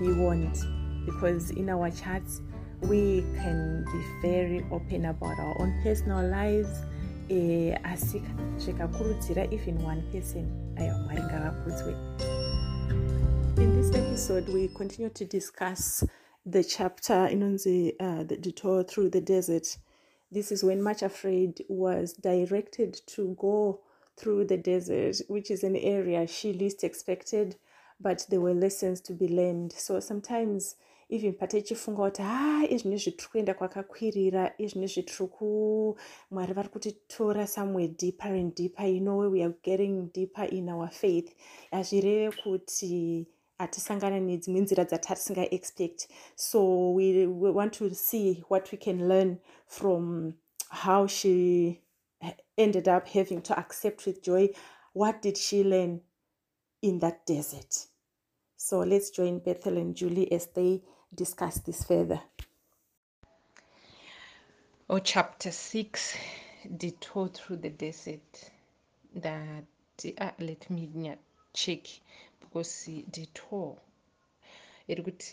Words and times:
Be 0.00 0.12
warned, 0.12 0.56
because 1.06 1.50
in 1.50 1.68
our 1.68 1.90
chats 1.90 2.40
we 2.82 3.24
can 3.36 3.84
be 3.92 4.28
very 4.28 4.66
open 4.70 5.06
about 5.06 5.38
our 5.38 5.56
own 5.60 5.80
personal 5.82 6.26
lives. 6.28 6.80
Eh, 7.30 7.78
asi 7.84 8.22
zvikakurudzira 8.58 9.52
even 9.52 9.82
one 9.82 10.02
person 10.12 10.46
aiwa 10.76 10.98
mwari 10.98 11.22
ngavakudzwe 11.22 11.94
in 13.56 13.72
this 13.80 13.94
episode 13.94 14.52
we 14.52 14.68
continue 14.68 15.10
to 15.10 15.24
discuss 15.24 16.04
the 16.44 16.64
chapter 16.64 17.28
inonzi 17.30 17.94
uh, 18.00 18.22
the 18.24 18.36
detour 18.36 18.84
through 18.84 19.08
the 19.08 19.20
desert. 19.20 19.78
This 20.32 20.50
is 20.52 20.64
when 20.64 20.82
much 20.82 21.02
afraid 21.02 21.64
was 21.68 22.12
directed 22.14 23.00
to 23.06 23.34
go 23.38 23.80
through 24.16 24.46
the 24.46 24.56
desert 24.56 25.20
which 25.28 25.50
is 25.50 25.64
an 25.64 25.76
area 25.76 26.26
she 26.26 26.52
least 26.52 26.84
expected 26.84 27.56
but 28.00 28.26
there 28.28 28.40
were 28.40 28.54
lessons 28.54 29.00
to 29.02 29.12
be 29.12 29.28
learned. 29.28 29.72
So 29.72 30.00
sometimes 30.00 30.76
even 31.08 31.34
pata 31.34 31.58
ichifunga 31.58 32.02
kuti 32.02 32.22
ha 32.22 32.66
izvi 32.68 32.88
nezvitiri 32.88 33.28
kuenda 33.28 33.54
kwakakwirira 33.54 34.54
izvi 34.58 34.80
nezvitiri 34.80 35.28
ku 35.28 35.96
mwari 36.30 36.52
vari 36.52 36.68
kutitora 36.68 37.46
somewhere 37.46 37.88
deeper 37.88 38.32
and 38.32 38.54
deeper. 38.54 38.86
You 38.86 39.00
know 39.00 39.30
we 39.30 39.42
are 39.42 39.54
getting 39.62 40.10
deeper 40.12 40.44
in 40.44 40.68
our 40.68 40.88
faith. 40.88 41.34
Hazvireve 41.72 42.36
kuti 42.42 43.26
hatisangana 43.58 44.20
nedzimwe 44.20 44.60
nzira 44.60 44.84
dzatatisingaexpect. 44.84 46.08
So 46.36 46.90
we, 46.92 47.26
we 47.26 47.50
want 47.50 47.72
to 47.74 47.94
see 47.94 48.42
what 48.48 48.72
we 48.72 48.78
can 48.78 49.08
learn 49.08 49.38
from 49.66 50.34
how 50.70 51.06
she 51.06 51.80
ended 52.56 52.88
up 52.88 53.08
having 53.08 53.42
to 53.42 53.58
accept 53.58 54.06
with 54.06 54.22
joy. 54.22 54.48
What 54.94 55.22
did 55.22 55.36
she 55.36 55.62
learn 55.64 56.00
in 56.84 56.98
that 56.98 57.24
desert 57.26 57.86
so 58.56 58.80
let's 58.80 59.10
join 59.10 59.38
bethel 59.38 59.76
and 59.76 59.94
julie 59.96 60.30
as 60.32 60.46
they 60.54 60.80
discuss 61.14 61.58
this 61.60 61.84
further. 61.84 62.20
Oh, 64.90 64.98
chapter 64.98 65.50
6 65.50 66.16
Detour 66.76 67.28
through 67.28 67.56
the 67.56 67.70
desert. 67.70 68.50
That 69.14 69.64
uh, 70.18 70.30
let 70.40 70.68
me 70.70 71.14
check 71.52 71.86
because 72.40 72.88
detour 73.10 73.76
it's 74.88 75.32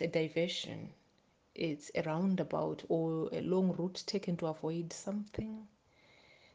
a 0.00 0.06
diversion, 0.06 0.90
it's 1.54 1.90
a 1.94 2.02
roundabout 2.02 2.82
or 2.88 3.28
a 3.32 3.42
long 3.42 3.72
route 3.72 4.02
taken 4.06 4.36
to 4.38 4.46
avoid 4.46 4.92
something. 4.92 5.66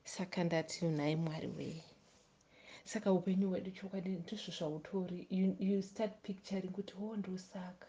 Saka 0.03 0.43
ndati 0.43 0.85
unai 0.85 1.15
mwari 1.15 1.47
wei 1.57 1.83
saka 2.85 3.11
upenyu 3.11 3.49
hwedu 3.49 3.71
chokwadi 3.71 4.09
ndizvo 4.09 4.51
zvautori. 4.57 5.27
You 5.59 5.81
start 5.81 6.13
picturing 6.23 6.71
kuti 6.71 6.93
wo 6.99 7.09
oh, 7.09 7.15
ndosaka. 7.17 7.87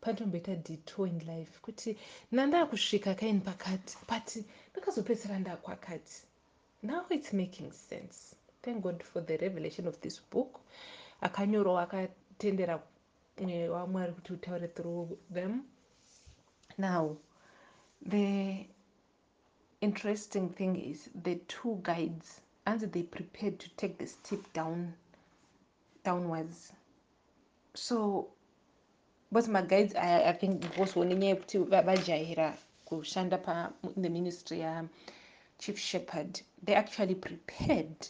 Pandomboita 0.00 0.56
detour 0.56 1.08
in 1.08 1.18
life 1.18 1.58
kuti 1.62 1.96
nandaa 2.32 2.66
kusvika 2.66 3.14
kaini 3.14 3.40
pakati 3.40 3.96
but 4.08 4.44
ndakazopedzisira 4.72 5.38
ndakwakati. 5.38 6.22
Now 6.82 7.06
it's 7.10 7.32
making 7.32 7.72
sense. 7.72 8.36
Thank 8.62 8.82
god 8.82 9.02
for 9.02 9.26
the 9.26 9.36
revelation 9.36 9.86
of 9.86 10.00
this 10.00 10.20
book. 10.30 10.60
Akanyorwa 11.20 11.82
akatendera 11.82 12.82
mweya 13.40 13.72
wamwari 13.72 14.12
kuti 14.12 14.32
utaure 14.32 14.68
through 14.68 15.18
them. 15.34 15.62
Now 16.78 17.16
the 18.08 18.66
interesting 19.80 20.48
thing 20.48 20.76
is 20.76 21.10
the 21.22 21.34
two 21.36 21.80
guides 21.82 22.40
and 22.66 22.80
they 22.80 23.02
prepared 23.02 23.58
to 23.58 23.68
take 23.70 23.98
the 23.98 24.06
step 24.06 24.40
down 24.52 24.94
downwards. 26.04 26.72
So 27.74 28.28
but 29.30 29.44
maguides 29.44 29.96
I, 29.96 30.28
i 30.28 30.32
think 30.32 30.60
because 30.60 30.94
nenyaya 30.94 31.36
yekuti 31.36 31.58
vajaira 31.58 32.56
kushanda 32.86 33.72
in 33.96 34.02
the 34.02 34.10
ministry 34.10 34.58
yachief 34.58 35.76
shepherd. 35.76 36.40
They 36.62 36.74
actually 36.74 37.14
prepared. 37.14 38.08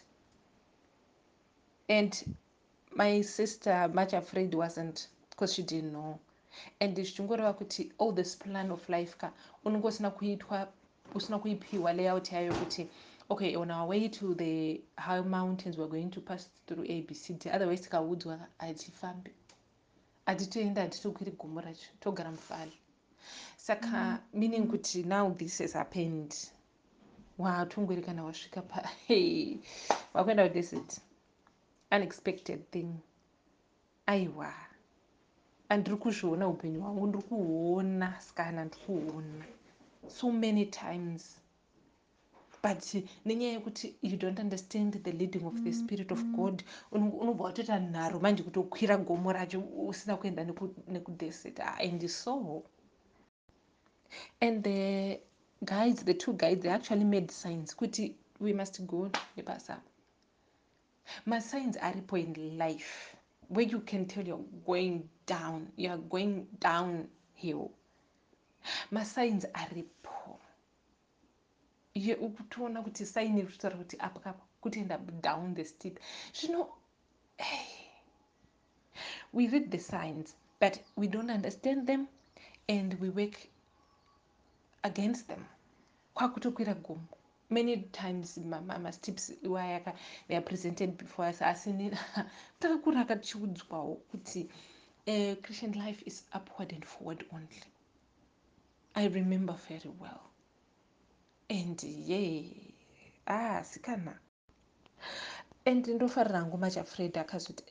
And 1.89 2.37
my 2.95 3.21
sister 3.23 3.89
much 3.93 4.13
afraid 4.13 4.55
wasn't 4.55 5.09
because 5.31 5.55
she 5.55 5.63
didn't 5.63 5.93
know. 5.93 6.19
And 6.81 6.97
zvichingoreva 6.97 7.55
kuti 7.57 7.93
all 7.99 8.13
this 8.13 8.35
plan 8.35 8.71
of 8.71 8.87
life 8.89 9.17
ka 9.19 9.31
unenge 9.65 9.87
usina 9.87 10.11
kuitwa 10.11 10.69
usina 11.15 11.39
kuipiwa 11.39 11.93
layout 11.93 12.33
yayo 12.33 12.53
kuti 12.55 12.89
okay 13.33 13.57
on 13.57 13.71
our 13.71 13.89
way 13.89 14.09
to 14.09 14.35
the 14.35 14.81
high 14.97 15.23
mountains 15.23 15.79
we're 15.79 15.91
going 15.91 16.11
to 16.11 16.21
pass 16.21 16.51
through 16.67 16.85
abcd 16.85 17.47
otherwise 17.55 17.83
tikaudzwa 17.83 18.39
hatifambi 18.59 19.31
hatitoenda 20.27 20.83
hatitokwiri 20.83 21.33
gomo 21.33 21.61
racho 21.61 21.91
togara 22.01 22.31
mufali 22.31 22.73
saka 23.57 23.87
mm 23.87 23.95
-hmm. 24.17 24.39
meaning 24.39 24.67
kuti 24.69 25.03
now 25.03 25.35
this 25.35 25.59
has 25.59 25.73
happened 25.73 26.35
watongori 27.39 28.03
kana 28.03 28.25
wasvika 28.25 28.63
pa 28.63 28.89
hey, 29.07 29.57
wakuenda 30.15 30.49
kudesert. 30.49 31.01
Unexpected 31.91 32.71
thing. 32.71 32.95
Aiwa. 34.07 34.55
Andiri 35.69 35.97
kuzviona 35.97 36.49
upenyu 36.49 36.81
hwangu 36.81 37.07
ndiri 37.07 37.23
kuona 37.23 38.21
sikana 38.21 38.65
ndiri 38.65 38.83
kuona 38.87 39.45
so 40.09 40.31
many 40.31 40.67
times 40.67 41.42
but 42.63 42.95
nenyaya 43.25 43.53
yekuti 43.53 43.95
you 44.03 44.17
don't 44.17 44.39
understand 44.41 45.03
the 45.03 45.13
leading 45.13 45.45
of 45.47 45.55
the 45.65 45.73
spirit 45.73 46.13
of 46.13 46.23
god 46.25 46.63
unobva 46.93 47.45
watoita 47.45 47.79
nharo 47.79 48.21
manje 48.21 48.43
kutokwira 48.43 48.97
gomo 48.97 49.33
racho 49.33 49.61
usina 49.61 50.17
kuenda 50.17 50.45
nekudesert 50.89 51.61
and 51.61 52.09
so 52.09 52.63
and 54.41 54.65
the 54.65 55.21
guides 55.63 56.05
the 56.05 56.15
two 56.15 56.33
guides 56.33 56.63
they 56.63 56.71
actually 56.73 57.05
made 57.05 57.29
signs 57.33 57.77
kuti 57.77 58.17
we 58.41 58.53
must 58.53 58.81
go 58.83 59.11
nebasa 59.37 59.83
masigns 61.27 61.77
aripo 61.77 62.17
in 62.17 62.59
life 62.59 63.17
where 63.51 63.73
you 63.73 63.81
can 63.81 64.07
tell 64.07 64.29
you're 64.29 64.45
going 64.67 65.01
down 65.27 65.67
youare 65.77 66.03
going 66.09 66.47
down 66.61 67.09
hill 67.35 67.71
masigns 68.91 69.47
aripo 69.53 70.39
toona 72.49 72.83
kuti 72.83 73.07
saini 73.07 73.41
iri 73.41 73.53
kutaura 73.53 73.77
kuti 73.77 73.97
apa 74.01 74.21
kapa 74.21 74.43
kutoenda 74.63 74.99
down 75.21 75.55
the 75.55 75.65
steep. 75.65 75.99
Zvino 76.33 76.69
hey, 77.39 77.91
we 79.33 79.49
read 79.49 79.71
the 79.71 79.79
signs 79.79 80.35
but 80.61 80.79
we 80.97 81.07
don't 81.07 81.31
understand 81.31 81.87
them 81.87 82.09
and 82.69 82.95
we 83.01 83.11
work 83.11 83.49
against 84.85 85.29
them. 85.29 85.45
Kwakutokwira 86.15 86.75
gomo 86.75 87.09
many 87.51 87.77
times 87.93 88.39
masteps 88.39 89.33
iwayaka 89.45 89.95
they 90.29 90.37
are 90.37 90.45
presented 90.45 90.97
before 90.97 91.29
us 91.29 91.43
asi 91.43 91.71
takakuraka 92.61 93.17
tichiudzwawo 93.17 93.95
kuti 94.11 94.49
uh, 95.07 95.35
christian 95.43 95.73
life 95.73 96.03
is 96.07 96.25
upward 96.35 96.73
and 96.73 96.85
forward 96.85 97.25
only. 97.33 97.63
I 98.95 99.09
remember 99.09 99.55
very 99.69 99.91
well 100.01 100.32
and 101.57 101.83
ye 101.83 102.25
ah 103.27 103.63
sikana. 103.71 104.15
And 105.65 105.87
ndofarira 105.87 106.39
hangu 106.41 106.59
machafred 106.59 107.19
akazoti 107.19 107.65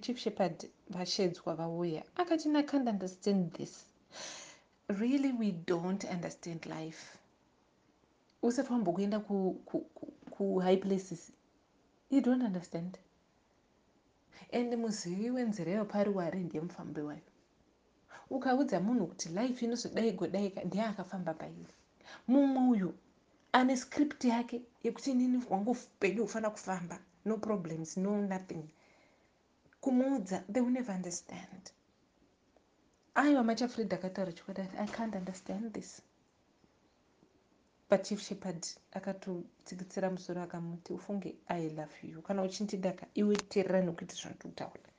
chief 0.00 0.18
shepherd 0.18 0.70
vashedzwa 0.90 1.54
vauya 1.54 2.02
akati 2.16 2.48
i 2.56 2.62
can't 2.62 2.88
understand 2.88 3.52
this. 3.52 3.84
Really 4.88 5.32
we 5.32 5.52
don't 5.52 6.04
understand 6.04 6.66
life. 6.66 7.18
Usati 8.42 8.72
wambokuenda 8.72 9.20
kuhigh 10.30 10.76
places 10.80 11.32
you 12.10 12.20
don't 12.20 12.42
understand. 12.42 12.98
And 14.52 14.74
muzivi 14.74 15.30
wenzira 15.30 15.72
yopari 15.72 16.10
wari 16.10 16.40
ndiye 16.40 16.62
mufambi 16.62 17.00
wayo. 17.00 17.20
Ukaudza 18.30 18.80
munhu 18.80 19.06
kuti 19.06 19.28
life 19.28 19.64
inozodai 19.64 20.12
godaika 20.12 20.64
ndiye 20.64 20.84
akafamba 20.84 21.34
pairi 21.34 21.66
mumwe 22.28 22.68
uyu 22.70 22.94
ane 23.52 23.76
script 23.76 24.24
yake 24.24 24.62
yekuti 24.82 25.10
inini 25.10 25.44
wangu 25.50 25.70
upenyu 25.70 26.22
hufanira 26.22 26.50
kufamba. 26.50 26.98
No 27.24 27.36
problems 27.36 27.96
no 27.96 28.16
nothing. 28.20 28.64
Kumuudza 29.80 30.44
they 30.52 30.62
will 30.62 30.72
never 30.72 30.94
understand. 30.94 31.70
Aiwa 33.14 33.44
machafred 33.44 33.94
akataura 33.94 34.32
chokwadi 34.32 34.60
i 34.78 34.86
can't 34.86 35.14
understand 35.14 35.72
this. 35.72 36.02
But 37.90 38.02
chief 38.04 38.20
shepard 38.20 38.66
akatotsikitsira 38.92 40.10
musoro 40.10 40.42
akamuti 40.42 40.92
ufunge 40.92 41.36
i 41.48 41.68
love 41.68 41.94
you. 42.02 42.22
Kana 42.22 42.42
uchindidaka 42.42 43.06
iwe 43.14 43.36
teerera 43.36 43.80
nekuiti 43.82 44.16
zvandikutaura 44.16 44.92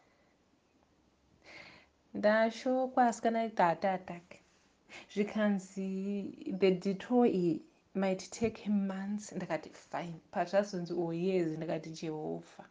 ndashokwa 2.14 3.08
asikana 3.08 3.46
itata 3.46 3.94
atake 3.94 4.40
zvikanzi 5.14 5.90
the 6.60 6.72
detour 6.72 7.28
iyi 7.28 7.62
might 7.96 8.30
take 8.32 8.68
months. 8.70 9.32
Ndakati 9.32 9.70
fine 9.70 10.20
pazvazonzi 10.32 10.94
oh 10.94 11.14
yes 11.14 11.48
ndakati 11.58 11.90
jehovha. 11.90 12.66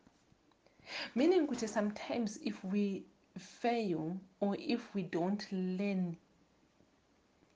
Meaning 1.15 1.47
kuti 1.47 1.69
sometimes 1.69 2.41
if 2.43 2.65
we 2.65 3.03
fail 3.39 4.17
or 4.41 4.57
if 4.59 4.95
we 4.95 5.03
don't 5.03 5.53
learn 5.53 6.17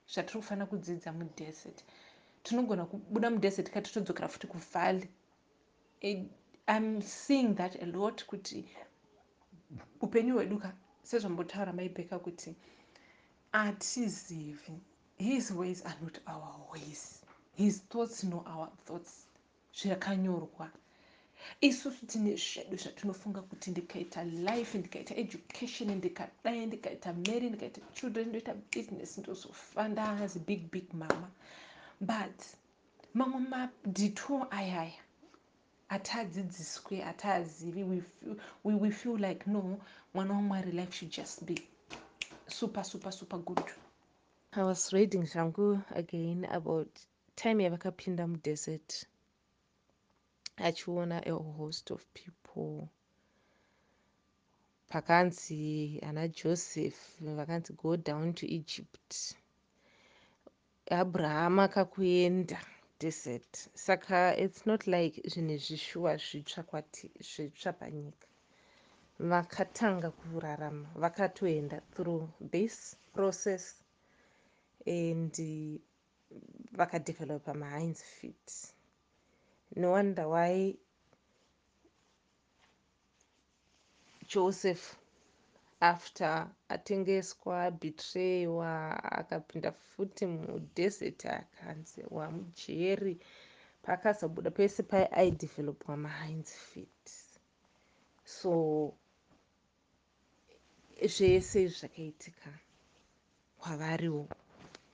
zvatiri 0.09 0.41
kufanira 0.41 0.67
kudzidza 0.67 1.13
mudesert 1.13 1.85
tinogona 2.43 2.87
kubuda 2.87 3.31
mudesert 3.31 3.71
kati 3.71 3.93
todzokera 3.93 4.29
futi 4.29 4.47
kuvalley. 4.47 5.09
Im 6.01 7.03
seeing 7.03 7.55
that 7.55 7.77
a 7.83 7.87
lot 7.87 8.25
kuti 8.27 8.69
upenyu 10.01 10.35
hwedu 10.35 10.59
ka 10.59 10.73
sezvambotaura 11.03 11.73
maibheka 11.73 12.19
kuti 12.19 12.55
hatizivi 13.53 14.73
his 15.19 15.51
ways 15.51 15.87
are 15.87 15.97
not 16.03 16.19
our 16.27 16.71
ways 16.73 17.26
his 17.57 17.83
thoughts 17.89 18.25
no 18.25 18.45
our 18.47 18.69
thoughts 18.85 19.27
zvakanyorwa. 19.75 20.71
Isusu 21.61 22.07
tine 22.07 22.37
zvedu 22.37 22.77
zvatinofunga 22.77 23.43
kuti 23.43 23.71
ndikaita 23.71 24.25
life 24.25 24.79
ndikaita 24.79 25.17
education 25.17 25.91
ndikadai 25.95 26.67
ndikaita 26.67 27.13
mary 27.13 27.49
ndikaita 27.49 27.81
children 27.95 28.29
ndoita 28.29 28.55
business 28.77 29.19
ndozofa 29.19 29.89
ndaazi 29.89 30.39
big 30.39 30.71
big 30.73 30.95
mama. 30.95 31.31
But 32.01 32.43
mamwe 33.15 33.41
madito 33.41 34.47
ayaya 34.51 34.93
hatadzidziswe 35.89 37.01
hataazivi 37.01 37.83
we, 37.85 38.03
we, 38.65 38.75
we 38.75 38.91
feel 38.91 39.17
like 39.19 39.51
no 39.51 39.79
mwana 40.15 40.35
wamwari 40.35 40.73
life 40.73 40.93
should 40.93 41.17
just 41.17 41.45
be 41.45 41.55
super 42.49 42.85
super 42.85 43.13
super 43.13 43.39
good. 43.39 43.63
I 44.53 44.63
was 44.63 44.93
reading 44.93 45.23
zvangu 45.27 45.81
again 45.95 46.45
about 46.51 46.89
time 47.37 47.65
yavakapinda 47.65 48.27
mudesert 48.27 49.07
achiona 50.57 51.19
a 51.27 51.33
host 51.33 51.91
of 51.91 52.05
people. 52.15 52.89
Pakanzi 54.91 56.01
ana 56.03 56.29
joseph 56.29 57.01
vakanzi 57.21 57.73
go 57.77 57.97
down 57.97 58.33
to 58.35 58.47
egypt. 58.47 59.37
Abraham 60.91 61.59
akakuenda 61.59 62.59
desert. 62.99 63.69
Saka 63.75 64.35
its 64.39 64.67
not 64.67 64.87
like 64.87 65.23
zvine 65.29 65.59
zvishuwa 65.59 66.17
zvitsva 66.17 66.63
kwati 66.63 67.11
zvitsva 67.21 67.73
panyika 67.73 68.29
vakatanga 69.19 70.11
kurarama 70.11 70.89
vakatoenda 70.95 71.81
through 71.95 72.29
this 72.51 72.97
process 73.15 73.75
and 74.87 75.35
vakadevelopa 76.73 77.55
mahines 77.55 78.03
fit. 78.03 78.73
No 79.77 79.91
wonder 79.91 80.29
why 80.29 80.75
joseph 84.29 84.97
after 85.81 86.49
atengeswa 86.69 87.71
betrayiwa 87.71 89.03
akapinda 89.19 89.73
futi 89.73 90.27
mudesert 90.27 91.25
akanzi 91.27 92.05
wamujeri 92.11 93.19
pakazobuda 93.83 94.51
pese 94.51 94.83
pai 94.83 95.07
aidevelopwa 95.13 95.97
mahines 95.97 96.55
fit. 96.55 97.11
So 98.25 98.53
zvese 101.15 101.69
zvakaitika 101.69 102.51
kwavariwo 103.59 104.29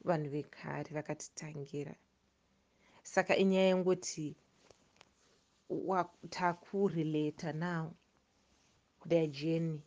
vanhu 0.04 0.30
vekare 0.30 0.90
vakatitangira. 0.94 1.94
Saka 3.02 3.36
inyaya 3.36 3.68
yengoti 3.68 4.36
takurelata 6.30 7.52
now 7.54 7.94
their 9.06 9.26
journey 9.26 9.82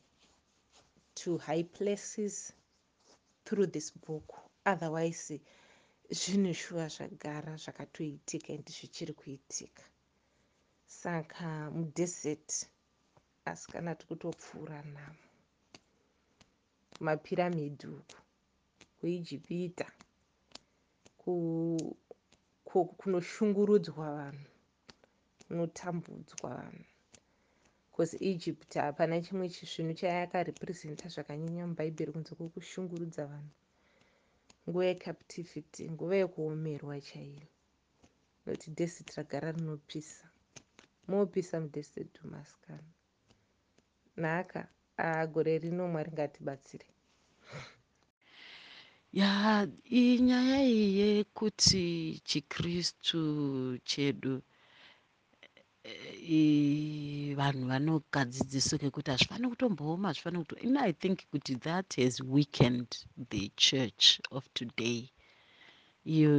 to 1.16 1.38
high 1.38 1.64
places 1.64 2.54
through 3.46 3.68
this 3.68 3.92
book. 3.92 4.34
Otherwise 4.66 5.40
zvine 6.10 6.54
shuwa 6.54 6.88
zvagara 6.88 7.58
zvakatoitika 7.58 8.54
ende 8.54 8.72
zvichiri 8.72 9.14
kuitika. 9.14 9.84
Saka 10.86 11.72
mudesert 11.72 12.68
asi 13.46 13.72
kana 13.72 13.96
tikutopfuura 13.96 14.82
namo 14.82 15.26
mapiramidi 17.00 17.88
uku 17.88 18.18
kuijipita 19.00 19.92
kunoshungurudzwa 23.00 24.06
vanhu 24.18 24.50
kunotambudzwa 25.48 26.50
vanhu. 26.60 26.86
Bcause 27.92 28.18
egypt 28.32 28.72
hapana 28.76 29.22
chimwe 29.26 29.50
chisvinhu 29.56 29.94
chayakarepresenta 30.00 31.06
zvakanyanya 31.14 31.64
mubhaibheri 31.70 32.12
kunze 32.14 32.32
kwekushungurudza 32.38 33.24
vanhu. 33.32 33.54
Nguva 34.68 34.86
yecaptivity 34.90 35.84
nguva 35.94 36.16
yekuomerwa 36.22 36.96
chaiyo 37.08 37.48
nokuti 38.44 38.70
desert 38.78 39.10
ragara 39.18 39.52
rinopisa. 39.56 40.26
Moopisa 41.08 41.56
mudesert 41.64 42.14
umasikana 42.26 42.92
nhaka 44.22 44.62
agore 44.98 45.54
rino 45.64 45.84
mwari 45.92 46.12
ya 49.20 49.32
inyaya 50.04 50.60
iyi 50.74 50.88
yekuti 51.02 51.84
chikristu 52.30 53.22
chedu 53.90 54.34
vanhu 57.40 57.64
vanokadzidziso 57.72 58.74
kekuti 58.82 59.10
hazvifaniri 59.12 59.50
kutombooma 59.54 60.06
hazvifaniri 60.10 60.42
kuto 60.44 60.56
ino 60.66 60.80
i 60.90 60.94
think 61.02 61.18
kuti 61.32 61.54
that 61.68 61.88
has 62.02 62.16
weakened 62.36 62.90
the 63.32 63.44
church 63.66 64.20
of 64.36 64.44
today. 64.60 65.00
Iyo 66.16 66.34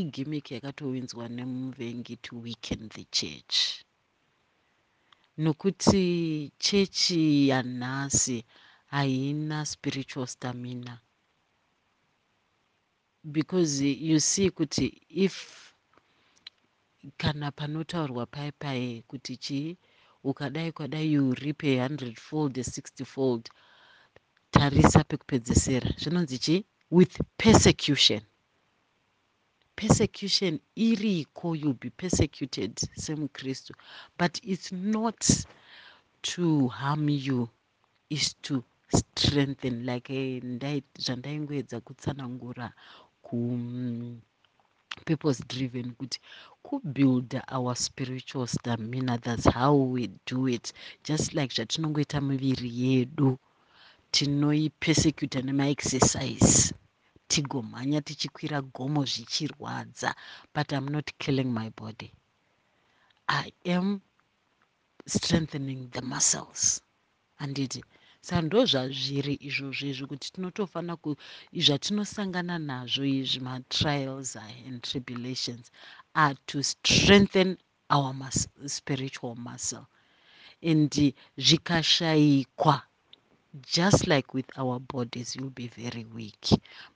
igimiki 0.00 0.50
yakatowinzwa 0.54 1.24
nemuvengi 1.36 2.16
to 2.24 2.32
weaken 2.44 2.88
the 2.88 3.04
church. 3.16 3.56
Nokuti 5.38 6.04
chechi 6.64 7.48
yanhasi 7.48 8.44
haina 8.90 9.66
spiritual 9.66 10.26
stamina. 10.26 11.00
Because 13.32 13.80
you 13.82 14.18
see 14.20 14.50
kuti 14.50 15.00
if 15.08 15.74
kana 17.18 17.52
panotaurwa 17.52 18.26
pai 18.30 18.52
pai 18.52 19.04
kuti 19.08 19.36
chii 19.36 19.76
ukadai 20.24 20.72
kwadai 20.72 21.12
you 21.12 21.34
rip 21.34 21.64
a 21.64 21.78
hundred 21.78 22.18
fold 22.18 22.58
a 22.58 22.64
sixty 22.64 23.04
fold 23.04 23.48
tarisa 24.50 25.04
pekupedzesera. 25.04 25.94
Zvinonzi 25.98 26.38
chii? 26.38 26.64
With 26.90 27.20
persecution. 27.38 28.20
Persecution 29.76 30.58
iriko 30.76 31.54
youll 31.56 31.74
be 31.74 31.90
persecuted 31.90 32.74
semukristu 32.98 33.72
but 34.18 34.40
it's 34.42 34.72
not 34.72 35.46
to 36.22 36.68
harm 36.68 37.08
you 37.08 37.48
is 38.10 38.34
to 38.42 38.62
strengthen 38.98 39.76
like 39.86 40.08
eh, 40.14 40.82
zvandaingoedza 41.04 41.80
kutsanangura 41.86 42.66
ku 43.22 43.38
purpose 45.06 45.40
driven 45.48 45.88
kuti 45.98 46.18
kubuilda 46.62 47.40
our 47.56 47.74
spiritual 47.76 48.46
stamina 48.46 49.18
thats 49.18 49.44
how 49.58 49.74
we 49.74 50.08
do 50.26 50.48
it. 50.48 50.72
Just 51.04 51.34
like 51.34 51.54
zvatinongoita 51.54 52.20
miviri 52.20 52.70
yedu 52.82 53.38
tinoipesecuta 54.10 55.38
nemaexercise. 55.42 56.74
Tigomhanya 57.28 58.00
tichikwira 58.00 58.62
gomo 58.62 59.04
zvichirwadza 59.04 60.14
but 60.54 60.72
im 60.72 60.86
not 60.88 61.08
killing 61.18 61.52
my 61.52 61.70
body. 61.70 62.12
I 63.28 63.52
am 63.66 64.00
strengthening 65.06 65.88
the 65.90 66.02
muscles. 66.02 66.82
Handiti 67.40 67.84
saka 68.26 68.42
ndo 68.46 68.60
zvazviri 68.70 69.34
izvozvo 69.48 69.84
izvi 69.90 70.04
kuti 70.10 70.26
tinotofanira 70.34 70.94
ku 71.02 71.10
zvatinosangana 71.64 72.56
nazvo 72.70 73.04
izvi 73.20 73.40
matrials 73.48 74.30
and 74.66 74.76
tribulations 74.88 75.64
are 76.24 76.36
to 76.50 76.58
strengthen 76.72 77.50
our 77.96 78.12
mus 78.20 78.38
spiritual 78.76 79.34
muscle 79.46 79.86
and 80.70 80.92
zvikashayikwa 81.46 82.76
just 83.76 84.00
like 84.06 84.28
with 84.36 84.48
our 84.58 84.78
bodies 84.78 85.36
you'll 85.36 85.50
be 85.50 85.68
very 85.82 86.04
weak. 86.18 86.44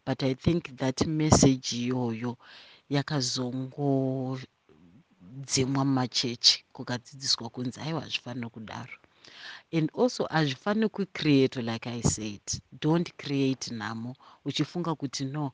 But 0.07 0.23
i 0.23 0.35
think 0.35 0.77
that 0.77 1.07
message 1.07 1.73
iyoyo 1.73 2.37
yakazongodzimwa 2.91 5.85
mumachechi 5.85 6.65
kukadzidziswa 6.73 7.49
kunzi 7.55 7.81
aiwa 7.81 8.01
hazvifaniri 8.01 8.51
kudaro 8.51 8.97
and 9.77 9.91
also 9.95 10.25
hazvifaniri 10.35 10.89
kucreate 10.89 11.63
like 11.63 11.87
i 11.91 12.03
said 12.03 12.41
don't 12.83 13.11
create 13.17 13.75
nhamo 13.75 14.17
uchifunga 14.45 14.95
kuti 14.95 15.25
no 15.25 15.53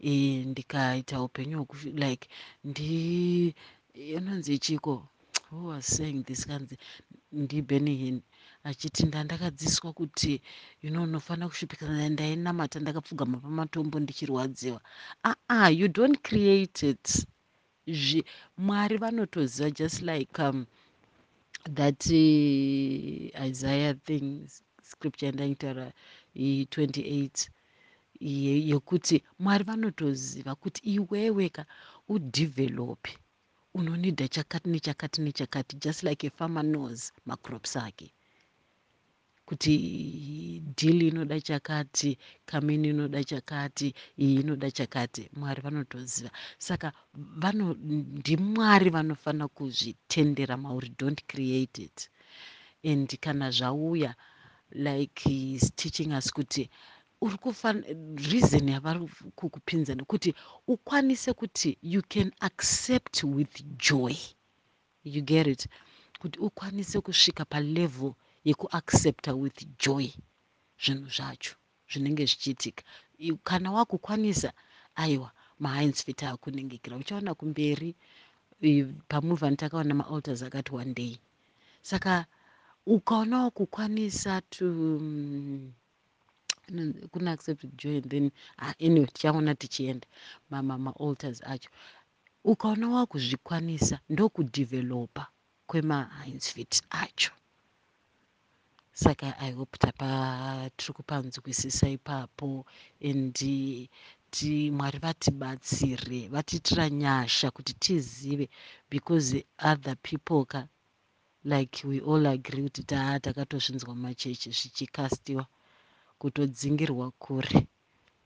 e, 0.00 0.44
ndikaita 0.44 1.22
upenyu 1.22 1.66
like 1.94 2.28
ndi 2.64 3.54
inonzi 3.94 4.58
chiko? 4.58 5.08
Who 5.50 5.66
was 5.66 5.86
saying 5.96 6.22
this 6.24 6.46
kanzi? 6.46 6.76
Ndibenihin 7.32 8.22
achiti 8.64 9.06
ndandakadzidziswa 9.06 9.92
kuti 9.92 10.40
you 10.82 10.90
know 10.90 11.02
unofanira 11.04 11.48
kusvipika 11.48 12.08
ndainamata 12.08 12.80
ndakapfugama 12.80 13.38
pamatombo 13.38 14.00
ndichirwadziwa. 14.00 14.80
Aa 15.24 15.30
uh 15.30 15.34
-uh, 15.48 15.78
you 15.78 15.88
don't 15.88 16.18
create 16.22 16.90
it. 16.90 17.26
Mwari 18.58 18.96
vanotoziva 18.98 19.70
just 19.70 20.02
like 20.02 20.42
um, 20.42 20.66
that 21.68 22.06
uh, 22.06 23.46
isaiah 23.48 23.94
thing 24.04 24.48
scripture 24.82 25.26
yandaitaura 25.26 25.92
i28 26.36 27.48
yekuti 28.20 29.22
mwari 29.38 29.64
vanotoziva 29.64 30.54
kuti 30.54 30.80
iweweka 30.94 31.66
udhivhelope 32.08 33.18
unonidha 33.74 34.28
chakati 34.28 34.68
nechakati 34.68 35.20
nechakati 35.20 35.76
just 35.76 36.02
like 36.02 36.26
a 36.26 36.30
farmer 36.30 36.64
knows 36.64 37.12
macrops 37.26 37.76
ake 37.76 38.12
kuti 39.50 40.62
dhili 40.78 41.08
inoda 41.08 41.40
chakati 41.40 42.18
kamini 42.46 42.88
inoda 42.88 43.24
chakati 43.24 43.94
iyi 44.18 44.40
inoda 44.40 44.70
chakati 44.70 45.30
mwari 45.32 45.60
vanotoziva. 45.62 46.30
Saka 46.58 46.92
vano 47.14 47.74
ndimwari 48.18 48.90
vanofanira 48.90 49.48
kuzvitendera 49.48 50.56
mauri 50.56 50.88
don't 50.98 51.20
create 51.26 51.82
it. 51.82 52.10
And 52.84 53.08
kana 53.20 53.50
zvauya 53.50 54.14
like 54.70 55.28
heis 55.28 55.72
teaching 55.74 56.12
us 56.12 56.32
kuti 56.32 56.70
uri 57.20 57.36
kureason 57.42 58.68
yavari 58.68 59.10
kukupinzani 59.34 60.04
kuti 60.04 60.34
ukwanise 60.68 61.32
kuti 61.32 61.78
you 61.82 62.02
can 62.02 62.32
accept 62.40 63.24
with 63.24 63.64
joy. 63.76 64.14
You 65.04 65.22
get 65.22 65.46
it? 65.46 65.66
Kuti 66.20 66.38
ukwanise 66.38 67.00
kusvika 67.00 67.44
palevel 67.44 68.14
yekuaccepta 68.48 69.30
with 69.42 69.58
joy 69.82 70.06
zvinhu 70.82 71.08
zvacho 71.16 71.52
zvinenge 71.90 72.24
zvichiitika. 72.30 72.82
Kana 73.48 73.68
wakukwanisa 73.72 74.52
aiwa 74.94 75.30
mahainsfit 75.58 76.22
akuningikira 76.22 76.96
uchaona 76.96 77.34
kumberi 77.34 77.90
pamuvha 79.08 79.46
nditakaona 79.50 79.94
maalters 79.94 80.42
akati 80.42 80.70
one 80.74 80.94
day. 80.94 81.14
Saka 81.82 82.26
ukaona 82.86 83.36
wakukwanisa 83.44 84.40
to 84.50 84.66
um, 84.66 85.72
kuna 87.12 87.32
accepted 87.32 87.70
joy 87.76 87.96
and 87.96 88.08
then 88.10 88.30
uh, 88.62 88.72
anyway 88.86 89.06
tichaona 89.06 89.54
tichienda 89.54 90.06
maalters 90.50 91.42
acho. 91.44 91.70
Ukaona 92.44 92.88
wakuzvikwanisa 92.88 94.00
ndokudhevhelopa 94.08 95.26
kwemahainsfit 95.66 96.82
acho 96.90 97.32
saka 98.92 99.38
i 99.38 99.52
hope 99.52 99.78
tapa 99.78 100.70
tiri 100.76 100.92
kupanzwisisa 100.92 101.88
ipapo 101.88 102.66
and 103.10 103.34
ti 104.30 104.70
mwari 104.70 104.98
vatibatsire 104.98 106.28
vatiitira 106.28 106.90
nyasha 106.90 107.50
kuti 107.50 107.74
tizive 107.74 108.48
because 108.90 109.44
other 109.58 109.96
people 110.02 110.44
ka 110.44 110.68
like 111.44 111.86
we 111.86 112.00
all 112.00 112.26
agree 112.26 112.62
kuti 112.62 112.82
taa 112.84 113.18
takatozvinzwa 113.20 113.94
mumachechi 113.94 114.50
zvichikastiwa 114.50 115.46
kutodzingirwa 116.18 117.10
kure. 117.10 117.66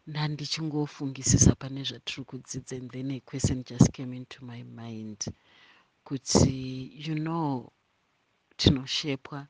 Ndandichingofungisisa 0.06 1.54
pane 1.54 1.82
zvatiri 1.84 2.24
kudzidza 2.24 2.76
and 2.76 2.90
then 2.90 3.10
a 3.10 3.20
question 3.20 3.64
just 3.64 3.92
came 3.92 4.12
into 4.16 4.44
my 4.44 4.62
mind. 4.62 5.24
Kuti 6.04 6.92
you 7.06 7.14
know 7.14 7.72
tinoshepwa 8.56 9.46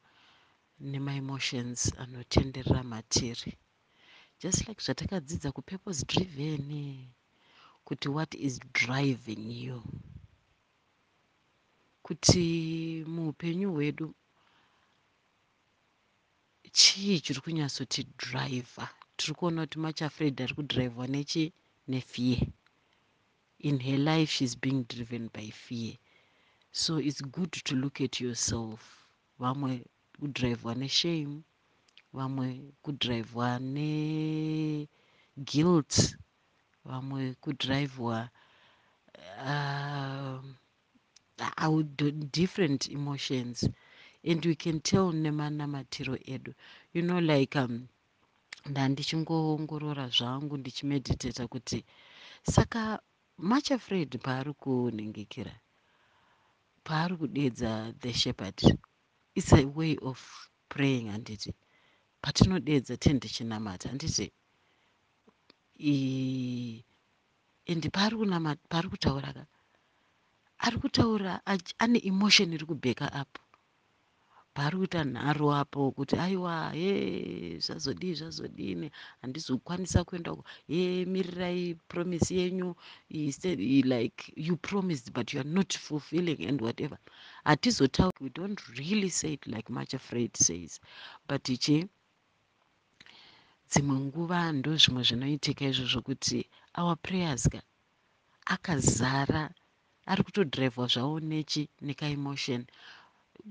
nemaemotions 0.81 1.93
anotenderera 1.99 2.83
matiri. 2.83 3.53
Just 4.41 4.69
like 4.69 4.81
zvatakadzidza 4.83 5.53
kupurpose 5.53 6.05
driven 6.07 7.09
kuti 7.85 8.09
what 8.09 8.35
is 8.35 8.61
driving 8.73 9.51
you? 9.65 9.83
Kuti 12.03 13.05
muupenyu 13.09 13.73
hwedu 13.73 14.15
chii 16.73 17.21
chiri 17.21 17.41
kunyatsoti 17.41 18.07
driver? 18.19 18.89
Tiri 19.17 19.35
kuona 19.35 19.63
kuti 19.63 19.79
machafred 19.79 20.41
ari 20.43 20.55
kudrivwa 20.55 21.07
nechi 21.07 21.53
nefear 21.89 22.47
in 23.59 23.79
her 23.79 23.99
life 23.99 24.33
sheis 24.33 24.57
being 24.61 24.85
driven 24.89 25.31
by 25.33 25.51
fear. 25.51 25.97
So 26.73 26.99
it's 26.99 27.23
good 27.23 27.53
to 27.53 27.75
look 27.77 28.01
at 28.01 28.21
yourself. 28.21 28.81
Vamwe 29.41 29.85
kudhiraivhwa 30.21 30.73
neshame 30.83 31.37
vamwe 32.17 32.47
kudhiraivhwa 32.83 33.49
neguilt 33.75 35.95
vamwe 36.85 37.23
kudhiraivhwa 37.43 38.19
uh, 39.49 40.41
different 42.33 42.89
emotions. 42.91 43.69
And 44.27 44.47
we 44.47 44.55
can 44.55 44.81
tell 44.81 45.13
nemanamatiro 45.13 46.17
edu. 46.35 46.55
You 46.95 47.03
know 47.03 47.21
like 47.21 47.57
um, 47.59 47.89
ndandichingoongorora 48.71 50.09
zvangu 50.09 50.57
ndichimeditata 50.57 51.47
kuti 51.49 51.85
saka 52.43 53.01
machafred 53.39 54.19
paari 54.19 54.53
kuningikira 54.53 55.61
paari 56.85 57.17
kudedza 57.17 57.95
the 58.01 58.13
shepherd 58.13 58.79
its 59.35 59.53
a 59.53 59.65
way 59.65 59.97
of 60.03 60.19
praying 60.69 61.09
handiti 61.13 61.53
patinodedza 62.23 62.97
tende 62.97 63.29
chinamata 63.29 63.89
handiti 63.89 64.33
and 67.67 67.91
paari 67.93 68.17
kunamata 68.17 68.61
paari 68.69 68.89
kutaura 68.89 69.33
ka 69.37 69.47
ari 70.59 70.77
kutaura 70.79 71.41
ane 71.79 71.99
emotion 72.11 72.53
iri 72.53 72.67
kubheka 72.67 73.07
up 73.23 73.39
paari 74.55 74.77
kuita 74.79 75.05
nharo 75.05 75.47
apo 75.61 75.81
kuti 75.97 76.15
aiwa 76.25 76.55
ye 76.83 76.93
zvazodii 77.65 78.15
zvazodini 78.21 78.89
handizokwanisa 79.21 80.05
kuenda 80.09 80.31
ye 80.75 81.05
mirirai 81.13 81.75
promisi 81.91 82.33
yenyu 82.41 82.71
like 83.95 84.21
you 84.37 84.57
promised 84.57 85.13
but 85.13 85.33
you 85.33 85.41
are 85.41 85.51
not 85.59 85.71
fulfilling 85.87 86.41
and 86.49 86.61
whatever. 86.63 86.99
Hatizotauri 87.45 88.17
we 88.21 88.31
don't 88.31 88.61
really 88.79 89.11
say 89.11 89.33
it 89.33 89.47
like 89.47 89.73
much 89.73 89.95
afraid 89.95 90.37
says 90.37 90.81
but 91.29 91.49
ichi 91.49 91.87
dzimwe 93.71 93.97
nguva 94.07 94.53
ndo 94.53 94.77
zvimwe 94.77 95.03
zvinoitika 95.09 95.65
izvozvo 95.71 96.01
kuti 96.09 96.39
our 96.81 96.97
prayers 97.07 97.49
ka 97.53 97.61
akazara 98.55 99.43
ari 100.11 100.23
kutodhiraivhwa 100.23 100.87
zvavo 100.93 101.21
nechi 101.21 101.63
nekaemotion 101.87 102.63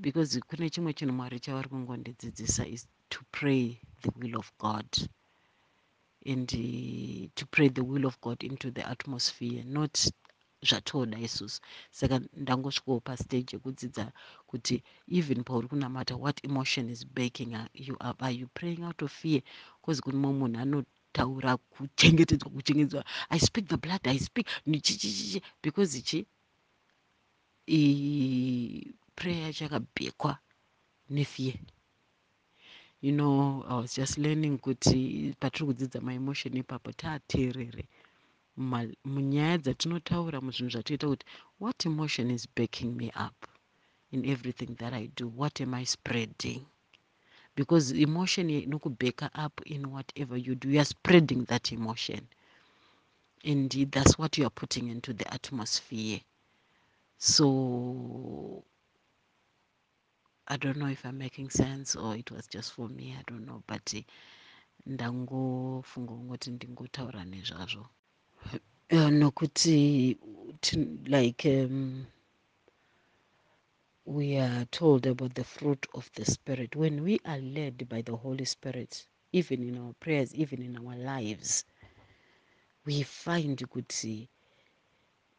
because 0.01 0.39
kune 0.39 0.69
chimwe 0.69 0.93
chinhu 0.93 1.13
mwari 1.13 1.39
chavari 1.39 1.69
kungondidzidzisa 1.69 2.63
is 2.67 2.87
to 3.09 3.19
pray 3.31 3.79
the 4.01 4.11
will 4.19 4.35
of 4.37 4.51
god. 4.57 4.87
And 6.25 6.49
uh, 6.53 7.29
to 7.35 7.45
pray 7.47 7.67
the 7.67 7.83
will 7.83 8.05
of 8.05 8.19
god 8.21 8.43
into 8.43 8.71
the 8.71 8.87
atmosphere 8.87 9.63
not 9.65 9.95
zvatoda 10.63 11.17
isusu. 11.19 11.59
Saka 11.91 12.21
ndangosvikawo 12.41 12.99
pastage 12.99 13.55
yekudzidza 13.55 14.11
kuti 14.47 14.83
even 15.07 15.43
pauri 15.43 15.67
kunamata 15.67 16.15
what 16.15 16.39
emotion 16.45 16.89
is 16.89 17.05
baking 17.05 17.55
you 17.73 17.95
up 18.09 18.23
are 18.23 18.31
you 18.39 18.47
praying 18.53 18.83
out 18.83 19.01
of 19.01 19.11
fear? 19.11 19.41
Bcause 19.81 20.01
kune 20.01 20.17
mumwe 20.17 20.39
munhu 20.39 20.59
anotaura 20.61 21.57
kuchengetedzwa 21.57 22.49
kuchengetedzwa 22.49 23.05
i 23.29 23.39
speak 23.39 23.67
the 23.67 23.77
blood 23.77 24.07
i 24.07 24.19
speak 24.19 24.47
nichichichichi 24.65 25.41
because 25.61 25.97
ichi 25.97 26.25
prayer 29.15 29.41
yacho 29.46 29.63
yakabhekwa 29.63 30.34
nefear 31.10 31.58
you 33.01 33.12
know 33.12 33.65
i 33.70 33.74
was 33.82 33.96
just 33.96 34.17
learning 34.17 34.58
kuti 34.58 35.00
patiri 35.39 35.65
kudzidza 35.65 36.01
maemotion 36.01 36.58
ipapo 36.58 36.91
taateerere 36.91 37.84
munyaya 39.13 39.58
dzatinotaura 39.58 40.38
muzvinhu 40.46 40.72
zvatoita 40.74 41.08
kuti 41.08 41.25
what 41.62 41.86
emotion 41.86 42.32
is 42.32 42.48
backing 42.55 42.91
me 43.01 43.10
up 43.27 43.38
in 44.13 44.25
everything 44.25 44.75
that 44.75 44.93
i 44.93 45.08
do? 45.15 45.27
What 45.27 45.60
am 45.62 45.74
i 45.74 45.84
spreading? 45.84 46.65
Because 47.55 47.91
emotion 47.91 48.50
inokubacka 48.50 49.29
up 49.36 49.62
in 49.65 49.91
whatever 49.91 50.38
you 50.38 50.55
do. 50.55 50.70
Youare 50.70 50.86
spreading 50.86 51.46
that 51.46 51.72
emotion. 51.72 52.27
Indeed 53.43 53.91
that's 53.91 54.17
what 54.17 54.38
you 54.38 54.46
are 54.46 54.51
putting 54.51 54.88
into 54.88 55.13
the 55.13 55.32
atmosphere. 55.34 56.22
So 57.17 58.63
i 60.47 60.57
don't 60.57 60.77
know 60.77 60.88
if 60.88 61.05
i'm 61.05 61.17
making 61.17 61.50
sense 61.50 61.95
or 61.95 62.15
it 62.15 62.31
was 62.31 62.47
just 62.47 62.73
for 62.73 62.89
me 62.89 63.15
i 63.19 63.23
don't 63.27 63.45
know 63.45 63.63
but 63.67 63.93
ndangofunga 64.85 66.13
kungoti 66.13 66.51
ndingotaura 66.51 67.25
nezvazvo. 67.25 67.85
Uh, 68.91 69.09
nokuti 69.09 70.17
like 71.05 71.45
um, 71.45 72.05
we 74.05 74.38
are 74.38 74.65
told 74.65 75.07
about 75.07 75.33
the 75.33 75.43
fruit 75.43 75.88
of 75.93 76.12
the 76.15 76.25
spirit. 76.25 76.75
When 76.75 77.01
we 77.03 77.19
are 77.25 77.39
led 77.41 77.88
by 77.89 78.01
the 78.01 78.15
holy 78.15 78.45
spirit 78.45 79.07
even 79.31 79.63
in 79.63 79.77
our 79.77 79.93
prayers 79.93 80.35
even 80.35 80.62
in 80.62 80.77
our 80.77 80.95
lives 80.95 81.65
we 82.85 83.03
find 83.03 83.57
kuti 83.69 84.27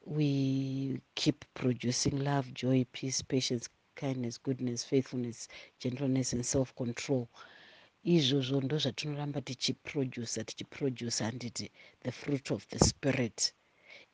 we 0.06 1.00
keep 1.14 1.44
producing 1.54 2.24
love 2.24 2.52
joy 2.54 2.84
peace 2.92 3.22
patience 3.22 3.68
kindness 4.00 4.42
goodness 4.46 4.80
faithfulness 4.90 5.48
gentleness 5.80 6.32
and 6.34 6.44
self 6.44 6.68
control 6.74 7.26
izvozvo 8.04 8.58
ndo 8.64 8.76
zvatinoramba 8.84 9.40
tichiproduca 9.48 10.40
tichiproduca 10.48 11.24
handiti 11.28 11.66
the 12.04 12.12
fruit 12.20 12.46
of 12.50 12.62
the 12.72 12.78
spirit. 12.90 13.38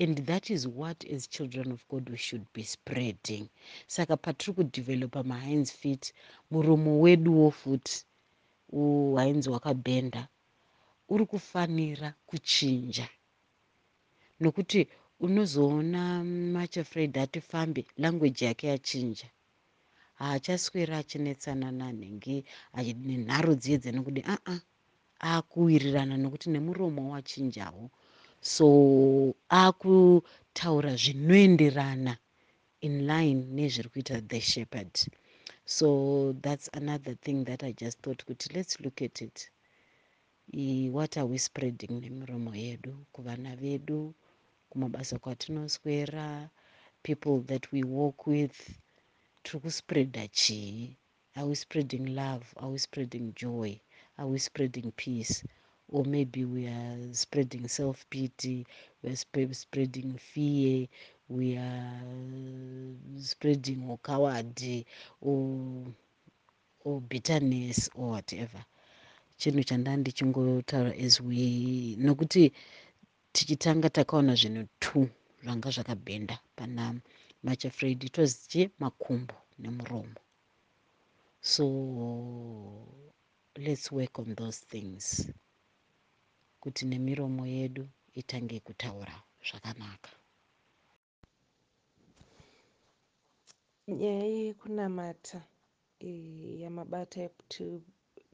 And 0.03 0.27
that 0.27 0.51
is 0.51 0.67
what 0.67 1.05
as 1.15 1.29
children 1.29 1.73
of 1.73 1.89
god 1.89 2.09
we 2.11 2.17
should 2.17 2.47
be 2.55 2.65
spreading. 2.65 3.49
Saka 3.87 4.17
patiri 4.17 4.53
kudevelopa 4.57 5.23
mahines 5.23 5.73
fit 5.73 6.13
muromo 6.51 7.01
weduwo 7.01 7.51
futi 7.51 8.05
uhines 8.73 9.47
hwakabhenda 9.49 10.29
uri 11.09 11.27
kufanira 11.27 12.15
kuchinja. 12.27 13.09
Nokuti 14.41 14.89
unozoona 15.21 16.25
machafraid 16.25 17.19
atifambe 17.19 17.85
language 17.97 18.45
yake 18.45 18.67
yachinja 18.67 19.29
haachaswera 20.21 20.95
achinetsana 21.03 21.69
nanhenge 21.81 22.37
nenharo 23.09 23.53
dziye 23.61 23.77
dzenokudi 23.83 24.23
aa 24.35 24.59
akuwirirana 25.33 26.15
nokuti 26.23 26.47
nemuromo 26.55 27.03
wachinjawo. 27.13 27.85
So 28.55 28.67
akutaura 29.63 30.93
zvinoenderana 31.03 32.13
in 32.87 32.95
line 33.11 33.41
nezviri 33.57 33.89
kuita 33.93 34.17
the 34.31 34.41
shepherd. 34.41 34.93
So 35.77 35.89
that's 36.45 36.69
another 36.73 37.15
thing 37.25 37.45
that 37.45 37.63
i 37.63 37.73
just 37.73 38.01
thought 38.03 38.25
kuti 38.25 38.47
let's 38.55 38.81
look 38.81 39.03
at 39.03 39.21
it. 39.23 39.51
What 40.97 41.17
are 41.17 41.27
we 41.27 41.39
spreading 41.39 42.01
nemiromo 42.01 42.55
yedu? 42.55 42.93
Kuvana 43.13 43.57
vedu 43.57 44.15
kumabasa 44.71 45.19
kwatinoswera 45.19 46.51
people 47.03 47.41
that 47.47 47.73
we 47.73 47.83
walk 47.85 48.27
with 48.27 48.57
tiri 49.43 49.59
kuspreada 49.61 50.29
chii? 50.29 50.97
Are 51.37 51.47
we 51.49 51.55
spreading 51.55 52.15
love? 52.15 52.45
Are 52.57 52.71
we 52.73 52.79
spreading 52.79 53.33
joy? 53.35 53.81
Are 54.19 54.27
we 54.27 54.39
spreading 54.39 54.93
peace? 54.97 55.45
Or 55.89 56.05
maybe 56.05 56.45
we 56.45 56.67
are 56.67 57.15
spreading 57.15 57.69
self 57.69 57.99
pity 58.11 58.67
weare 59.03 59.17
sp 59.23 59.35
spreading 59.53 60.19
fear 60.19 60.87
we 61.29 61.57
are 61.57 62.03
spreading 63.19 63.89
okawadi 63.89 64.85
or, 65.21 65.87
or 66.85 67.01
bitterness 67.01 67.89
or 67.95 68.11
whatever. 68.11 68.65
Chinhu 69.39 69.65
chandaa 69.65 69.97
ndichingotaura 69.97 70.93
as 71.07 71.21
we 71.21 71.97
nokuti 71.99 72.53
tichitanga 73.33 73.91
takaona 73.91 74.35
zvinhu 74.35 74.67
two 74.81 75.09
zvanga 75.43 75.71
zvakabhenda 75.71 76.39
pana 76.57 76.95
was 77.43 78.47
che 78.49 78.71
makumbo 78.79 79.35
nemuromo. 79.59 80.17
So 81.41 82.87
let's 83.57 83.91
work 83.91 84.19
on 84.19 84.35
those 84.35 84.59
things. 84.59 85.31
Kuti 86.61 86.85
nemiromo 86.87 87.47
yedu 87.47 87.89
itange 88.15 88.61
kutaura 88.61 89.23
zvakanaka. 89.43 90.11
Nyaya 93.89 94.25
yekunamata 94.25 95.43
yamabata 96.01 97.29
to, 97.49 97.83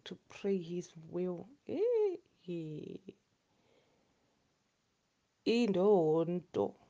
to 0.05 0.14
pray 0.29 0.59
his 0.59 0.92
will 1.12 1.47
iyi 5.47 5.66
ndohondo 5.69 6.64
pano 6.69 6.86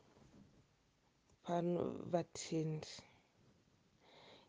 vatendi. 1.48 2.88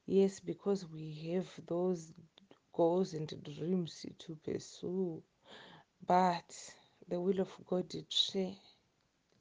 Yes 0.07 0.39
because 0.39 0.85
we 0.87 1.13
have 1.31 1.49
those 1.67 2.13
goals 2.73 3.13
and 3.13 3.27
dreams 3.43 4.05
to 4.19 4.35
pursue 4.35 5.21
but 6.07 6.49
the 7.09 7.19
will 7.19 7.39
of 7.39 7.51
god 7.65 7.89
tsve 7.89 8.55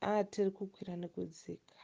a 0.01 0.25
tiri 0.25 0.51
kukwira 0.51 0.97
nekudzika. 0.97 1.77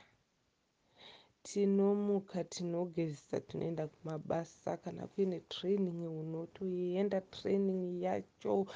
Tinomuka 1.42 2.44
tinogezisa 2.44 3.40
tinoenda 3.40 3.88
kumabasa 3.88 4.76
kana 4.76 5.06
kuine 5.06 5.40
training 5.40 6.00
unotoenda 6.20 7.20
training 7.20 8.02
yacho. 8.02 8.66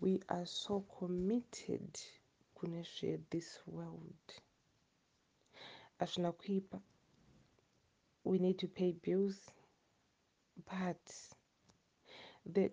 We 0.00 0.20
are 0.28 0.46
so 0.46 0.80
committed 0.80 1.98
kune 2.54 2.82
zvethis 2.82 3.60
world 3.66 4.26
hazvina 6.02 6.32
kuipa. 6.32 6.80
We 8.24 8.38
need 8.38 8.58
to 8.58 8.68
pay 8.68 8.92
bills 8.92 9.50
but 10.70 11.12
the 12.52 12.70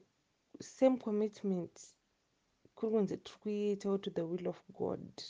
same 0.61 0.97
commitment 0.97 1.81
kuri 2.75 2.91
kunzi 2.91 3.17
tiri 3.17 3.39
kuitawo 3.41 3.97
to 3.97 4.09
the 4.11 4.21
will 4.21 4.47
of 4.47 4.61
god 4.69 5.21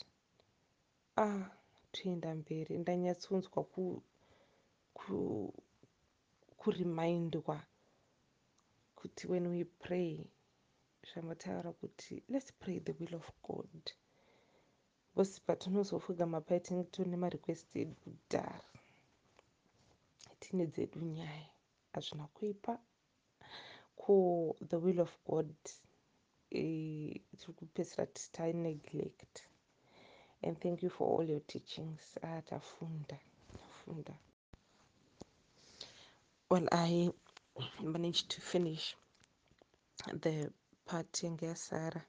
ah 1.16 1.50
toenda 1.92 2.34
mberi. 2.34 2.78
Ndanyatsounzwa 2.78 3.64
kurimindwa 6.56 7.66
kuti 8.94 9.26
when 9.28 9.46
we 9.46 9.64
pray 9.64 10.24
zvamataura 11.08 11.72
kuti 11.72 12.22
let's 12.28 12.52
pray 12.52 12.80
the 12.80 12.92
will 12.92 13.14
of 13.14 13.30
god 13.42 13.90
bcause 15.14 15.40
patinozofugama 15.46 16.38
pai 16.46 16.60
tinenge 16.64 16.90
tone 16.94 17.16
marequest 17.16 17.68
edu 17.82 17.94
kudhara 18.02 18.60
tine 20.40 20.64
dzedu 20.72 21.00
nyaya 21.00 21.46
hazvina 21.92 22.26
kuipa. 22.34 22.78
Ko 24.00 24.56
the 24.68 24.76
will 24.76 25.00
of 25.00 25.12
god 25.28 25.50
tiri 26.50 27.22
kupedzisira 27.56 28.06
tisita 28.06 28.52
neglect. 28.52 29.42
And 30.42 30.58
thank 30.60 30.82
you 30.82 30.90
for 30.90 31.06
all 31.08 31.24
your 31.30 31.40
teachings. 31.46 32.18
Ah 32.22 32.40
tafunda 32.42 33.18
tafunda. 33.58 34.14
Well 36.50 36.68
i 36.72 37.10
managed 37.82 38.28
to 38.30 38.40
finish 38.40 38.96
the 40.20 40.50
part 40.86 41.22
yange 41.22 41.46
yasara 41.46 42.02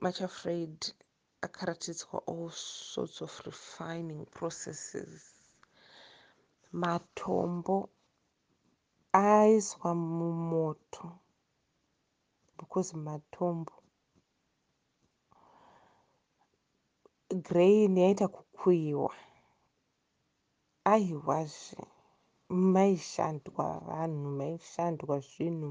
much 0.00 0.20
afraid 0.20 0.94
akaratidzwa 1.42 2.22
all 2.26 2.50
sorts 2.50 3.22
of 3.22 3.40
refining 3.46 4.26
processes. 4.26 5.34
Matombo 6.72 7.88
aiswa 9.12 9.94
mumoto 9.94 11.18
because 12.58 12.96
matombo 12.96 13.72
grain 17.42 17.96
yaita 17.98 18.28
kukuyiwa 18.28 19.14
aiwazve 20.84 21.86
maishandwa 22.48 23.66
vanhu 23.88 24.30
maishandwa 24.38 25.20
zvinhu 25.20 25.68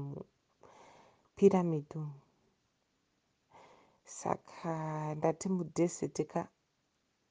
mupiramidi 1.24 1.94
umu 1.98 2.20
saka 4.18 4.72
ndati 5.18 5.46
mudheseti 5.56 6.24
ka 6.32 6.42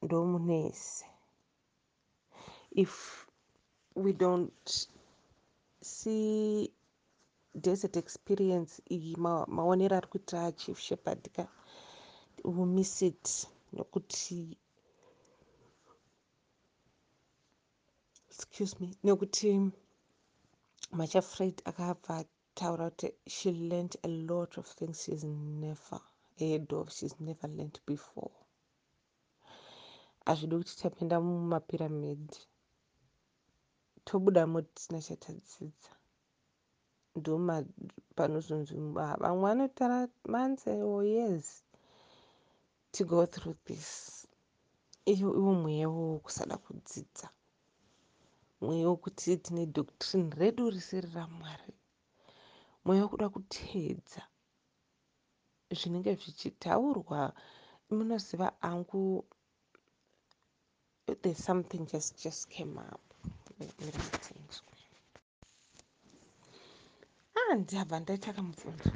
ndomunese 0.04 1.06
if 2.84 2.94
we 4.04 4.12
don't 4.24 4.68
see 5.82 6.72
desert 7.64 7.96
experience 8.04 8.74
iyi 8.96 9.12
maonero 9.56 9.94
ari 9.98 10.08
kuita 10.12 10.40
chief 10.60 10.78
shepherd 10.88 11.24
ka 11.36 11.44
will 12.44 12.66
miss 12.78 13.02
it. 13.10 13.26
Nokuti 13.74 14.58
excuse 18.32 18.74
me 18.80 18.88
nekuti 19.04 19.50
machafred 20.98 21.56
akabva 21.70 22.16
taura 22.56 22.90
kuti 22.90 23.08
she 23.28 23.50
learned 23.52 23.96
a 24.04 24.08
lot 24.08 24.52
of 24.60 24.66
things 24.78 24.98
sheis 25.04 25.24
never 25.64 26.02
heard 26.40 26.74
of 26.74 26.88
sheis 26.90 27.16
never 27.20 27.48
learned 27.56 27.80
before. 27.86 28.32
Hazvidi 30.26 30.56
kuti 30.58 30.74
tapinda 30.82 31.18
mumapiramid 31.22 32.26
tobudamo 34.06 34.62
tisina 34.62 35.02
chatadzidza 35.02 35.92
ndoma 37.16 37.56
panozonzi 38.16 38.74
vamwe 39.22 39.42
vanotara 39.42 40.08
months 40.34 40.68
or 40.68 41.04
years 41.06 41.64
to 42.92 43.06
go 43.06 43.26
through 43.26 43.58
this. 43.66 43.90
Iyo 45.06 45.28
iwo 45.40 45.54
mweya 45.54 45.90
wokusada 45.90 46.58
kudzidza. 46.58 47.30
Mweya 48.62 48.88
wokuti 48.90 49.38
tine 49.38 49.66
doctrine 49.66 50.30
redu 50.36 50.70
risiri 50.70 51.10
ramwari. 51.14 51.74
Mweya 52.86 53.04
wokuda 53.04 53.30
kuteedza 53.30 54.22
zvinenge 55.78 56.12
zvichitaurwa 56.16 57.34
munoziva 57.90 58.48
angu 58.62 59.26
there's 61.22 61.44
something 61.46 61.82
just 61.92 62.24
just 62.24 62.48
came 62.50 62.78
up. 62.80 63.02
Ah 67.36 67.56
ndabva 67.56 68.00
ndaita 68.00 68.34
kamubvunzo 68.34 68.92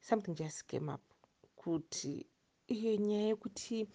something 0.00 0.34
just 0.34 0.64
came 0.66 0.92
up. 0.92 1.00
Kuti 1.56 2.26
iyo 2.66 2.96
nyaya 2.96 3.26
yekuti 3.26 3.88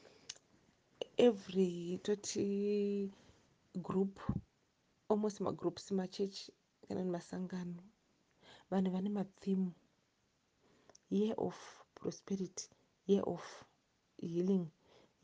every 1.17 1.99
toti 2.03 3.11
group 3.75 4.19
almost 5.09 5.39
magroups 5.41 5.91
machechi 5.91 6.51
kana 6.87 7.03
nemasangano 7.03 7.83
vanhu 8.71 8.91
vane 8.91 9.09
mapfimu 9.09 9.71
year 11.09 11.33
of 11.37 11.55
prosperity 11.95 12.69
year 13.07 13.23
of 13.25 13.41
healing 14.17 14.67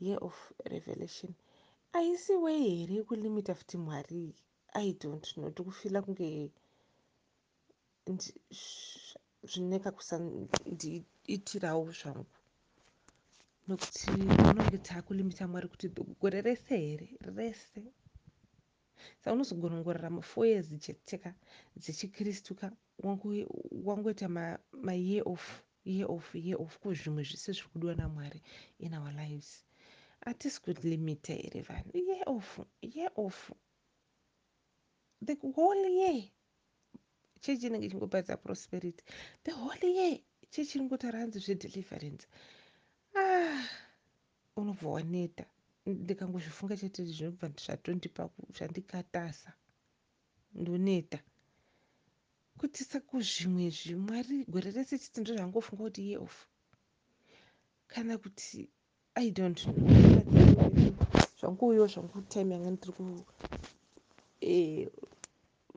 year 0.00 0.18
of 0.20 0.52
revelation. 0.70 1.34
Aisi 1.92 2.34
wei 2.34 2.76
here 2.76 2.94
yekulimita 2.94 3.54
futi 3.54 3.76
mwari? 3.78 4.34
I 4.74 4.92
don't 4.92 5.32
know. 5.34 5.50
Tikufila 5.50 6.02
kunge 6.02 6.50
zvineka 9.42 9.90
kusandiitirawo 9.90 11.92
zvangu. 11.92 12.26
Nokuti 13.68 14.10
unonge 14.10 14.78
taakulimita 14.78 15.48
mwari 15.48 15.68
kuti 15.68 15.88
gore 16.20 16.40
rese 16.40 16.76
here? 16.76 17.08
Rese. 17.20 17.82
Saka 19.18 19.32
unozogona 19.32 19.76
kungorarama 19.76 20.22
four 20.22 20.46
years 20.46 20.68
cheteka 20.80 21.34
dzechikristu 21.76 22.54
ka 22.54 22.72
wangoita 23.84 24.28
mayear 24.72 25.22
of 25.28 25.62
year 25.86 26.06
of 26.10 26.34
year 26.34 26.58
of 26.60 26.78
kuzvimwe 26.78 27.22
zvise 27.28 27.52
zviri 27.52 27.68
kudiwa 27.72 27.94
namwari 27.94 28.40
in 28.78 28.94
our 28.94 29.12
lives. 29.12 29.64
Hatisi 30.20 30.60
kulimita 30.60 31.32
here 31.34 31.62
vanhu 31.62 31.96
year 32.08 32.24
of 32.26 32.60
year 32.82 33.10
of 33.16 33.52
the 35.24 35.36
whole 35.54 35.88
year 35.98 36.22
chechi 37.40 37.66
inenge 37.66 37.86
ichingoparidza 37.86 38.36
prosperity. 38.36 39.04
The 39.44 39.52
whole 39.52 39.88
year 39.98 40.18
chechi 40.50 40.78
iringotaura 40.78 41.18
hanzi 41.20 41.38
zvedeliverance 41.38 42.26
ah 43.14 43.64
unobva 44.56 44.88
waneta. 44.90 45.44
Ndikangozvifunga 45.86 46.76
chete 46.76 47.04
zvinobva 47.04 47.48
zvatondipa 47.64 48.30
zvandikatasa 48.56 49.52
ndoneta 50.54 51.18
kutitsa 52.58 52.98
kuzvimwezvi 53.08 53.94
mwari 54.04 54.36
gore 54.52 54.70
rese 54.76 54.94
chiti 55.02 55.18
ndozvangofunga 55.20 55.82
kuti 55.84 56.02
ye 56.10 56.16
off 56.26 56.36
kana 57.92 58.14
kuti 58.22 58.58
i 59.24 59.30
don't 59.36 59.60
zvanguyo 61.38 61.86
zvangu 61.92 62.20
time 62.32 62.50
yanga 62.54 62.70
ndiri 62.70 62.92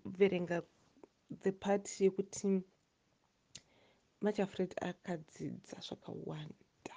kuverenga 0.03 0.57
e, 0.57 0.63
the 1.41 1.51
part 1.51 1.85
yekuti 2.01 2.47
machafred 4.21 4.71
akadzidza 4.89 5.77
zvakawanda. 5.87 6.95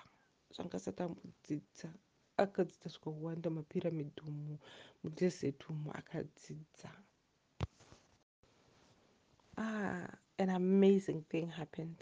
Zvangasati 0.54 1.02
ambodzidza 1.02 1.88
akadzidza 2.36 2.88
zvakawanda 2.94 3.48
mapiramidhumu 3.56 4.58
mudhezeti 5.02 5.64
umu 5.72 5.90
akadzidza. 6.00 6.90
Ah, 9.62 10.08
an 10.42 10.48
amazing 10.50 11.22
thing 11.30 11.46
happened. 11.60 12.00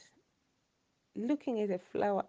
Looking 1.14 1.60
at 1.60 1.70
a 1.70 1.78
flower 1.78 2.24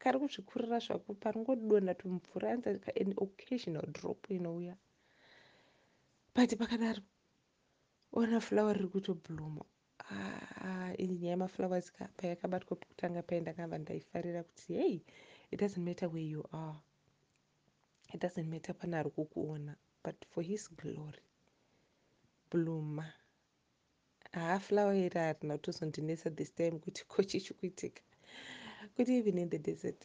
kari 0.00 0.18
kuzvikurira 0.18 0.78
zvako 0.86 1.10
paringodonha 1.22 1.94
tumvura 2.00 2.48
anza 2.52 2.70
an 3.02 3.10
occasional 3.24 3.86
drop 3.96 4.20
inouya 4.36 4.74
but 6.34 6.50
pakadaro 6.60 7.02
ona 8.12 8.40
flower 8.40 8.74
riri 8.76 8.88
kutobloma 8.88 9.64
ah, 10.10 10.92
ini 11.02 11.14
nyaya 11.18 11.36
yemaflowers 11.36 11.92
ka 11.92 12.04
payakabatwa 12.16 12.76
pekutanga 12.80 13.22
pai 13.22 13.40
ndakabva 13.40 13.78
ndaifarira 13.78 14.42
kuti 14.42 14.74
hey 14.74 14.96
it 15.50 15.60
doesn't 15.60 15.84
matter 15.84 16.08
where 16.08 16.28
you 16.34 16.44
are. 16.52 16.78
It 18.14 18.20
doesn't 18.20 18.48
matter 18.48 18.74
pane 18.74 18.96
ari 18.96 19.10
kukuona 19.10 19.76
but 20.02 20.16
for 20.30 20.42
his 20.42 20.68
glory 20.74 21.22
bluma 22.50 23.12
haaflower 24.32 24.96
iri 24.96 25.20
harina 25.20 25.56
kutozondinesa 25.56 26.30
this 26.30 26.54
time 26.54 26.78
kuti 26.78 27.04
kochichikuitika 27.04 28.02
kuti 28.94 29.12
even 29.18 29.38
in 29.38 29.50
the 29.50 29.58
desert 29.58 30.00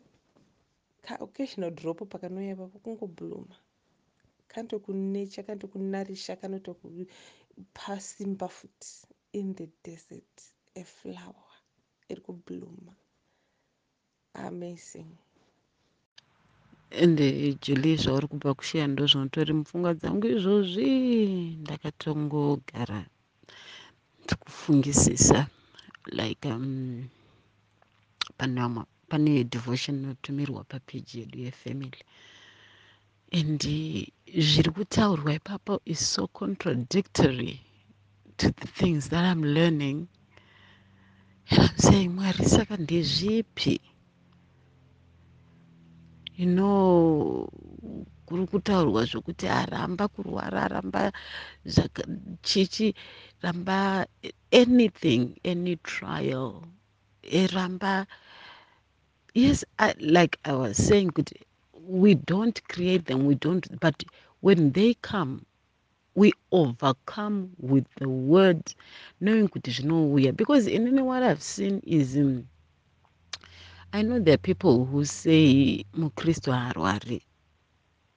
kaoccasional 1.01 1.71
drop 1.71 2.09
pakanouya 2.09 2.55
papo 2.55 2.79
kungobluma 2.79 3.55
kantokunecha 4.47 5.43
kantokunarisha 5.43 6.35
kanotokupa 6.35 7.99
simba 7.99 8.47
futi. 8.47 9.07
In 9.33 9.55
the 9.55 9.67
desert 9.83 10.35
aflower 10.75 11.51
iri 12.09 12.21
kubluma 12.21 12.93
amazing. 14.33 15.11
Ende 16.89 17.53
julie 17.63 17.97
zvauri 17.97 18.27
kubva 18.27 18.53
kusheya 18.53 18.87
ndo 18.87 19.07
zvinotori 19.07 19.53
mupfungwa 19.53 19.93
dzangu 19.93 20.27
izvozvi 20.27 20.89
ndakatongogara 21.61 22.99
ndikufungisisa 24.25 25.47
like 26.05 26.47
um, 26.47 27.07
pane 28.37 28.61
pane 29.09 29.43
devotion 29.43 29.95
inotumirwa 29.99 30.63
papeji 30.63 31.19
yedu 31.19 31.39
yefamily. 31.39 32.01
And 33.31 33.61
zviri 34.47 34.71
kutaurwa 34.75 35.33
ipapo 35.33 35.81
is 35.85 35.99
so 36.13 36.27
contradictory 36.27 37.61
to 38.37 38.51
the 38.51 38.67
things 38.67 39.09
that 39.09 39.23
i'm 39.25 39.43
learning. 39.43 40.07
And 41.49 41.59
i'm 41.59 41.77
saying 41.77 42.09
mwari 42.09 42.45
saka 42.45 42.77
ndezvipi 42.77 43.81
you 46.37 46.45
know 46.45 47.49
kuri 48.25 48.47
kutaurwa 48.47 49.05
zvokuti 49.05 49.47
aramba 49.47 50.07
kurwara 50.07 50.63
aramba 50.63 51.11
chichi 52.41 52.95
ramba 53.45 54.05
anything 54.51 55.37
any 55.45 55.75
trial 55.77 56.63
eramba 57.23 58.07
yes 59.33 59.63
I, 59.79 59.93
like 59.99 60.39
i 60.45 60.53
was 60.53 60.77
saying 60.77 61.11
kuti 61.11 61.35
we 61.87 62.15
don't 62.15 62.59
create 62.67 63.05
them 63.05 63.25
we 63.25 63.35
don't 63.35 63.79
but 63.79 64.03
when 64.41 64.71
they 64.71 64.95
come 64.95 65.45
we 66.15 66.31
overcome 66.51 67.51
with 67.59 67.85
the 67.99 68.09
word 68.09 68.73
knowing 69.19 69.47
kuti 69.49 69.71
zvinouya. 69.71 70.35
Because 70.35 70.65
inini 70.67 71.03
what 71.03 71.23
i've 71.23 71.43
seen 71.43 71.81
is 71.85 72.15
um, 72.17 72.47
i 73.93 74.01
know 74.01 74.19
there 74.19 74.35
are 74.35 74.37
people 74.37 74.85
who 74.85 75.05
say 75.05 75.83
mukristu 75.93 76.51
haarwari 76.51 77.21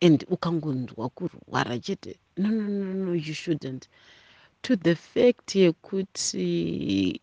and 0.01 0.25
ukangonzwa 0.31 1.09
kurwara 1.11 1.79
chete. 1.79 2.19
No 2.37 2.49
no 2.49 2.65
no 2.69 2.93
no 2.93 3.13
you 3.13 3.35
shouldn't 3.35 3.89
to 4.63 4.77
the 4.77 4.95
fact 4.95 5.55
yekuti 5.55 7.21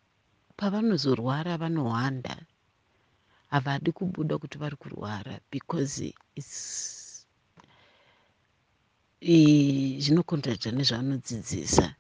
pavanozorwara 0.58 1.58
vanohwanda 1.58 2.36
havadi 3.52 3.92
kubuda 3.92 4.38
kuti 4.38 4.58
vari 4.58 4.76
kurwara 4.76 5.40
because 5.52 6.14
its 6.36 7.26
zvinokontracta 10.04 10.72
nezvaanodzidzisa 10.72 11.96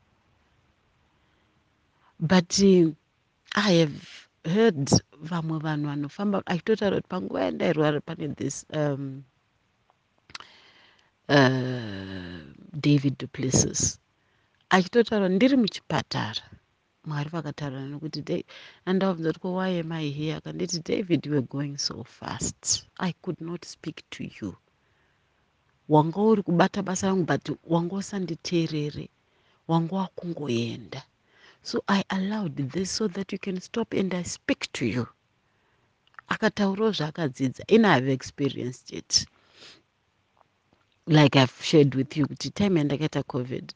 but 2.20 2.60
i 3.56 3.72
have 3.80 4.00
heard 4.44 4.90
vamwe 5.30 5.58
vanhu 5.60 5.88
vanofamba 5.88 6.44
achitotaura 6.46 6.98
kuti 6.98 7.10
panguva 7.10 7.46
yandairwara 7.46 8.02
pane 8.02 8.28
this 8.36 8.66
um, 8.70 9.24
uh, 11.30 12.40
david 12.74 13.18
duplessis 13.18 14.00
achitotaura 14.76 15.28
ndiri 15.30 15.56
muchipatara. 15.62 16.44
Mwari 17.08 17.30
vakataura 17.36 17.80
nekuti 17.92 18.20
andabvunza 18.90 19.30
kuti 19.34 19.48
why 19.58 19.72
am 19.82 19.92
i 19.92 20.08
here 20.18 20.34
akanditi 20.40 20.78
david 20.90 21.20
you 21.26 21.32
were 21.36 21.48
going 21.56 21.76
so 21.88 21.96
fast. 22.18 22.60
I 23.08 23.12
could 23.22 23.40
not 23.50 23.62
speak 23.66 23.98
to 24.14 24.24
you. 24.38 24.50
Wanga 25.94 26.20
uri 26.30 26.42
kubata 26.48 26.80
basa 26.88 27.08
rangu 27.08 27.26
but 27.26 27.46
wanga 27.74 27.96
usanditeerere 27.96 29.06
wanga 29.68 29.96
wakungoenda. 29.96 31.02
So 31.64 31.84
i 31.88 32.04
allowed 32.10 32.58
this 32.74 32.92
so 32.98 33.08
that 33.08 33.32
you 33.32 33.40
can 33.40 33.62
stop 33.62 33.94
and 33.94 34.14
i 34.14 34.24
speak 34.24 34.62
to 34.74 34.86
you. 34.86 35.08
Akataurawo 36.28 36.92
zvaakadzidza 36.92 37.64
in 37.68 37.82
ihave 37.86 38.12
experienced 38.12 38.92
it. 38.92 39.26
Like 41.08 41.40
i've 41.40 41.64
shared 41.64 41.96
with 41.96 42.18
you 42.18 42.28
kuti 42.28 42.50
time 42.50 42.80
yandakaita 42.80 43.24
covid 43.24 43.74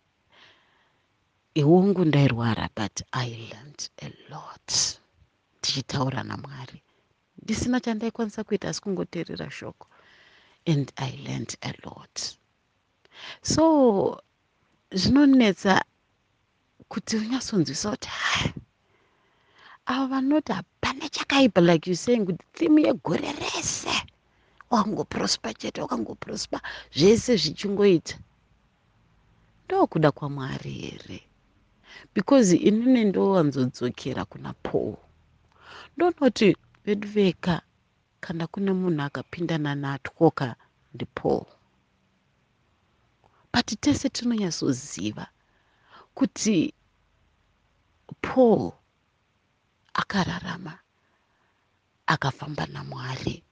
iwongu 1.54 2.06
ndairwara 2.06 2.70
but 2.76 3.02
i 3.12 3.30
learned 3.30 3.90
a 4.02 4.10
lot. 4.30 5.00
Tichitaura 5.62 6.24
namwari. 6.24 6.84
Ndisina 7.44 7.80
chandaikwanisa 7.80 8.44
kuita 8.44 8.70
asi 8.70 8.82
kungoteerera 8.82 9.52
shoko. 9.52 9.88
And 10.68 10.92
i 10.96 11.12
learned 11.26 11.58
a 11.62 11.74
lot. 11.84 12.22
So 13.42 14.22
zvinonetsa 14.92 15.84
kuti 16.88 17.18
unyatsonzwisa 17.18 17.90
kuti 17.92 18.08
hai 18.08 18.54
ava 19.86 20.08
vanoti 20.08 20.52
hapana 20.52 21.10
chakaipa 21.10 21.62
like 21.62 21.90
you 21.90 21.96
saying 21.96 22.26
kuti 22.26 22.46
thimu 22.54 22.80
yegore 22.80 23.32
rese. 23.34 24.06
Wakangoprosper 24.70 25.54
chete 25.54 25.82
wakangoprosper 25.82 26.62
zvese 26.96 27.36
zvichingoita. 27.36 28.20
Ndokuda 29.66 30.12
kwamwari 30.12 30.72
here 30.72 31.29
because 32.14 32.56
inini 32.58 33.06
ndowanzodzokera 33.06 34.26
kuna 34.26 34.54
paul. 34.54 34.96
Ndonoti 35.98 36.58
vedu 36.86 37.08
veka 37.08 37.62
kana 38.20 38.48
kune 38.48 38.72
munhu 38.74 39.02
akapindana 39.02 39.76
natwoka 39.76 40.56
ndipaul 40.94 41.46
but 43.54 43.68
tese 43.82 44.10
tinonyatsoziva 44.10 45.28
kuti 46.14 46.74
paul 48.22 48.72
akararama 49.94 50.80
akafamba 52.08 52.66
namwari. 52.66 53.44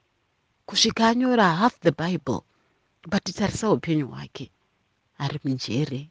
Kusvika 0.65 1.07
anyora 1.09 1.55
half 1.55 1.79
the 1.79 1.91
bible 1.91 2.41
but 3.07 3.23
tarisa 3.23 3.71
upenyu 3.71 4.07
hwake 4.07 4.51
ari 5.17 5.39
mujere 5.43 6.09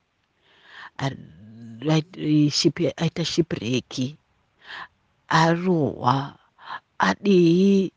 aita 2.96 3.24
shipreki 3.24 4.16
arohwa 5.28 6.38
adii 6.98 7.92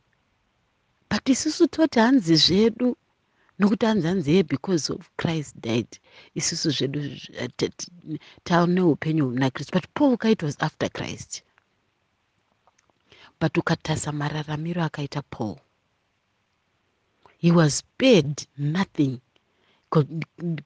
but 1.10 1.30
isusu 1.30 1.68
toti 1.68 2.00
hanzi 2.00 2.36
zvedu 2.36 2.98
nokuti 3.60 3.86
hanzi 3.86 4.08
hanzi 4.08 4.36
ye 4.36 4.44
because 4.44 4.94
of 4.94 5.10
christ 5.18 5.56
died 5.62 6.00
isusu 6.36 6.70
zvedu 6.72 7.00
taone 8.44 8.82
upenyu 8.82 9.26
muna 9.30 9.50
kristu 9.50 9.74
but 9.74 9.88
paul 9.94 10.18
kaita 10.18 10.46
was 10.46 10.56
after 10.60 10.89
christ. 10.89 11.44
But 13.39 13.58
ukatasa 13.58 14.12
mararamiro 14.12 14.84
akaita 14.84 15.22
paul. 15.30 15.58
He 17.38 17.52
was 17.52 17.76
spared 17.76 18.48
nothing 18.58 19.22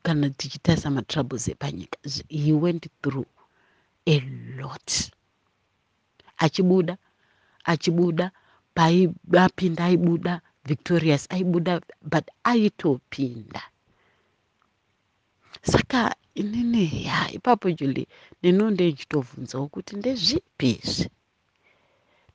kana 0.04 0.30
tichitarisa 0.30 0.90
matroubles 0.90 1.48
epanyika 1.48 1.98
he 2.30 2.54
went 2.54 2.88
through 3.02 3.26
a 4.06 4.20
lot. 4.58 5.12
Achibuda 6.38 6.98
achibuda 7.66 8.32
paapinda 8.76 9.86
aibuda 9.86 10.42
victorious 10.66 11.28
aibuda 11.30 11.82
but 12.02 12.26
aitopinda. 12.44 13.62
Saka 15.64 16.16
inini 16.36 17.06
ya 17.06 17.32
ipapo 17.32 17.72
juli 17.72 18.08
ndinonde 18.40 18.92
nchitovhunzawo 18.92 19.68
kuti 19.68 19.96
ndezvipi 19.96 20.70
izvi? 20.72 21.10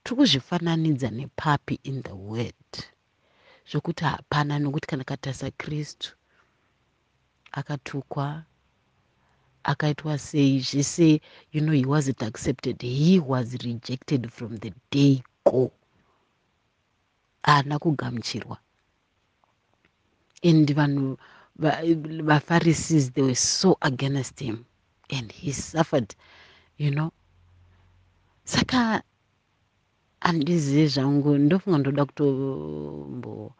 Tiri 0.02 0.16
kuzvifananidza 0.16 1.10
nepapi 1.10 1.80
in 1.82 2.02
the 2.02 2.12
word 2.12 2.72
zvokuti 3.70 4.04
hapana 4.04 4.58
nokuti 4.58 4.86
kana 4.86 5.04
katasa 5.04 5.50
kristu 5.50 6.17
akatukwa 7.58 8.44
akaitwa 9.64 10.18
sei 10.18 10.60
zvese 10.60 11.20
you 11.52 11.60
know 11.60 11.74
he 11.74 11.86
wasn't 11.86 12.22
accepted 12.22 12.82
he 12.82 13.20
was 13.20 13.52
rejected 13.64 14.30
from 14.30 14.58
the 14.58 14.72
day 14.90 15.22
go. 15.44 15.70
Haana 17.42 17.78
kugamuchirwa. 17.78 18.58
And 20.42 20.68
vanhu 20.74 21.18
vapharisees 21.58 23.12
they 23.12 23.22
were 23.22 23.34
so 23.34 23.76
against 23.82 24.40
him 24.40 24.64
and 25.10 25.32
he 25.32 25.52
suffered 25.52 26.14
you 26.78 26.90
know. 26.90 27.12
Saka 28.44 29.02
handizivi 30.20 30.86
zvangu 30.86 31.38
ndofunga 31.38 31.78
ndoda 31.78 32.04
kutombo 32.04 33.54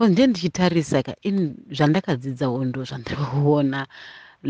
ndiye 0.00 0.26
ndichitarisa 0.26 0.98
ka 1.06 1.14
in 1.28 1.38
zvandakadzidzawo 1.76 2.58
ndo 2.68 2.80
zvandiri 2.88 3.24
kuona 3.30 3.80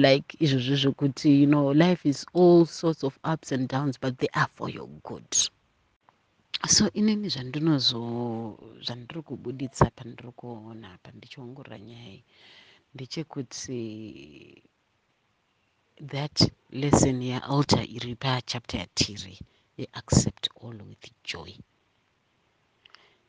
like 0.04 0.30
izvozvo 0.44 0.74
zvokuti 0.82 1.28
you 1.42 1.48
know 1.52 1.66
life 1.84 2.02
is 2.12 2.20
all 2.34 2.66
sorts 2.66 3.02
of 3.04 3.14
ups 3.32 3.52
and 3.52 3.68
downs 3.68 4.00
but 4.02 4.12
they 4.18 4.30
are 4.32 4.50
for 4.56 4.68
your 4.70 4.88
good. 5.08 5.30
So 6.74 6.90
inini 6.98 7.28
zvandinozo 7.34 8.00
zvandiri 8.84 9.22
kubuditsa 9.22 9.90
pandiri 9.96 10.32
kuona 10.40 10.88
pa 11.02 11.10
ndichiongorora 11.16 11.78
nyaya 11.78 12.22
ndechekuti 12.94 13.80
that 16.12 16.36
lesson 16.70 17.22
yaalter 17.22 17.84
iri 17.96 18.14
pachapter 18.14 18.80
yatiri 18.80 19.38
yeaccept 19.76 20.44
all 20.62 20.78
with 20.88 21.04
joy 21.24 21.52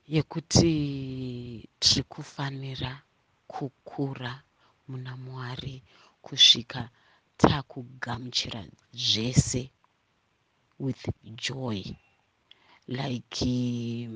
yekuti 0.08 0.72
tiri 1.80 2.04
kufanira 2.04 3.02
kukura 3.48 4.44
muna 4.88 5.18
mwari 5.18 5.84
kusvika 6.22 6.89
takugamuchira 7.38 8.62
zvese 8.94 9.72
with 10.80 11.04
joy. 11.36 11.84
Like 12.88 14.10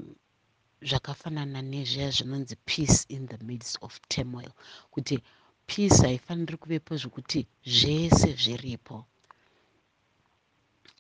zvakafanana 0.82 1.62
nezviya 1.62 2.12
zvinonzi 2.12 2.56
peace 2.66 3.06
in 3.10 3.28
the 3.28 3.38
midst 3.44 3.78
of 3.82 4.00
turmoil. 4.10 4.52
Kuti 4.92 5.20
peace 5.66 6.02
haifaniri 6.02 6.58
kuvepo 6.58 6.96
zvokuti 6.98 7.48
zvese 7.66 8.34
zviripo. 8.44 9.06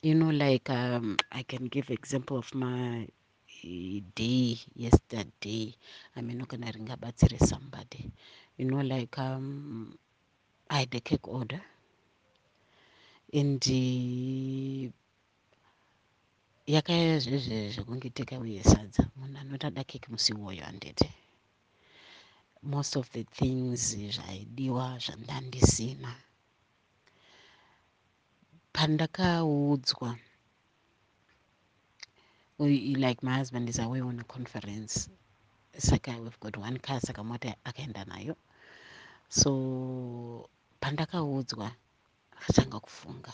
You 0.02 0.15
know 0.15 0.32
like 0.32 0.69
um, 0.69 1.17
i 1.32 1.43
can 1.43 1.67
give 1.67 1.89
example 1.89 2.38
of 2.38 2.54
my 2.56 3.08
day 4.15 4.60
yesterday. 4.76 5.76
I 6.15 6.22
mean 6.22 6.46
kana 6.46 6.72
ringabatsire 6.72 7.39
somebody. 7.39 8.12
You 8.58 8.65
know 8.65 8.82
like 8.82 9.17
um, 9.20 9.98
i 10.70 10.80
had 10.80 10.96
a 10.96 11.00
cake 11.00 11.28
order 11.28 11.62
and 13.34 13.62
yakaya 16.67 17.20
zvezve 17.20 17.72
zvekunge 17.72 18.10
teka 18.10 18.39
uye 18.39 18.63
sadza. 18.63 19.10
Munhu 19.20 19.39
anoti 19.39 19.67
ada 19.67 19.84
keke 19.84 20.08
musi 20.12 20.34
iwoyo 20.34 20.63
handiti 20.63 21.10
most 22.63 22.98
of 22.98 23.10
the 23.12 23.24
things 23.24 23.96
zvaidiwa 23.96 25.00
zvandandisina 25.00 26.15
pandakaudzwa 28.74 30.17
like 32.60 33.22
my 33.24 33.36
husband 33.38 33.70
is 33.70 33.80
away 33.80 34.02
on 34.02 34.20
a 34.20 34.24
conference 34.24 35.10
saka 35.78 36.12
we've 36.24 36.39
got 36.39 36.58
one 36.58 36.78
car 36.80 37.00
saka 37.02 37.24
mota 37.24 37.56
akaenda 37.63 38.06
nayo 38.06 38.36
so 39.30 40.50
pandakaudzwa 40.80 41.72
akatanga 42.32 42.80
kufunga. 42.80 43.34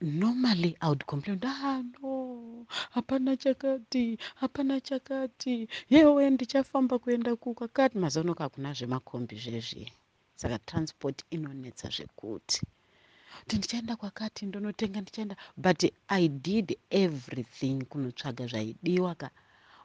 Normally 0.00 0.76
i 0.80 0.88
would 0.88 1.04
complain 1.06 1.40
ah 1.44 1.82
no 1.82 2.66
hapana 2.94 3.36
chakati 3.36 4.18
hapana 4.34 4.80
chakati. 4.80 5.68
Yewe 5.90 6.30
ndichafamba 6.30 6.98
kuenda 6.98 7.36
kukakati 7.36 7.98
mazanoka 7.98 8.44
hakuna 8.44 8.72
zvemakombi 8.72 9.36
zvezvi. 9.36 9.92
Saka 10.36 10.58
transport 10.58 11.24
inonetsa 11.30 11.88
zvekuti 11.88 12.62
kuti 13.42 13.56
ndichaenda 13.58 13.96
kwakati 13.96 14.46
ndonotenga 14.46 15.00
ndichaenda. 15.00 15.36
But 15.56 15.84
i 16.08 16.28
did 16.28 16.78
everything 16.90 17.84
kunotsvaga 17.90 18.46
zvaidiwa 18.46 19.14
ka. 19.14 19.30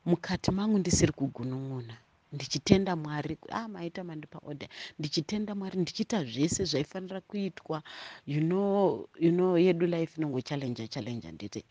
Mukati 0.05 0.51
mangu 0.51 0.77
ndisiri 0.79 1.11
kugunun'una. 1.11 1.97
Ndichitenda 2.33 2.95
mwari 2.95 3.37
ah 3.49 3.67
maita 3.67 4.03
mandipa 4.03 4.39
order. 4.45 4.69
Ndichitenda 4.99 5.55
mwari 5.55 5.79
ndichiita 5.79 6.23
zvese 6.25 6.63
zvaifanira 6.65 7.21
kuitwa. 7.21 7.83
You 8.27 8.41
know 8.41 9.07
you 9.19 9.31
know 9.31 9.57
yedu 9.57 9.85
life 9.87 10.13
inongochallenja 10.17 10.87
challenja 10.87 11.31
nditi 11.31 11.63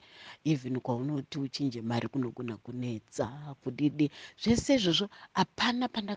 even 0.44 0.80
kwaunoti 0.80 1.38
uchinje 1.38 1.82
mari 1.82 2.08
kunogona 2.08 2.56
kunetsa 2.56 3.54
kudidi. 3.64 4.10
Zvese 4.42 4.74
izvozvo 4.74 5.08
hapana 5.32 5.88
panda 5.88 6.16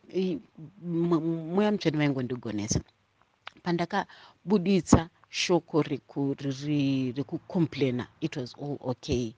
mweya 1.54 1.72
mutsveni 1.72 1.98
vaingondigonesa 1.98 2.80
pandakabuditsa 3.64 5.10
shoko 5.30 5.84
rekucomplaina. 5.84 8.08
It 8.22 8.38
was 8.38 8.56
all 8.58 8.78
okay. 8.82 9.34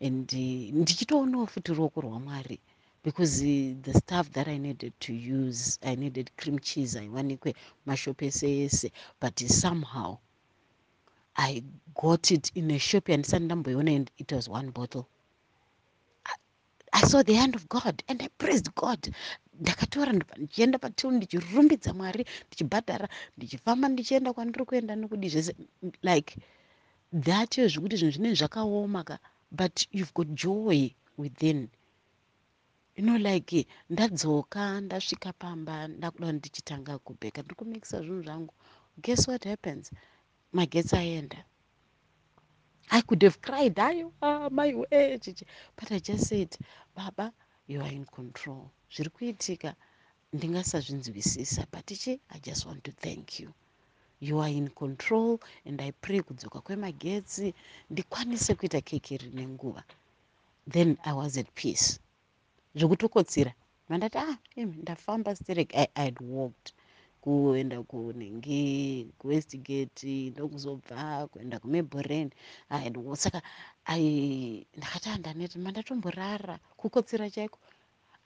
And 0.00 0.28
ndichitoonawo 0.28 1.46
futi 1.46 1.74
ruoko 1.74 2.00
rwamwari 2.00 2.60
because 3.06 3.40
the 3.40 3.94
stuff 3.94 4.32
that 4.32 4.48
i 4.48 4.58
needed 4.58 4.92
to 4.98 5.12
use 5.12 5.78
i 5.82 5.94
needed 5.94 6.30
cream 6.36 6.58
cheese 6.58 6.98
aiwanikwe 6.98 7.54
mashopu 7.86 8.24
ese 8.24 8.64
ese 8.64 8.92
but 9.20 9.40
somehow 9.46 10.16
i 11.36 11.62
got 11.94 12.30
it 12.30 12.50
in 12.56 12.70
a 12.70 12.78
shop 12.78 13.08
yandisati 13.08 13.44
ndamboiona 13.44 13.96
and 13.96 14.10
it 14.18 14.32
was 14.32 14.48
one 14.48 14.70
bottle. 14.70 15.06
I 16.92 17.06
saw 17.06 17.22
the 17.22 17.34
hand 17.34 17.54
of 17.54 17.68
god 17.68 18.02
and 18.08 18.22
i 18.22 18.28
praised 18.38 18.74
god 18.74 19.14
ndakatora 19.60 20.10
ndichienda 20.12 20.78
patil 20.78 21.10
ndichirumbidza 21.16 21.90
mwari 21.98 22.22
ndichibhadhara 22.46 23.06
ndichifamba 23.36 23.86
ndichienda 23.88 24.32
kwandiri 24.34 24.64
kuenda 24.68 24.92
nokudi 24.96 25.28
zvese 25.32 25.52
like 26.08 26.32
that 27.26 27.50
iyo 27.58 27.68
zvekuti 27.72 27.96
zvinhu 27.96 28.14
zvinei 28.14 28.38
zvakaoma 28.40 29.02
ka 29.08 29.16
but 29.50 29.76
you've 29.96 30.12
got 30.12 30.28
joy 30.34 30.90
within. 31.16 31.68
You 32.96 33.04
know 33.04 33.18
like 33.18 33.66
ndadzoka 33.90 34.80
ndasvika 34.80 35.32
pamba 35.32 35.88
ndakuda 35.88 36.32
ndichitanga 36.32 36.98
kubheka 36.98 37.42
ndiri 37.42 37.54
kumikisa 37.58 38.02
zvinhu 38.02 38.22
zvangu. 38.22 38.54
Guess 39.02 39.28
what 39.28 39.44
happens? 39.44 39.90
Magetsi 40.52 40.96
aenda 40.96 41.44
i 42.90 43.02
could 43.02 43.22
have 43.22 43.38
cried 43.40 43.78
ah, 43.78 44.48
my 44.50 44.74
way 44.74 45.18
chichi. 45.18 45.44
But 45.76 45.92
i 45.92 46.00
just 46.00 46.28
said 46.28 46.56
baba 46.94 47.32
you 47.66 47.82
are 47.82 47.94
in 47.94 48.04
control 48.04 48.70
zviri 48.94 49.10
kuitika 49.10 49.74
ndingasazvinzwisisa 50.32 51.66
but 51.72 51.90
ichi 51.90 52.12
i 52.28 52.40
just 52.46 52.66
want 52.66 52.82
to 52.82 52.92
thank 52.92 53.40
you. 53.40 53.50
You 54.20 54.40
are 54.42 54.52
in 54.52 54.68
control 54.70 55.38
and 55.66 55.80
i 55.80 55.92
pray 55.92 56.20
kudzoka 56.22 56.60
kwemagetsi 56.60 57.54
ndikwanise 57.90 58.54
kuita 58.54 58.80
keke 58.80 59.16
rine 59.16 59.48
nguva 59.48 59.82
then 60.70 60.96
i 61.02 61.12
was 61.12 61.36
at 61.38 61.50
peace. 61.54 62.00
Zvekutokotsira 62.74 63.52
mandati 63.88 64.18
ah 64.18 64.38
imi 64.56 64.76
ndafamba 64.82 65.36
sterek 65.36 65.74
i 65.74 65.86
had 65.94 66.16
walked 66.20 66.72
kuenda 67.20 67.82
kunenge 67.82 69.06
kuwestgate 69.18 70.30
ndokuzobva 70.30 71.26
kuenda 71.30 71.60
had 72.68 72.96
saka 73.16 73.42
ndakati 74.76 75.08
andaneti 75.08 75.58
mandatomborara. 75.58 76.58
Kukotsira 76.76 77.30
chaiko 77.30 77.58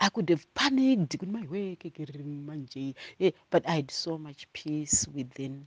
i 0.00 0.08
could 0.08 0.28
have 0.30 0.46
panicked. 0.54 1.16
Yeah, 3.18 3.30
but 3.50 3.68
i 3.68 3.74
had 3.76 3.90
so 3.90 4.18
much 4.18 4.46
peace 4.52 5.06
within. 5.14 5.66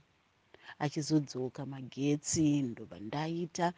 Achizodzoka 0.80 1.66
magetsi 1.66 2.62
ndobva 2.62 2.98
ndaita 2.98 3.72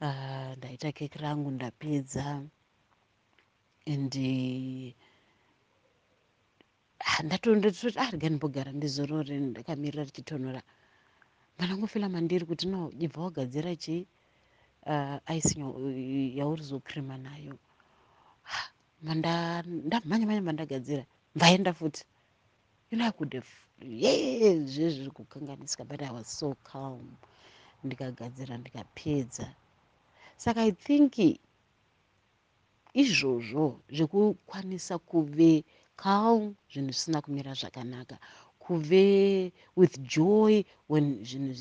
uh, 0.00 0.52
ndaita 0.56 0.92
keke 0.92 1.18
rangu 1.18 1.50
ndapedza. 1.50 2.42
And 3.86 4.14
ndatondototi 7.24 7.98
ah 7.98 8.10
rega 8.10 8.28
ndimbogara 8.28 8.72
ndizorore 8.72 9.34
ndakamirira 9.40 10.04
richitonhora 10.04 10.62
manangofila 11.58 12.08
mandiri 12.08 12.44
kuti 12.50 12.66
no 12.72 12.90
ibva 13.04 13.22
wagadzira 13.22 13.76
chii? 13.76 14.06
Uh, 14.86 15.18
ice 15.36 15.54
yaurizokrima 16.38 17.16
nayo 17.18 17.54
ndamhanya 19.02 20.26
manya 20.26 20.42
mandagadzira 20.42 21.04
mbaenda 21.36 21.72
futi. 21.72 22.04
You 22.90 22.98
know 22.98 23.06
i 23.06 23.12
could 23.12 23.34
have 23.34 23.52
ye 23.80 24.12
zvezviri 24.66 25.10
kukanganisika 25.10 25.84
but 25.84 26.02
i 26.02 26.10
was 26.10 26.26
so 26.26 26.56
calm. 26.64 27.16
Ndikagadzira 27.84 28.58
ndikapedza. 28.58 29.54
Saka 30.36 30.62
i 30.62 30.72
think 30.72 31.12
izvozvo 32.94 33.80
zvekukwanisa 33.96 34.98
kuve 34.98 35.64
calm 35.96 36.54
zvinhu 36.72 36.92
zvisina 36.92 37.22
kumira 37.22 37.52
zvakanaka 37.54 38.16
kuve 38.68 39.50
with 39.76 39.94
joy 40.16 40.64
when 40.88 41.24
zvinhu 41.24 41.52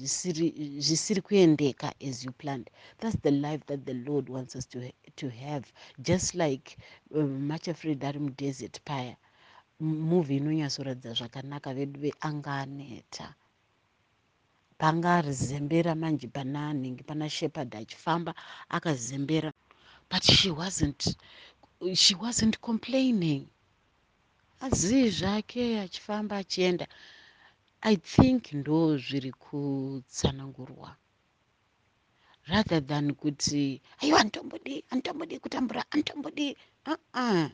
zvisiri 0.88 1.22
kuendeka 1.22 1.94
as 2.08 2.26
you 2.26 2.32
planned. 2.32 2.70
That's 3.00 3.18
the 3.22 3.32
life 3.32 3.64
that 3.68 3.86
the 3.86 3.94
lord 3.94 4.30
wants 4.30 4.56
us 4.56 4.66
to, 4.68 4.92
to 5.16 5.30
have. 5.30 5.72
Just 6.02 6.36
like 6.36 6.78
um, 7.16 7.48
machafred 7.48 8.04
ari 8.04 8.20
mudesert 8.20 8.82
paya 8.86 9.16
muvhi 9.80 10.38
inonyatsoratidza 10.38 11.14
zvakanaka 11.20 11.74
vedu 11.74 12.00
veanga 12.00 12.52
aneta 12.64 13.36
panga 14.78 15.22
rizembera 15.22 15.96
manje 15.96 16.28
pana 16.28 16.74
nhingi 16.74 17.04
pana 17.04 17.30
shepard 17.30 17.76
achifamba 17.76 18.34
akazembera 18.70 19.54
but 20.10 20.24
she 20.24 20.50
wasn't 20.52 21.16
she 21.94 22.16
wasn't 22.16 22.60
complaining 22.62 23.48
azii 24.66 25.10
zvake 25.10 25.80
achifamba 25.80 26.38
achienda. 26.38 26.88
I 27.82 27.96
think 27.96 28.54
ndo 28.54 28.98
zviri 28.98 29.32
kutsanangurwa. 29.32 30.90
Rather 32.48 32.82
than 32.88 33.14
kuti 33.14 33.82
aiwa 34.02 34.20
antombodi 34.20 34.84
antombodi 34.90 35.40
kutambura 35.40 35.86
antombodi 35.92 36.58
uh 36.86 36.94
-uh. 37.14 37.50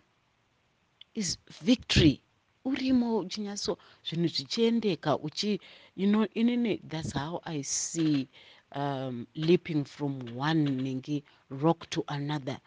is 1.14 1.38
victory. 1.62 2.22
Urimo 2.66 3.18
uchinyatso 3.18 3.78
zvinhu 4.06 4.28
zvichiendeka 4.28 5.18
uchi 5.18 5.60
you 5.96 6.08
know 6.08 6.26
inini 6.34 6.78
thats 6.78 7.14
how 7.14 7.42
i 7.44 7.64
see 7.64 8.28
um, 8.76 9.26
leaping 9.36 9.84
from 9.86 10.38
one 10.38 10.64
nenge 10.84 11.24
rock 11.50 11.90
to 11.90 12.04
another. 12.08 12.60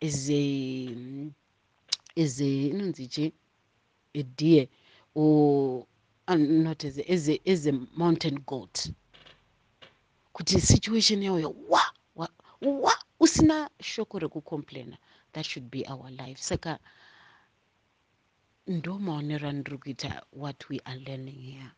Is 0.00 0.30
a 0.30 0.44
is 2.14 2.40
a 2.40 2.68
inonzi 2.70 3.06
chii 3.06 3.32
a 4.18 4.22
deer 4.22 4.66
or 5.14 5.86
not 6.28 6.84
as 6.84 6.98
a, 6.98 7.10
as, 7.10 7.28
a, 7.28 7.40
as 7.46 7.66
a 7.66 7.72
mountain 7.96 8.42
goat. 8.46 8.90
Kuti 10.34 10.60
situation 10.60 11.22
yawoyo 11.22 11.54
wa 11.68 11.82
wa, 12.14 12.28
wa 12.60 12.94
usina 13.20 13.70
shoko 13.80 14.18
rekucomplaina. 14.18 14.96
That 15.32 15.44
should 15.44 15.70
be 15.70 15.86
our 15.86 16.10
life. 16.10 16.40
Saka 16.40 16.78
ndo 18.66 18.98
maonero 18.98 19.48
andiri 19.48 19.78
kuita 19.78 20.22
what 20.32 20.68
we 20.68 20.80
are 20.84 20.98
learning 20.98 21.40
here. 21.40 21.70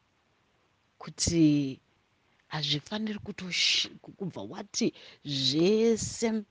Kuti 0.98 1.80
hazvifaniri 2.48 3.18
kutokubva 3.18 4.42
wati 4.42 4.94
zvese 5.24 6.42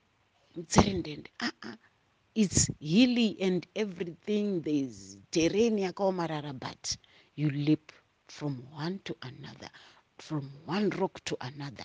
mutserendende. 0.56 1.30
Aa 1.40 1.46
uh 1.46 1.52
-uh 1.62 1.89
it's 2.34 2.70
hilly 2.80 3.36
and 3.40 3.66
everything 3.74 4.60
thereis 4.62 5.18
terrain 5.30 5.78
yakaomarara 5.78 6.52
but 6.52 6.96
you 7.36 7.50
leap 7.50 7.92
from 8.28 8.62
one 8.72 8.98
to 9.04 9.16
another 9.22 9.70
from 10.18 10.50
one 10.66 10.90
rock 10.90 11.24
to 11.24 11.36
another 11.40 11.84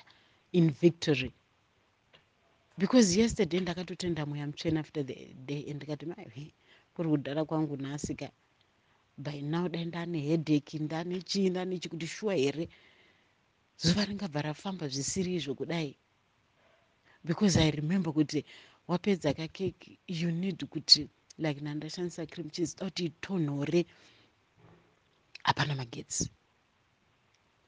in 0.54 0.70
victory. 0.70 1.34
Because 2.78 3.18
yesterday 3.18 3.60
ndakatotenda 3.60 4.26
mweya 4.26 4.48
mutsvena 4.48 4.80
after 4.80 5.06
the 5.06 5.34
day 5.46 5.74
ndikati 5.74 6.06
mai 6.06 6.54
kuri 6.94 7.10
kudhara 7.10 7.46
kwangu 7.46 7.78
nhasika 7.78 8.30
by 9.18 9.42
now 9.42 9.68
dai 9.70 9.86
ndane 9.86 10.20
hedheki 10.20 10.80
ndane 10.80 11.22
chii 11.22 11.50
ndane 11.50 11.80
chi 11.80 11.90
kuti 11.90 12.08
shuwa 12.08 12.36
here 12.36 12.70
zuva 13.78 14.06
ringabva 14.06 14.42
rafamba 14.42 14.88
zvisiri 14.88 15.36
izvo 15.36 15.56
kudai. 15.56 15.98
Because 17.24 17.58
i 17.60 17.72
remember 17.72 18.14
kuti 18.14 18.46
wapedza 18.88 19.34
kakeki 19.34 20.00
you 20.08 20.32
need 20.32 20.66
kuti 20.66 21.10
like 21.38 21.62
nandashandisa 21.62 22.26
cream 22.26 22.50
cheese 22.50 22.76
da 22.78 22.86
kuti 22.86 23.06
itonhore 23.06 23.86
hapana 25.44 25.76
magetsi. 25.76 26.30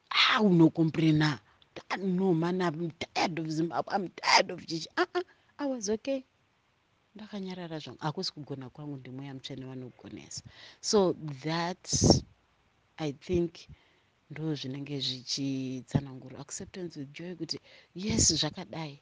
A 0.10 0.42
unocomplaina 0.42 1.40
no 1.98 2.34
man 2.34 2.62
im 2.62 2.92
tired 2.92 3.40
of 3.40 3.48
zimbabwe 3.48 3.96
im 3.96 4.10
tired 4.10 4.52
of 4.52 4.66
chichi 4.66 4.90
aa 4.98 5.04
uh 5.04 5.08
-uh, 5.14 5.24
i 5.58 5.66
was 5.68 5.90
okay. 5.90 6.24
Ndakanyarara 7.16 7.80
zvangu. 7.80 8.00
Hakusi 8.02 8.34
kugona 8.34 8.70
kwangu 8.70 8.98
ndimweya 8.98 9.34
mutsvene 9.34 9.66
vanogonesa 9.66 10.44
so 10.82 11.14
that 11.44 11.86
i 12.98 13.14
think 13.14 13.52
ndo 14.30 14.56
zvinenge 14.56 15.00
zvichitsanangura 15.00 16.40
acceptance 16.40 17.00
with 17.00 17.12
joy 17.18 17.36
kuti 17.36 17.60
yes 17.96 18.34
zvakadai 18.40 19.02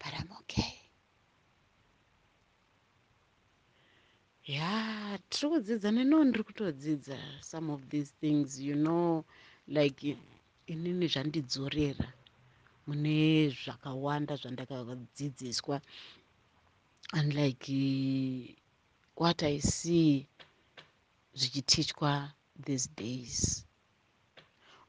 but 0.00 0.12
im 0.20 0.30
okay 0.40 0.87
ya 4.56 4.72
tiri 5.30 5.46
kudzidza 5.52 5.88
neno 5.96 6.16
ndiri 6.24 6.44
kutodzidza 6.48 7.18
some 7.50 7.68
of 7.74 7.80
these 7.92 8.10
things 8.20 8.48
you 8.68 8.76
know 8.84 9.24
like 9.76 10.16
inini 10.72 11.06
zvandidzorera 11.12 12.08
mune 12.86 13.50
zvakawanda 13.60 14.34
zvandakadzidziswa. 14.40 15.76
And 17.12 17.34
like 17.34 17.68
what 19.16 19.42
i 19.42 19.60
see 19.60 20.26
zvichitichwa 21.34 22.32
these 22.66 22.88
days. 22.96 23.64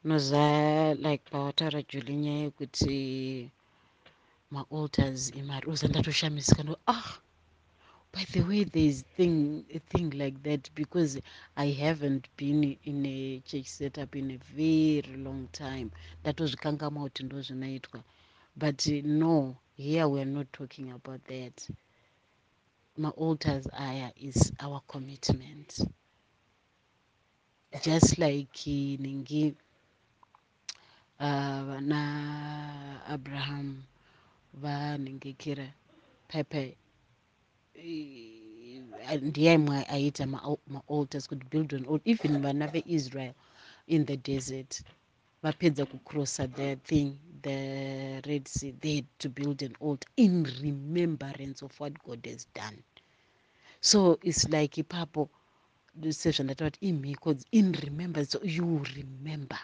Unoziva 0.03 0.95
like 1.05 1.23
pawataura 1.31 1.81
juli 1.81 2.15
nyaya 2.15 2.43
yekuti 2.43 2.97
maalters 4.51 5.21
imari 5.39 5.65
uza 5.71 5.87
ndatoshamisika 5.87 6.63
no 6.63 6.75
ah 6.87 7.19
by 8.11 8.25
the 8.31 8.41
way 8.41 8.63
there's 8.63 9.01
thing 9.17 9.65
a 9.73 9.79
thing 9.79 10.09
like 10.11 10.41
that 10.43 10.69
because 10.75 11.19
i 11.55 11.67
haven't 11.67 12.27
been 12.37 12.77
in 12.83 13.05
a 13.05 13.39
church 13.45 13.67
setup 13.67 14.15
in 14.15 14.31
a 14.31 14.39
very 14.55 15.15
long 15.17 15.47
time. 15.51 15.91
That 16.23 16.39
was 16.39 16.55
ndatozvikangama 16.55 17.01
kuti 17.01 17.23
ndo 17.23 17.41
zvinoitwa 17.41 18.03
but 18.55 18.87
no 19.03 19.55
here 19.77 20.05
we 20.07 20.19
are 20.21 20.25
not 20.25 20.51
talking 20.51 20.91
about 20.91 21.23
that. 21.27 21.69
Maalters 22.97 23.67
aya 23.73 24.11
is 24.17 24.51
our 24.59 24.81
commitment. 24.87 25.79
Just 27.81 28.17
like 28.17 28.51
ningi 28.99 29.55
uh, 31.19 31.63
vana 31.63 33.03
uh, 33.07 33.13
abraham 33.13 33.83
vanengekera 34.61 35.73
pipe 36.27 36.78
ndiye 39.21 39.53
imwe 39.53 39.77
aiita 39.93 40.23
maalters 40.73 41.27
kuti 41.29 41.45
build 41.51 41.73
on 41.73 41.85
old 41.91 42.01
even 42.05 42.41
vana 42.41 42.67
veisrael 42.67 43.33
in 43.87 44.05
the 44.05 44.17
desert 44.17 44.71
vapedza 45.43 45.85
kucrossa 45.85 46.47
the 46.47 46.75
thing 46.75 47.09
the 47.41 47.57
red 48.21 48.47
sea 48.47 48.71
they 48.71 48.95
had 48.95 49.05
to 49.17 49.29
build 49.29 49.63
an 49.63 49.75
altar 49.81 50.09
in 50.15 50.45
remembrance 50.61 51.65
of 51.65 51.79
what 51.81 51.93
god 52.05 52.25
has 52.27 52.47
done. 52.55 52.77
So 53.81 54.19
its 54.23 54.49
like 54.49 54.81
ipapo 54.81 55.29
sezvandata 56.09 56.65
kuti 56.65 56.79
imhiko 56.89 57.35
in 57.51 57.73
remembrance 57.73 58.37
you 58.43 58.83
remember 58.95 59.59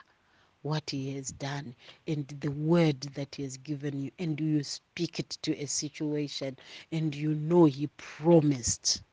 what 0.65 0.89
he 0.89 1.13
has 1.15 1.31
done 1.31 1.75
and 2.07 2.27
the 2.39 2.49
word 2.49 2.99
that 3.13 3.35
he 3.35 3.43
has 3.43 3.57
given 3.57 4.01
you 4.01 4.09
and 4.17 4.39
you 4.41 4.63
speak 4.63 5.19
it 5.19 5.29
to 5.43 5.55
a 5.61 5.67
situation 5.67 6.57
and 6.91 7.13
you 7.13 7.35
know 7.35 7.65
he 7.65 7.85
promised. 7.97 9.03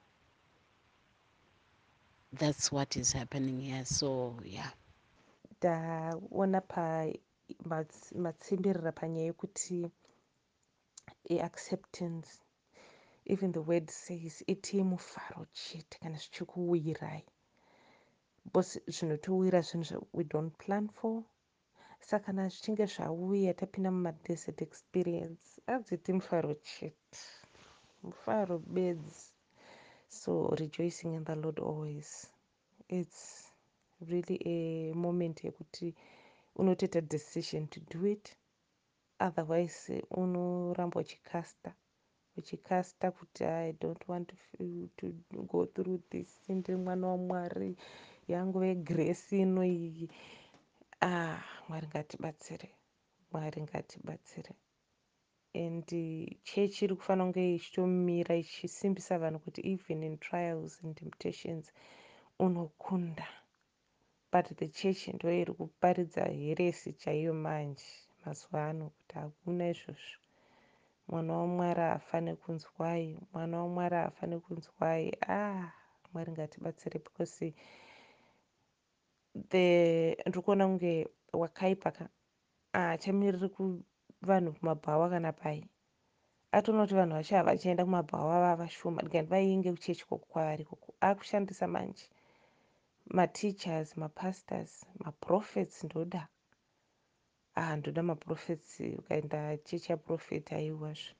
That's 2.32 2.72
what 2.72 2.96
is 2.96 3.12
happening 3.12 3.60
here. 3.60 3.84
So 3.84 4.34
yeah. 4.44 4.70
Ndaona 5.60 6.60
pamatsimbirira 7.68 8.92
panyaya 8.92 9.26
yekuti 9.26 9.90
eacceptance 11.30 12.40
even 13.26 13.52
the 13.52 13.60
word 13.60 13.90
says 13.90 14.42
itii 14.46 14.82
mufaro 14.82 15.46
chete 15.52 15.98
kana 16.00 16.18
zvichikuwirai 16.18 17.24
bcause 18.44 18.82
zvinotiwira 18.94 19.60
zvinhu 19.60 20.06
we 20.12 20.24
don't 20.24 20.56
plan 20.58 20.88
for 20.88 21.22
saka 22.08 22.24
kana 22.24 22.48
zvichinge 22.48 22.86
zvauya 22.86 23.54
tapinda 23.54 23.90
mumadesert 23.90 24.62
experience 24.62 25.46
adziti 25.66 26.12
mufaro 26.12 26.54
chete. 26.54 27.18
Mufaro 28.02 28.58
bedzi. 28.58 29.30
So 30.08 30.54
rejoicing 30.60 31.14
in 31.14 31.24
the 31.24 31.36
lord 31.36 31.58
always. 31.58 32.26
Its 32.88 33.48
really 34.10 34.38
a 34.44 34.92
moment 34.94 35.44
yekuti 35.44 35.94
unotoita 36.56 37.00
decision 37.00 37.68
to 37.68 37.80
do 37.80 38.06
it. 38.06 38.36
Otherwise 39.18 40.02
unoramba 40.10 41.00
uchicasta 41.00 41.74
uchicasta 42.36 43.10
kuti 43.10 43.44
i 43.44 43.72
don't 43.80 44.08
want 44.08 44.32
to 44.96 45.12
go 45.52 45.66
through 45.66 46.00
this. 46.10 46.48
Ndiri 46.48 46.78
mwana 46.78 47.06
wamwari 47.06 47.76
yangu 48.28 48.58
vegrace 48.58 49.38
inoiyi 49.38 50.08
ah 51.10 51.38
mwari 51.68 51.86
ngatibatsire 51.90 52.68
mwari 53.32 53.58
ngatibatsire. 53.66 54.52
And 55.54 55.84
chechi 56.48 56.84
iri 56.84 56.94
kufanira 56.96 57.24
kunge 57.24 57.54
ichitomira 57.56 58.32
ichisimbisa 58.42 59.18
vanhu 59.22 59.38
kuti 59.44 59.60
even 59.72 60.02
in 60.02 60.18
trials 60.18 60.72
and 60.84 60.96
temptations 60.96 61.66
unokunda. 62.38 63.26
But 64.32 64.46
the 64.56 64.68
church 64.68 65.08
ndo 65.08 65.28
iri 65.32 65.52
kuparidza 65.54 66.24
heresi 66.24 66.92
chaiyo 66.92 67.34
manje 67.34 67.84
mazuva 68.24 68.68
ano 68.70 68.90
kuti 68.90 69.14
hakuna 69.18 69.68
izvozvo. 69.70 70.18
Mwana 71.08 71.32
wamwari 71.36 71.80
haafani 71.80 72.36
kunzwai 72.36 73.18
mwana 73.32 73.58
wamwari 73.62 73.96
haafani 73.96 74.40
kunzwai 74.40 75.12
ah 75.28 75.72
mwari 76.12 76.32
ngatibatsire 76.32 76.98
because 76.98 77.54
the 79.50 80.16
ndiri 80.26 80.42
kuona 80.44 80.66
kunge 80.66 81.08
wakaipa 81.32 81.90
ka 81.90 82.08
haachamiriri 82.72 83.48
kuvanhu 83.48 84.52
kumabhawa 84.52 85.10
kana 85.10 85.32
pai. 85.32 85.68
Atoona 86.52 86.82
kuti 86.82 86.94
vanhu 86.94 87.14
vacho 87.16 87.36
havachaenda 87.36 87.84
kumabhawa 87.84 88.40
vava 88.40 88.68
shoma 88.68 89.02
dikani 89.02 89.28
vainge 89.28 89.72
kuchechi 89.72 90.04
koko 90.06 90.26
kwavari 90.26 90.64
koko 90.64 90.94
akushandisa 91.00 91.66
manje. 91.68 92.06
Mateachers 93.06 93.96
mapastors 93.96 94.86
maprofets 95.04 95.84
ndoda. 95.84 96.28
Ah 97.54 97.76
ndoda 97.76 98.02
maprofets 98.02 98.80
ukaenda 98.98 99.56
chechi 99.56 99.92
yaprofeti 99.92 100.54
aiwazve 100.54 101.14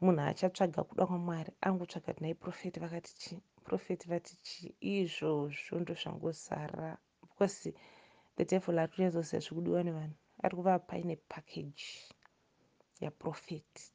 munhu 0.00 0.20
achatsvaga 0.20 0.84
kuda 0.84 1.06
kwamwari 1.06 1.52
angotsvaga 1.60 2.12
kuti 2.12 2.22
nai 2.22 2.34
profeti 2.34 2.80
vakati 2.80 3.12
chi 3.20 3.34
profeti 3.64 4.08
vati 4.08 4.36
chi 4.46 4.74
izvozvo 4.80 5.74
ndo 5.80 5.94
zvangozara 5.94 6.98
because 7.36 7.68
the 8.36 8.44
devil 8.44 8.78
ari 8.78 8.92
kunyatsoziva 8.92 9.40
zviri 9.40 9.54
kudiwa 9.54 9.82
nevanhu. 9.82 10.16
Ari 10.42 10.56
kuvapa 10.56 10.98
ine 10.98 11.16
package 11.16 11.84
yaprofeti 13.00 13.92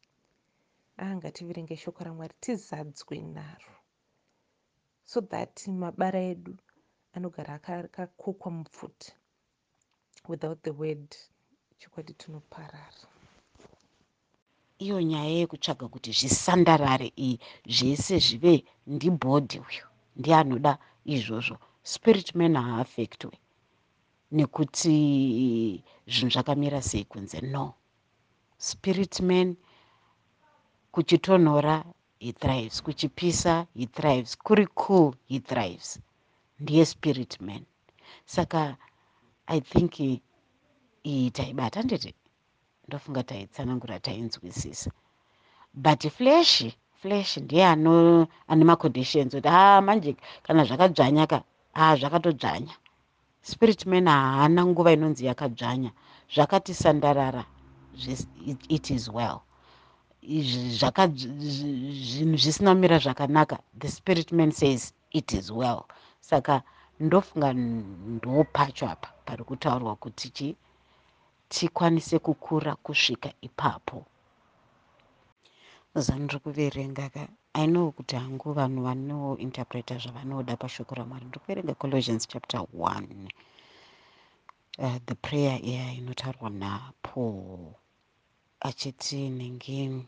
aa 1.00 1.16
ngativerenge 1.16 1.76
shoko 1.76 2.04
ramwari 2.04 2.34
tizadzwe 2.40 3.22
naro. 3.22 3.74
So 5.04 5.22
that 5.22 5.68
mabara 5.68 6.20
edu 6.20 6.56
anogara 7.14 7.54
akakokwa 7.54 8.52
mupfuti 8.52 9.14
without 10.28 10.62
the 10.64 10.72
word 10.72 11.16
chikwadi 11.80 12.14
tinoparara. 12.14 13.08
Iyo 14.80 15.02
nyaya 15.02 15.30
yekutsvaga 15.30 15.88
kuti 15.88 16.12
zvisandarare 16.12 17.14
iyi 17.18 17.40
zvese 17.66 18.20
zvive 18.20 18.64
ndibhodhi 18.88 19.60
uyu 19.60 19.86
ndianoda 20.16 20.78
izvozvo 21.06 21.58
spirit 21.84 22.36
man 22.36 22.56
haaffectwe 22.56 23.32
nekuti 24.32 24.96
zvinhu 26.08 26.32
zvakamira 26.34 26.82
sei 26.82 27.04
kunze? 27.04 27.42
No. 27.42 27.74
Spirit 28.58 29.20
man 29.20 29.56
kuchitonhora 30.92 31.84
he 32.20 32.32
thrives. 32.32 32.82
Kuchipisa 32.84 33.68
he 33.78 33.86
thrives. 33.86 34.38
Kuri 34.38 34.68
cool 34.76 35.16
he 35.28 35.40
thrives. 35.40 36.00
Ndiye 36.60 36.86
spirit 36.86 37.42
man. 37.42 37.66
Saka 38.26 38.78
i 39.48 39.62
think 39.62 40.00
iyi 41.04 41.32
taibata 41.32 41.84
ndete. 41.84 42.14
Ndofunga 42.88 43.24
taitsanangura 43.24 44.00
tainzwisisa. 44.00 44.92
But 45.74 46.10
flesh 46.10 46.64
flesh 47.02 47.38
ndiye 47.38 47.66
ane 47.66 48.64
maconditions 48.66 49.34
kuti 49.34 49.48
ha 49.48 49.82
manje 49.82 50.16
kana 50.44 50.64
zvakadzvanyaka 50.66 51.44
ha 51.74 51.96
zvakatodzvanya 51.96 52.76
spirit 53.42 53.86
man 53.86 54.08
haana 54.08 54.66
nguva 54.66 54.92
inonzi 54.94 55.26
yakadzvanya. 55.26 55.92
Zvakati 56.34 56.74
sandarara 56.74 57.46
it 58.70 58.92
is 58.92 59.10
well. 59.10 59.42
Zvinhu 60.24 62.38
zvisina 62.38 62.74
kumira 62.74 63.00
zvakanaka. 63.00 63.60
The 63.80 63.90
spirit 63.90 64.32
man 64.32 64.52
says 64.52 64.94
it 65.12 65.34
is 65.34 65.52
well. 65.52 65.86
Saka 66.22 66.62
ndofunga 67.00 67.54
ndopacho 67.54 68.90
apa 68.90 69.10
pari 69.26 69.44
kutaurwa 69.44 69.96
kuti 69.96 70.30
chii 70.30 70.56
tikwanise 71.50 72.20
kukura 72.20 72.76
kusvika 72.76 73.34
ipapo. 73.42 74.06
Zandiri 75.96 76.40
kuverenga 76.40 77.10
ka 77.10 77.28
i 77.54 77.68
know 77.68 77.92
kuti 77.92 78.16
hangu 78.16 78.54
vanhu 78.54 78.84
vanointerpreta 78.84 79.98
zvavanoda 79.98 80.58
pashoko 80.58 80.96
ramwari. 80.96 81.26
Ndiri 81.26 81.40
kuverenga 81.40 81.74
colossians 81.76 82.28
chapter 82.28 82.62
1 82.62 83.30
uh, 84.80 84.98
the 85.06 85.16
prayer 85.16 85.60
iya 85.66 85.94
inotaurwa 85.94 86.50
napaul 86.50 87.74
achiti 88.62 89.30
nenge 89.30 90.06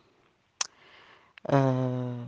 uh, 1.50 2.26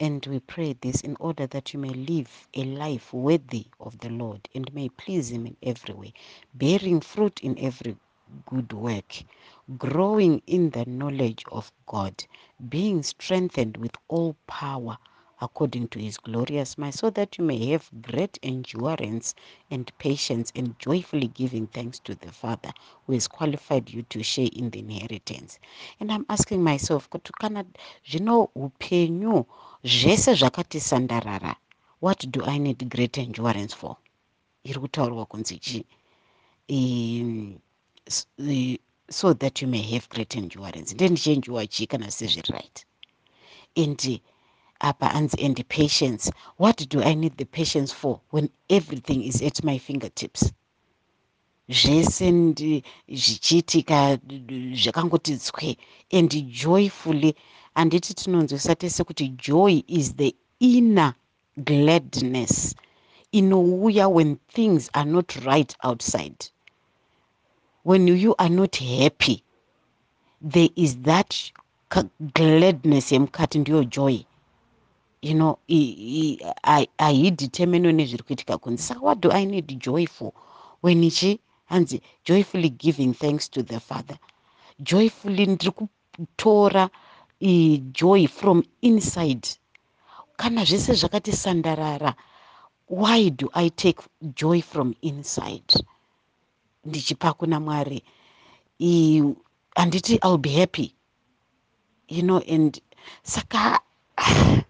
And 0.00 0.26
we 0.26 0.40
pray 0.40 0.74
this 0.80 1.02
in 1.02 1.14
order 1.20 1.46
that 1.48 1.74
you 1.74 1.80
may 1.80 1.90
live 1.90 2.48
a 2.54 2.64
life 2.64 3.12
worthy 3.12 3.66
of 3.80 3.98
the 4.00 4.08
Lord 4.08 4.48
and 4.54 4.72
may 4.74 4.88
please 4.88 5.30
Him 5.30 5.46
in 5.46 5.56
every 5.62 5.94
way, 5.94 6.14
bearing 6.54 7.02
fruit 7.02 7.40
in 7.42 7.58
every 7.58 7.96
good 8.46 8.72
work, 8.72 9.24
growing 9.78 10.42
in 10.46 10.70
the 10.70 10.84
knowledge 10.86 11.44
of 11.52 11.70
God, 11.86 12.24
being 12.68 13.02
strengthened 13.02 13.76
with 13.76 13.96
all 14.08 14.36
power 14.46 14.98
according 15.40 15.88
to 15.88 15.98
his 15.98 16.18
glorious 16.18 16.76
might, 16.76 16.94
so 16.94 17.08
that 17.10 17.38
you 17.38 17.44
may 17.44 17.66
have 17.70 17.88
great 18.02 18.38
endurance 18.42 19.34
and 19.70 19.90
patience 19.98 20.52
and 20.54 20.78
joyfully 20.78 21.28
giving 21.28 21.66
thanks 21.66 21.98
to 22.00 22.14
the 22.14 22.30
Father 22.30 22.72
who 23.06 23.14
has 23.14 23.26
qualified 23.26 23.88
you 23.88 24.02
to 24.02 24.22
share 24.22 24.48
in 24.52 24.70
the 24.70 24.80
inheritance. 24.80 25.58
And 25.98 26.12
I'm 26.12 26.26
asking 26.28 26.62
myself, 26.62 27.08
kuti 27.08 27.32
kana 27.40 27.64
zvino 28.06 28.50
upenyu 28.54 29.46
zvese 29.84 30.34
zvakati 30.34 30.80
sandarara, 30.80 31.56
what 32.00 32.26
do 32.30 32.42
I 32.44 32.58
need 32.58 32.90
great 32.90 33.18
endurance 33.18 33.72
for? 33.74 33.96
iri 34.64 34.80
kutaurwa 34.80 35.26
kunzi 35.26 35.58
chii 35.58 35.84
so 39.10 39.32
that 39.34 39.60
you 39.60 39.68
may 39.68 39.82
have 39.82 40.08
great 40.08 40.36
endurance. 40.36 40.94
Ndendichienjuwa 40.94 41.66
chii 41.66 41.86
kana 41.86 42.10
sezviri 42.10 42.52
right. 42.52 42.84
And 43.76 44.20
apa 44.80 45.10
anzi 45.12 45.44
and 45.44 45.68
patience. 45.68 46.30
What 46.56 46.88
do 46.88 47.02
i 47.02 47.14
need 47.14 47.36
the 47.36 47.44
patience 47.44 47.92
for 47.92 48.20
when 48.30 48.50
everything 48.68 49.22
is 49.22 49.42
at 49.42 49.64
my 49.64 49.78
fingertips? 49.78 50.52
Zvese 51.68 52.30
zvichiitika 53.08 54.18
zvakangoti 54.74 55.36
tswe. 55.36 55.76
And 56.12 56.30
joyfully 56.52 57.34
handiti 57.76 58.14
tinonzwisa 58.14 58.74
tese 58.74 59.04
kuti 59.04 59.28
joy 59.36 59.82
is 59.88 60.14
the 60.14 60.34
inner 60.60 61.14
gladness 61.64 62.74
inouya 63.32 64.08
when 64.08 64.38
things 64.48 64.88
are 64.94 65.04
not 65.04 65.36
right 65.44 65.76
outside 65.82 66.50
when 67.84 68.08
you 68.08 68.34
are 68.38 68.50
not 68.50 68.76
happy 68.76 69.42
there 70.40 70.68
is 70.76 70.96
that 71.02 71.52
gladness 72.34 73.12
yemukati 73.12 73.58
ndiyo 73.58 73.84
joy. 73.84 74.24
You 75.22 75.34
know 75.34 75.58
haidetermino 76.98 77.92
nezviri 77.92 78.22
kuitika 78.22 78.58
kunzi 78.58 78.82
saka 78.82 79.00
what 79.00 79.20
do 79.20 79.30
i 79.32 79.44
need 79.46 79.78
joy 79.78 80.06
for 80.06 80.32
when 80.82 81.04
ichi 81.04 81.40
hanzi 81.64 82.02
joyfully 82.24 82.68
giving 82.68 83.12
thanks 83.14 83.50
to 83.50 83.62
the 83.62 83.80
father. 83.80 84.18
Joyfully 84.78 85.46
ndiri 85.46 85.72
kutora 85.72 86.90
joy 87.92 88.26
from 88.26 88.64
inside. 88.80 89.48
Kana 90.36 90.64
zvese 90.64 90.92
zvakati 90.94 91.32
sandarara 91.32 92.14
why 92.88 93.30
do 93.30 93.50
i 93.54 93.70
take 93.70 94.02
joy 94.34 94.62
from 94.62 94.94
inside 95.02 95.84
ndichipa 96.84 97.32
kuna 97.32 97.60
mwari. 97.60 98.02
Handiti 99.76 100.14
ill 100.14 100.38
be 100.38 100.50
happy. 100.50 100.94
You 102.08 102.22
know 102.22 102.42
and 102.48 102.80
saka 103.22 103.80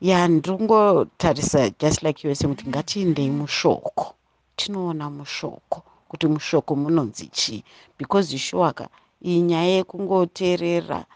ya 0.00 0.28
ndingotarisa 0.28 1.70
just 1.78 2.02
like 2.02 2.28
you 2.28 2.34
saying 2.34 2.54
kuti 2.54 2.68
ngatiindei 2.68 3.30
mushoko. 3.30 4.14
Tinoona 4.56 5.10
mushoko 5.10 5.82
kuti 6.08 6.26
mushoko 6.26 6.76
munonzi 6.76 7.26
chii. 7.26 7.64
Because 7.98 8.38
shuaka 8.38 8.88
iyi 9.24 9.40
nyaya 9.42 9.70
yekungoteerera 9.76 11.06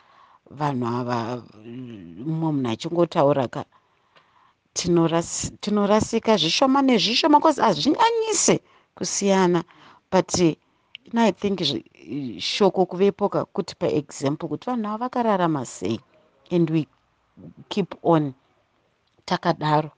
vanhu 0.50 0.86
ava 0.86 1.42
mumwe 2.26 2.52
munhu 2.52 2.70
achingotaura 2.70 3.48
ka 3.48 3.64
tinorasika 5.60 6.36
zvishoma 6.36 6.82
nezvishoma 6.82 7.40
bcause 7.40 7.60
hazvinyanyise 7.62 8.60
kusiyana 8.96 9.64
but 10.16 10.38
ino 10.40 11.22
i 11.22 11.32
think 11.32 11.60
shoko 12.38 12.86
kuvepoka 12.86 13.44
kuti 13.44 13.74
paexample 13.74 14.48
kuti 14.48 14.70
vanhu 14.70 14.88
ava 14.88 14.98
vakararama 14.98 15.62
sei 15.66 16.00
and 16.50 16.70
we 16.70 16.86
keep 17.68 17.94
on 18.02 18.34
takadaro. 19.26 19.90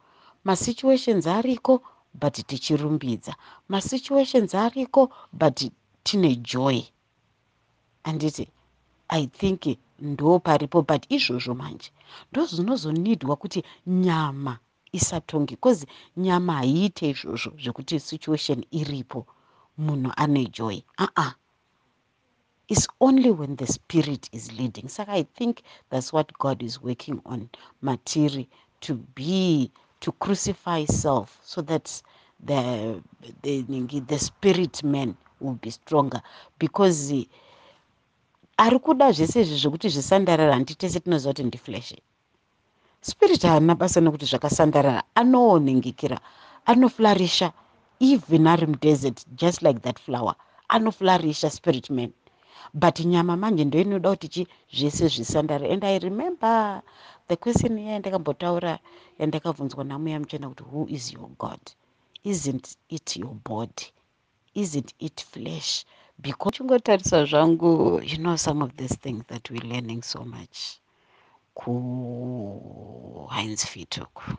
Masituations 0.45 1.27
ariko 1.27 1.83
but 2.15 2.35
tichirumbidza. 2.35 3.35
Masituations 3.69 4.55
ariko 4.55 5.11
but 5.33 5.71
tine 6.05 6.37
joy. 6.43 6.83
Handiti 8.05 8.49
i 9.11 9.27
think 9.27 9.79
ndo 10.01 10.39
paripo 10.41 10.83
but 10.83 11.07
izvozvo 11.09 11.55
manje 11.55 11.91
ndo 12.33 12.45
zvinozonidwa 12.47 13.37
kuti 13.37 13.63
nyama 13.87 14.59
isatongi 14.93 15.57
bcause 15.57 15.87
nyama 16.17 16.53
haiite 16.55 17.11
izvozvo 17.11 17.53
zvekuti 17.63 18.01
situation 18.01 18.65
iripo 18.71 19.27
munhu 19.79 20.13
ane 20.17 20.47
joy. 20.47 20.83
Aa 20.99 21.35
is 22.69 22.87
only 23.01 23.31
when 23.31 23.57
the 23.57 23.67
spirit 23.67 24.29
is 24.33 24.53
leading. 24.53 24.89
Saka 24.89 25.13
i 25.13 25.23
think 25.23 25.63
that's 25.91 26.13
what 26.13 26.33
god 26.39 26.63
is 26.63 26.83
working 26.83 27.21
on 27.25 27.49
matiri 27.83 28.47
to 28.81 28.95
be 29.15 29.71
to 30.01 30.13
crucify 30.13 30.85
self 30.85 31.39
so 31.43 31.63
that 31.63 32.03
the 32.45 33.03
the, 33.43 33.63
the 34.07 34.19
spirit 34.19 34.83
man 34.85 35.17
will 35.41 35.59
be 35.63 35.71
stronger. 35.71 36.21
Because 36.59 37.13
ari 38.59 38.79
kuda 38.79 39.13
zvese 39.13 39.41
izvi 39.41 39.57
zvekuti 39.57 39.89
zvisandarara 39.89 40.55
handi 40.55 40.75
tese 40.75 41.01
tinoziva 41.01 41.33
kuti 41.33 41.45
ndifleshe 41.45 42.03
spirit 43.01 43.43
haana 43.43 43.75
basa 43.75 44.01
nekuti 44.01 44.27
zvakasandarara 44.27 45.03
anoonengekera 45.15 46.21
anoflarisha 46.67 47.53
even 48.01 48.47
ari 48.47 48.67
mudesert 48.67 49.25
just 49.37 49.63
like 49.63 49.81
that 49.83 49.99
flower 50.01 50.35
anoflarisha 50.69 51.51
spirit 51.51 51.91
man. 51.91 52.13
But 52.75 53.01
nyama 53.01 53.37
manje 53.37 53.65
ndo 53.65 53.81
inoda 53.81 54.11
kuti 54.11 54.29
chi 54.29 54.47
zvese 54.73 55.09
zvisandara 55.09 55.69
and 55.71 55.85
i 55.85 55.99
remember 55.99 56.83
the 57.29 57.37
question 57.37 57.79
iya 57.79 57.93
yandakambotaura 57.93 58.79
yandakabvunzwa 59.19 59.85
namuya 59.85 60.21
muchena 60.21 60.49
kuti 60.49 60.63
who 60.65 60.87
is 60.89 61.13
your 61.13 61.29
god? 61.39 61.61
Isn't 62.25 62.77
it 62.91 63.17
your 63.17 63.35
body? 63.35 63.93
Isn't 64.55 64.93
it 65.01 65.21
flesh? 65.23 65.85
Because 66.21 66.57
chingotarisa 66.59 67.25
zvangu. 67.27 68.03
you 68.05 68.19
know 68.19 68.37
some 68.37 68.63
of 68.63 68.77
these 68.77 68.97
things 68.97 69.25
that 69.29 69.51
we're 69.51 69.65
learning 69.73 70.03
so 70.03 70.25
much. 70.25 70.81
Kuheinz 71.57 73.65
fitok 73.67 74.39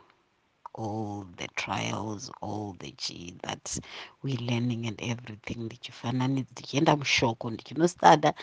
all 0.74 1.26
the 1.36 1.48
trials 1.48 2.30
all 2.40 2.76
the 2.78 2.92
g 2.92 3.34
that 3.42 3.78
we're 4.22 4.40
learning 4.50 4.86
and 4.86 5.00
everything 5.02 5.58
ndichifanani 5.66 6.46
ndichienda 6.52 6.96
mushoko 6.96 7.50
ndichinostada 7.50 8.34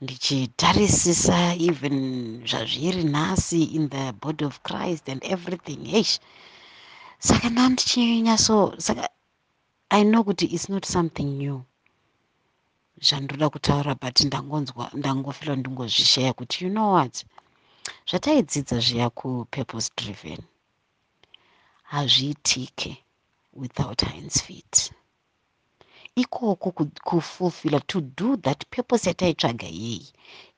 ndichitarisisa 0.00 1.54
even 1.54 1.96
zvazviri 2.46 3.04
nhasi 3.04 3.62
in 3.64 3.88
the 3.88 4.12
body 4.12 4.44
of 4.44 4.60
christ 4.60 5.08
and 5.08 5.24
everything. 5.24 5.80
Heish 5.90 6.20
saka 7.18 7.50
ndandichinyatso 7.50 8.74
saka 8.78 9.08
i 9.90 10.04
know 10.04 10.24
kuti 10.24 10.44
it's 10.46 10.68
not 10.68 10.86
something 10.86 11.24
new 11.24 11.60
zvandoda 13.00 13.50
kutaura 13.50 13.94
but 13.94 14.20
ndangonzwa 14.20 14.90
ndangofila 14.94 15.56
ndingozvishaya 15.56 16.32
kuti 16.32 16.64
you 16.64 16.70
know 16.70 16.92
what? 16.94 17.24
Zvataidzidza 18.08 18.78
zviya 18.78 19.10
kupurpose 19.10 19.90
driven 19.96 20.38
hazviitike 21.92 22.96
without 23.52 24.00
hinds 24.00 24.40
feet. 24.40 24.92
Ikoko 26.16 26.72
kufulfilla 27.08 27.80
to 27.86 28.00
do 28.00 28.36
that 28.36 28.60
purpose 28.70 29.06
yataitsvaga 29.10 29.68
yei 29.82 30.06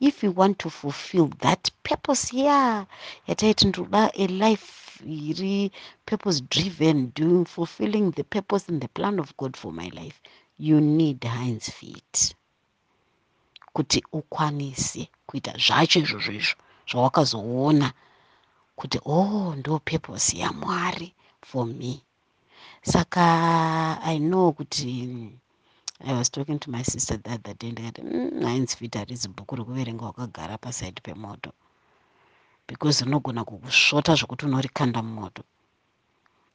if 0.00 0.22
you 0.22 0.30
want 0.30 0.58
to 0.58 0.70
fulfill 0.70 1.28
that 1.40 1.70
purpose 1.82 2.36
ya 2.36 2.44
yeah, 2.44 2.86
yataiti 3.28 3.64
ndoda 3.66 4.10
a 4.14 4.26
life 4.26 5.00
iri 5.28 5.72
purpose 6.06 6.40
driven 6.40 7.12
doing 7.14 7.44
fulfilling 7.44 8.12
the 8.12 8.24
purpose 8.24 8.64
and 8.68 8.80
the 8.82 8.88
plan 8.88 9.18
of 9.18 9.36
god 9.36 9.56
for 9.56 9.72
my 9.72 9.88
life 9.88 10.20
you 10.58 10.80
need 10.80 11.24
hinds 11.24 11.70
feet. 11.70 12.34
Kuti 13.72 14.04
ukwanise 14.12 15.08
kuita 15.26 15.52
zvacho 15.58 15.98
izvozvo 15.98 16.32
izvo 16.32 16.56
zvawakazoona 16.88 17.92
kuti 18.76 18.98
oh 19.04 19.54
ndo 19.58 19.78
purpose 19.78 20.38
yamwari 20.38 21.14
for 21.44 21.66
me. 21.66 22.02
Saka 22.82 23.98
i 24.02 24.18
know 24.18 24.52
kuti 24.52 25.30
i 26.00 26.12
was 26.18 26.30
talking 26.30 26.58
to 26.58 26.70
my 26.70 26.82
sister 26.82 27.16
the 27.22 27.30
other 27.30 27.54
day 27.54 27.70
ndikati 27.72 28.02
nines 28.02 28.70
mm, 28.70 28.76
fit 28.78 28.94
harizi 28.96 29.28
bhuku 29.28 29.56
rekuverenga 29.56 30.04
wakagara 30.04 30.58
pasaidi 30.58 31.00
pemoto. 31.00 31.52
Because 32.68 33.04
rinogona 33.04 33.44
kukusvota 33.44 34.14
zvokuti 34.14 34.46
unorikanda 34.46 35.02
mumoto. 35.02 35.42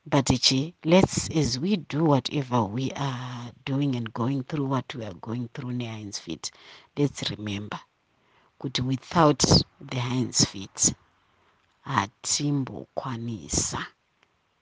But 0.05 0.29
ichi 0.29 0.73
let's 0.83 1.29
as 1.35 1.59
we 1.59 1.77
do 1.77 2.05
whatever 2.05 2.61
we 2.61 2.91
are 2.95 3.51
doing 3.65 3.95
and 3.95 4.13
going 4.13 4.43
through 4.43 4.71
what 4.71 4.95
we 4.95 5.05
are 5.05 5.13
going 5.13 5.47
through 5.53 5.73
nehines 5.73 6.21
fit 6.21 6.51
let's 6.97 7.23
remember 7.29 7.79
kuti 8.59 8.81
without 8.81 9.43
the 9.91 9.99
hinds 9.99 10.45
feet 10.45 10.93
hatimbokwanisa 11.81 13.85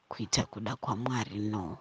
kuita 0.09 0.43
kuda 0.45 0.75
kwamwari 0.75 1.39
no. 1.39 1.77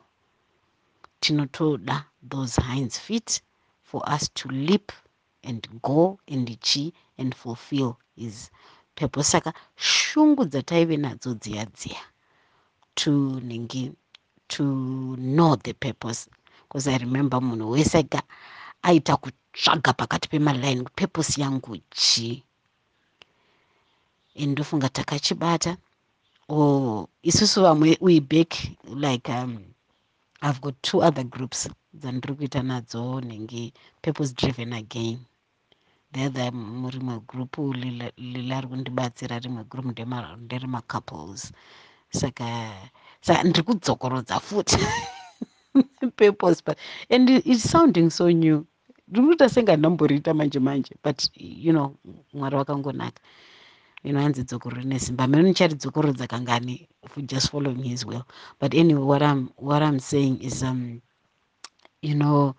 Tinotoda 1.20 2.04
those 2.30 2.56
hinds 2.62 2.98
feet 2.98 3.42
for 3.82 4.02
us 4.14 4.28
to 4.34 4.48
leap 4.48 4.92
and 5.42 5.66
go 5.82 6.18
and 6.28 6.58
chi 6.60 6.92
and 7.18 7.34
fulfill 7.34 7.96
his 8.16 8.50
purpose. 8.94 9.28
Saka 9.30 9.52
shungu 9.76 10.44
dzataive 10.44 10.96
nadzo 10.96 11.34
dziya 11.34 11.64
dziya 11.66 12.00
to 12.94 13.40
ningi 13.40 13.94
to 14.48 14.64
know 15.16 15.56
the 15.56 15.72
purpose. 15.74 16.28
Because 16.62 16.88
i 16.88 16.96
remember 16.98 17.40
munhu 17.40 17.70
wese 17.70 18.02
ga 18.02 18.22
aita 18.82 19.16
kutsvaga 19.16 19.92
pakati 19.92 20.28
pemaline 20.28 20.84
purpose 20.96 21.40
yangu 21.40 21.78
chii 21.90 22.42
and 24.38 24.50
ndofunga 24.52 24.88
takachibata 24.88 25.76
or 26.48 27.08
isusu 27.22 27.62
vamwe 27.62 27.98
we 28.00 28.20
back 28.20 28.50
like 29.04 29.28
um, 29.32 29.52
i've 30.42 30.60
got 30.60 30.74
two 30.82 31.02
other 31.02 31.24
groups 31.24 31.68
dzandiri 32.00 32.34
kuita 32.34 32.62
nadzo 32.62 33.20
nhingi 33.20 33.72
purpose 34.02 34.34
driven 34.34 34.72
again. 34.72 35.18
The 36.12 36.26
other 36.26 36.52
murimwe 36.52 37.14
gurupu 37.28 37.72
lila 38.16 38.60
ri 38.60 38.68
kundibatsira 38.68 39.38
rimwe 39.38 39.62
gurupu 39.64 39.90
nderemacouples 40.40 41.52
saka 42.20 42.48
saka 43.26 43.42
ndiri 43.42 43.62
kudzokorodza 43.66 44.40
futi 44.40 44.78
purpose 46.20 46.62
but 46.64 46.78
and 47.10 47.30
it's 47.30 47.64
sounding 47.72 48.10
so 48.10 48.30
new. 48.30 48.64
Ndiri 49.08 49.26
kuita 49.26 49.48
senge 49.48 49.76
ndamboriita 49.76 50.34
manje 50.34 50.58
manje 50.58 50.94
but 51.04 51.18
you 51.36 51.72
know 51.72 51.88
mwari 52.32 52.56
wakangonaka 52.56 53.20
you 54.06 54.12
know 54.12 54.22
hanzi 54.22 54.42
dzokoro 54.48 54.76
rine 54.80 54.98
simba 55.04 55.24
mene 55.26 55.42
nichati 55.48 55.74
dzokoro 55.80 56.08
dzakangani 56.18 56.74
for 57.10 57.22
just 57.30 57.50
following 57.50 57.82
his 57.90 58.02
will 58.06 58.24
but 58.60 58.74
anyway 58.74 59.02
what 59.10 59.22
i'm 59.22 59.42
what 59.68 59.82
i'm 59.82 59.98
saying 60.00 60.36
is 60.48 60.62
um 60.62 61.00
you 62.02 62.14
know 62.14 62.54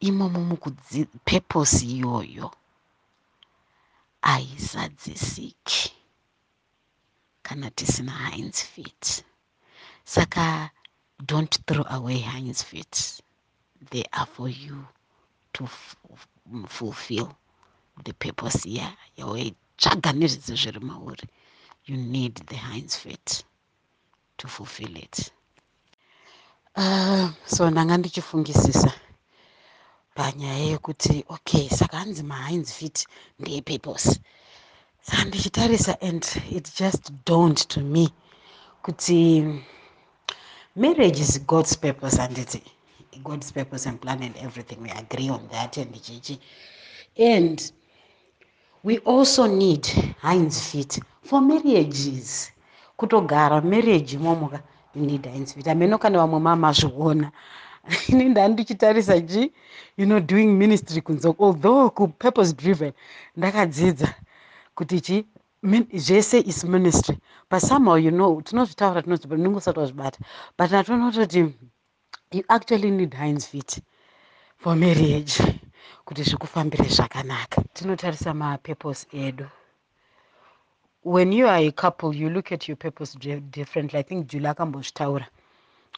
imomo 0.00 0.40
mukudzi 0.50 1.00
purpose 1.24 1.86
iyoyo 1.86 2.50
aizadzisiki 4.22 5.92
kana 7.42 7.70
tisina 7.70 8.12
hinds 8.12 8.62
feet. 8.72 9.24
Saka 10.04 10.70
don't 11.26 11.54
throw 11.66 11.84
away 11.90 12.18
hinds 12.18 12.62
feet. 12.64 13.20
They 13.90 14.04
are 14.12 14.26
for 14.26 14.48
you 14.48 14.86
to 15.52 15.66
fulfill 16.68 17.28
the 18.04 18.12
purpose 18.14 18.64
ya 18.66 18.88
yawaitsvaga 19.82 20.12
nezvese 20.12 20.54
zviri 20.56 20.80
mauri. 20.80 21.26
You 21.86 21.96
need 21.96 22.34
the 22.46 22.56
hinds 22.56 22.96
feet 22.96 23.44
to 24.38 24.48
fulfill 24.48 24.96
it. 24.96 25.32
Uh, 26.76 27.30
so 27.46 27.70
ndanga 27.70 27.96
ndichifungisisa 27.96 28.92
panyaya 30.14 30.64
yekuti 30.72 31.24
okay 31.28 31.68
saka 31.68 31.96
hanzi 31.96 32.22
mahinds 32.22 32.72
feet 32.72 33.06
ndeyepurpose 33.38 34.20
saka 35.02 35.24
ndichitarisa 35.24 36.00
and 36.00 36.24
it 36.50 36.76
just 36.78 37.12
don't 37.26 37.68
to 37.68 37.80
me 37.80 38.08
kuti 38.82 39.44
marriage 40.76 41.20
is 41.20 41.40
god's 41.46 41.76
purpose 41.78 42.16
handiti 42.16 42.62
god's 43.22 43.52
purpose 43.52 43.86
and 43.86 44.00
plan 44.00 44.22
and 44.22 44.36
everything. 44.36 44.80
We 44.82 44.90
agree 44.90 45.28
on 45.28 45.48
that 45.52 45.76
and 45.76 46.02
chichi 46.02 46.38
and 47.16 47.72
we 48.84 48.98
also 48.98 49.46
need 49.46 49.86
hinds 50.20 50.70
feet 50.70 51.00
for 51.22 51.40
marriages. 51.40 52.52
Kutogara 52.98 53.62
marriage 53.64 54.16
imomoka 54.16 54.62
you 54.94 55.02
need 55.02 55.26
hinds 55.26 55.54
feet 55.54 55.66
ameno 55.66 55.98
kana 55.98 56.18
vamwe 56.18 56.40
mamazviona 56.40 57.32
ini 58.08 58.24
nda 58.24 58.48
ndichitarisa 58.48 59.20
ji 59.20 59.52
you 59.96 60.06
know 60.06 60.20
doing 60.20 60.46
ministry 60.46 61.00
kunze 61.00 61.28
although 61.38 61.90
kupurpose 61.90 62.52
driven 62.52 62.92
ndakadzidza 63.36 64.14
kuti 64.74 65.00
chi 65.00 65.24
zvese 65.94 66.40
is 66.40 66.64
ministry. 66.64 67.18
But 67.50 67.60
somehow 67.60 67.96
you 67.96 68.10
know 68.10 68.42
tinozvitaura 68.42 69.02
tinozvinongosati 69.02 69.78
wazvibata. 69.78 70.18
But 70.58 70.70
natoona 70.70 71.10
kutoti 71.10 71.52
you 72.32 72.44
actually 72.48 72.90
need 72.90 73.14
hinds 73.14 73.46
feet 73.46 73.80
for 74.58 74.76
marriage 74.76 75.42
kuti 76.04 76.22
zvikufambire 76.22 76.88
zvakanaka. 76.88 77.62
Tinotarisa 77.74 78.34
mapurpose 78.34 79.06
edu. 79.12 79.46
When 81.04 81.32
you 81.32 81.46
are 81.48 81.58
a 81.66 81.72
couple 81.72 82.14
you 82.14 82.30
look 82.30 82.52
at 82.52 82.68
your 82.68 82.76
purpose 82.76 83.14
differently. 83.50 83.98
I 83.98 84.02
think 84.02 84.26
juli 84.26 84.46
akambozvitaura 84.46 85.26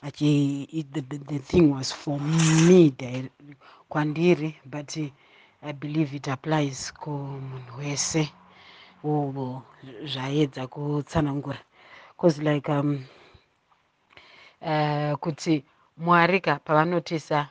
achi 0.02 0.84
the, 0.92 1.00
the, 1.00 1.18
the 1.18 1.38
thing 1.38 1.70
was 1.70 1.92
for 1.92 2.18
me 2.20 2.92
kwandiri 3.88 4.54
but 4.66 4.96
i 5.62 5.72
believe 5.72 6.14
it 6.16 6.28
applies 6.28 6.92
kumunhu 6.92 7.78
wese 7.78 8.28
uvo 9.04 9.62
zvaedza 10.04 10.66
kutsanangura. 10.66 11.58
Bcause 12.16 12.42
like 12.42 12.72
um, 12.72 13.04
uh, 14.62 15.12
kuti 15.18 15.64
mwari 15.96 16.40
ka 16.40 16.56
pavanotisa 16.56 17.48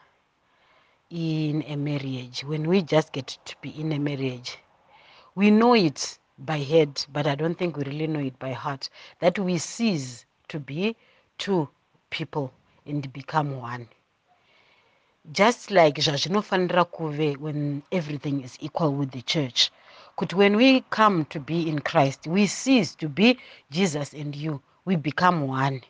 in 1.09 1.63
a 1.67 1.75
marriage. 1.75 2.43
When 2.43 2.67
we 2.67 2.81
just 2.81 3.11
get 3.13 3.27
to 3.45 3.55
be 3.61 3.69
in 3.79 3.91
a 3.93 3.99
marriage 3.99 4.57
we 5.35 5.51
know 5.51 5.73
it 5.75 6.17
by 6.39 6.57
head 6.57 7.05
but 7.11 7.27
i 7.27 7.35
don't 7.35 7.57
think 7.57 7.77
we 7.77 7.83
really 7.83 8.07
know 8.07 8.19
it 8.19 8.37
by 8.39 8.51
heart 8.53 8.89
that 9.19 9.37
we 9.37 9.57
cease 9.57 10.25
to 10.47 10.59
be 10.59 10.95
two 11.37 11.67
people 12.09 12.51
and 12.85 13.11
become 13.11 13.57
one. 13.57 13.87
Just 15.31 15.71
like 15.71 15.95
zvazvinofanira 15.95 16.85
kuve 16.85 17.37
when 17.37 17.83
everything 17.91 18.41
is 18.41 18.57
equal 18.61 18.93
with 18.93 19.11
the 19.11 19.21
church 19.23 19.71
kuti 20.17 20.35
when 20.35 20.55
we 20.55 20.81
come 20.89 21.25
to 21.25 21.39
be 21.39 21.67
in 21.67 21.79
christ 21.79 22.27
we 22.27 22.47
cease 22.47 22.95
to 22.95 23.09
be 23.09 23.37
jesus 23.71 24.13
and 24.13 24.35
you. 24.35 24.61
We 24.85 24.95
become 24.95 25.47
one. 25.47 25.81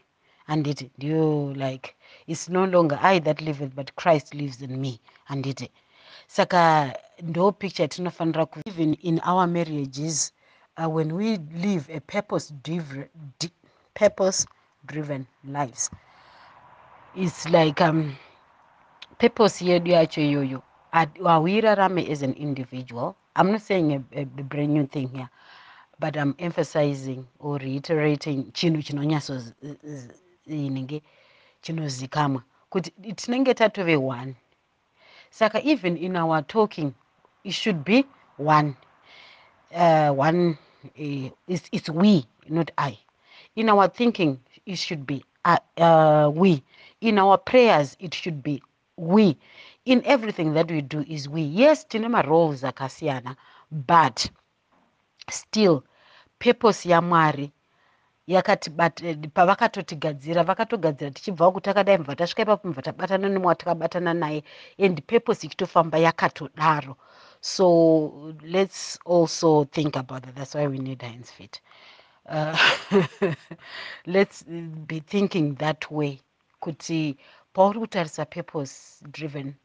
Anditi 0.47 0.91
ndiyo 0.97 1.53
like 1.55 1.94
it's 2.27 2.49
no 2.49 2.65
longer 2.65 2.99
i 3.01 3.19
that 3.19 3.41
liveth 3.41 3.75
but 3.75 3.95
christ 3.95 4.33
lives 4.33 4.61
in 4.61 4.81
me. 4.81 4.99
Handiti 5.29 5.69
saka 6.27 6.93
ndo 7.21 7.51
picture 7.51 7.87
tinofanira 7.87 8.47
even 8.65 8.93
in 8.93 9.19
our 9.23 9.47
marriages 9.47 10.31
uh, 10.77 10.89
when 10.89 11.15
we 11.15 11.37
live 11.53 11.89
a 11.89 11.99
purpose 12.01 12.53
driven, 12.63 13.07
purpose 13.93 14.45
driven 14.85 15.27
lives 15.43 15.89
it's 17.15 17.49
like 17.49 17.81
um, 17.81 18.15
purpose 19.17 19.61
yedu 19.61 19.91
yacho 19.91 20.21
iyoyo 20.21 20.61
hauirarame 21.23 22.09
as 22.09 22.23
an 22.23 22.33
individual. 22.33 23.15
I'm 23.35 23.51
not 23.51 23.61
saying 23.61 23.91
a, 23.93 24.03
a, 24.19 24.21
a 24.21 24.43
brand 24.43 24.73
new 24.73 24.85
thing 24.87 25.09
here 25.09 25.29
but 25.99 26.17
i'm 26.17 26.35
emphasizing 26.39 27.25
or 27.39 27.57
reiterating 27.57 28.51
chinhu 28.51 28.81
chinonyatsoinenge 28.87 31.01
chinozikamwa 31.65 32.41
kuti 32.69 32.91
tinenge 33.13 33.53
tatove 33.53 33.95
one. 33.95 34.35
Saka 35.31 35.59
even 35.63 35.97
in 35.97 36.15
our 36.15 36.41
talking 36.43 36.93
it 37.43 37.53
should 37.53 37.83
be 37.83 38.05
one. 38.37 38.75
Uh, 39.73 40.11
one 40.11 40.57
uh, 40.85 41.29
it's, 41.47 41.67
it's 41.71 41.89
we 41.89 42.25
not 42.49 42.71
i. 42.77 42.97
In 43.55 43.69
our 43.69 43.87
thinking 43.87 44.39
it 44.65 44.77
should 44.77 45.05
be 45.07 45.25
uh, 45.45 45.57
uh, 45.77 46.31
we. 46.33 46.63
In 47.01 47.17
our 47.19 47.37
prayers 47.37 47.97
it 47.99 48.13
should 48.13 48.43
be 48.43 48.61
we. 48.97 49.37
In 49.85 50.01
everything 50.05 50.53
that 50.53 50.69
we 50.71 50.81
do 50.81 51.01
is 51.07 51.27
we. 51.27 51.41
Yes 51.41 51.83
tine 51.85 52.07
maroles 52.09 52.63
akasiyana 52.63 53.35
but 53.71 54.29
still 55.29 55.83
purpose 56.39 56.85
yamwari 56.89 57.43
eh, 57.43 57.49
pavakatotigadzira 59.33 60.43
vakatogadzira 60.43 61.11
tichibvawo 61.11 61.51
kuti 61.51 61.65
takadai 61.65 61.97
mubva 61.97 62.15
tasvika 62.15 62.41
ipapo 62.41 62.67
mubva 62.67 62.81
tabatana 62.81 63.29
nemwatakabatana 63.29 64.13
naye 64.13 64.43
and 64.79 65.01
purpose 65.07 65.43
ichitofamba 65.47 65.97
yakatodaro. 65.97 66.95
So 67.41 68.33
let's 68.43 68.97
also 69.05 69.65
think 69.65 69.95
about 69.95 70.23
that 70.23 70.35
that's 70.35 70.55
why 70.55 70.67
we 70.67 70.79
need 70.79 71.01
hinds 71.01 71.31
feet. 71.31 71.61
Uh, 72.27 72.57
let's 74.07 74.43
be 74.87 74.99
thinking 74.99 75.55
that 75.55 75.91
way 75.91 76.19
kuti 76.61 77.17
pauri 77.53 77.79
kutarisa 77.79 78.25
purpose 78.25 79.03
driven 79.11 79.55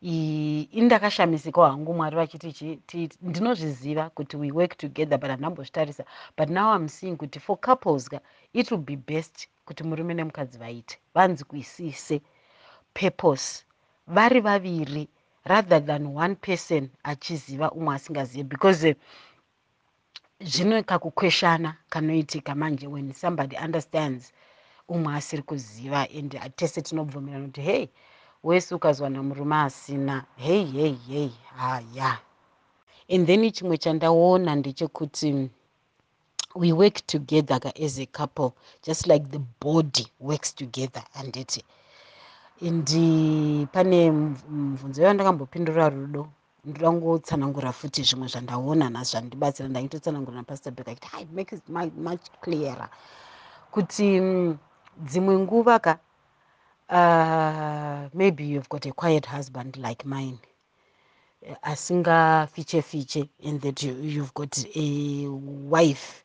indakashamisikawo 0.00 1.66
hangu 1.66 1.94
mwari 1.94 2.16
vachiti 2.16 2.80
ndinozviziva 3.22 4.10
kuti 4.10 4.36
we 4.36 4.50
work 4.50 4.76
together 4.76 5.18
but 5.18 5.30
handambozvitarisa 5.30 6.04
but 6.38 6.48
now 6.48 6.76
im 6.76 6.88
seeing 6.88 7.16
kuti 7.16 7.40
for 7.40 7.60
couples 7.60 8.08
ka 8.08 8.20
it 8.52 8.70
will 8.70 8.80
be 8.80 8.96
best 8.96 9.48
kuti 9.64 9.84
murume 9.84 10.14
nemukadzi 10.14 10.58
vaite 10.58 10.98
vanzi 11.14 11.44
kuisise 11.44 12.20
purpose. 12.94 13.64
Vari 14.06 14.40
vaviri 14.40 15.08
rather 15.44 15.80
than 15.80 16.06
one 16.06 16.34
person 16.34 16.90
achiziva 17.02 17.70
umwe 17.70 17.94
asingazivi 17.94 18.48
because 18.48 18.90
uh, 18.90 18.94
zvino 20.40 20.82
kakukweshana 20.82 21.76
kanoitika 21.88 22.54
manje 22.54 22.86
when 22.86 23.12
somebody 23.12 23.56
understands 23.56 24.32
umwe 24.88 25.14
asiri 25.14 25.42
kuziva 25.42 26.08
and 26.18 26.56
tese 26.56 26.82
tinobvumirana 26.82 27.46
kuti 27.46 27.60
hei 27.60 27.90
wese 28.46 28.74
ukazwana 28.74 29.22
murume 29.22 29.56
asina. 29.56 30.24
Hei 30.36 30.64
hei 30.64 30.98
hei 31.08 31.32
haya. 31.56 32.18
And 33.08 33.26
then 33.26 33.50
chimwe 33.50 33.78
chandaona 33.78 34.54
ndechekuti 34.54 35.50
we 36.54 36.72
work 36.72 37.06
together 37.06 37.60
ka 37.60 37.72
as 37.84 37.98
a 37.98 38.06
couple 38.06 38.52
just 38.82 39.06
like 39.06 39.26
the 39.30 39.40
body 39.60 40.06
works 40.20 40.54
together 40.54 41.02
anditi. 41.14 41.62
And 42.60 42.86
pane 43.72 44.10
mubvunzo 44.10 45.02
yandakambopindura 45.02 45.88
rudo. 45.88 46.28
Ndoda 46.64 46.92
ngotsanangura 46.92 47.72
futi 47.72 48.02
zvimwe 48.02 48.28
zvandaona 48.28 48.90
nazvo 48.90 49.10
zvandibatsira. 49.10 49.68
Ndaitotsanangura 49.68 50.36
napastor 50.36 50.72
bek 50.72 50.88
achiti 50.88 51.08
hi 51.16 51.26
make 51.32 51.56
it 51.56 51.68
much 51.68 52.30
clearer. 52.40 52.88
Kuti 53.70 54.20
mm, 54.20 54.58
dzimwe 54.98 55.38
nguva 55.38 55.78
ka 55.78 55.98
uh, 56.88 58.08
maybe 58.14 58.44
you've 58.44 58.68
got 58.68 58.86
a 58.86 58.92
quiet 58.92 59.26
husband 59.26 59.76
like 59.78 60.04
mine. 60.06 60.38
Asingafiche 61.64 62.82
fiche 62.82 63.28
and 63.44 63.60
that 63.62 63.82
you, 63.82 63.94
you've 63.94 64.34
got 64.34 64.64
a 64.76 65.26
wife 65.28 66.24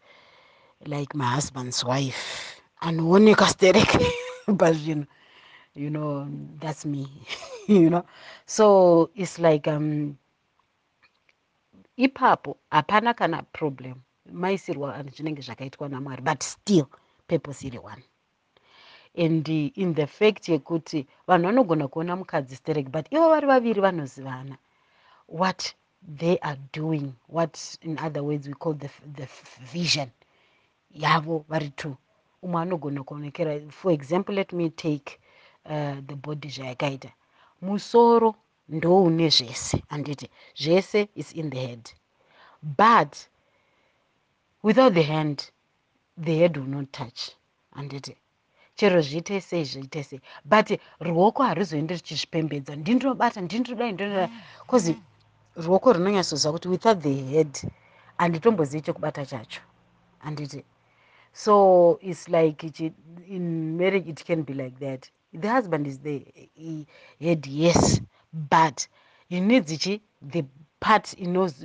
like 0.86 1.16
my 1.16 1.26
husband's 1.26 1.84
wife. 1.86 2.62
Anooneka 2.84 3.48
stereke 3.48 4.06
pazvinhu 4.48 5.08
you 5.76 5.90
know 5.90 6.28
that's 6.60 6.86
me 6.86 7.08
you 7.68 7.90
know. 7.90 8.06
So 8.46 9.12
it's 9.16 9.40
like 9.40 9.68
um, 9.68 10.18
ipapo 11.98 12.58
hapana 12.72 13.16
kana 13.16 13.44
problem. 13.54 14.02
Maisirwa 14.34 15.04
zvinenge 15.04 15.42
zvakaitwa 15.42 15.90
namwari 15.90 16.22
but 16.24 16.44
still 16.44 16.88
purpose 17.28 17.68
iri 17.68 17.80
one 17.80 18.04
and 19.16 19.48
in 19.50 19.94
the 19.94 20.08
fact 20.08 20.50
yekuti 20.50 21.08
vanhu 21.28 21.46
vanogona 21.46 21.88
kuona 21.88 22.16
mukadzi 22.16 22.56
sterek 22.56 22.90
but 22.90 23.12
ivo 23.12 23.30
vari 23.30 23.48
vaviri 23.48 23.82
vanozivana. 23.82 24.58
What 25.28 25.74
they 26.18 26.38
are 26.42 26.60
doing 26.74 27.14
what 27.28 27.78
in 27.82 27.98
other 28.00 28.24
words 28.24 28.48
we 28.48 28.54
call 28.54 28.74
the, 28.74 28.90
the 29.16 29.28
vision 29.74 30.12
yavo 30.96 31.46
vari 31.50 31.70
two 31.76 31.98
umwe 32.44 32.62
anogona 32.62 33.04
kuonekera. 33.04 33.72
For 33.72 33.92
example 33.92 34.36
let 34.36 34.54
me 34.54 34.70
take 34.70 35.20
uh, 35.66 35.96
the 36.08 36.16
body 36.16 36.50
zvayakaita 36.50 37.12
musoro 37.62 38.36
ndoune 38.70 39.30
zvese 39.30 39.84
handiti 39.90 40.30
zvese 40.56 41.10
is 41.16 41.34
in 41.34 41.50
the 41.50 41.60
head. 41.60 41.92
But 42.64 43.28
without 44.64 44.94
the 44.94 45.04
hand 45.04 45.52
the 46.18 46.38
head 46.38 46.58
will 46.58 46.70
not 46.70 46.92
touch 46.92 47.32
handiti 47.76 48.16
chero 48.82 49.02
zviite 49.02 49.42
sei 49.42 49.64
zviite 49.66 50.04
sei. 50.04 50.22
But 50.46 50.68
ruoko 51.00 51.44
harizoendi 51.44 51.94
richizvipembedza. 51.94 52.74
Ndindirobata 52.76 53.42
ndindirodai 53.42 53.94
ndindirodai 53.94 54.30
bcause 54.66 54.94
ruoko 55.64 55.88
rinonyatsoziva 55.94 56.54
kuti 56.54 56.68
without 56.74 57.00
the 57.06 57.14
head 57.34 57.54
handitombozii 58.18 58.82
chekubata 58.86 59.26
chacho. 59.26 59.62
Handiti 60.24 60.66
so 61.34 62.00
its 62.02 62.28
like 62.30 62.64
in 63.28 63.78
marriage 63.78 64.10
it 64.10 64.24
can 64.26 64.44
be 64.44 64.54
like 64.54 64.78
that. 64.80 65.10
The 65.34 65.48
husband 65.48 65.88
is 65.88 66.00
the 66.00 66.26
head 67.20 67.46
yes. 67.48 68.02
But 68.34 68.88
he 69.30 69.40
needs 69.40 69.78
chi 69.78 70.02
the 70.22 70.44
part 70.80 71.16
knows 71.20 71.64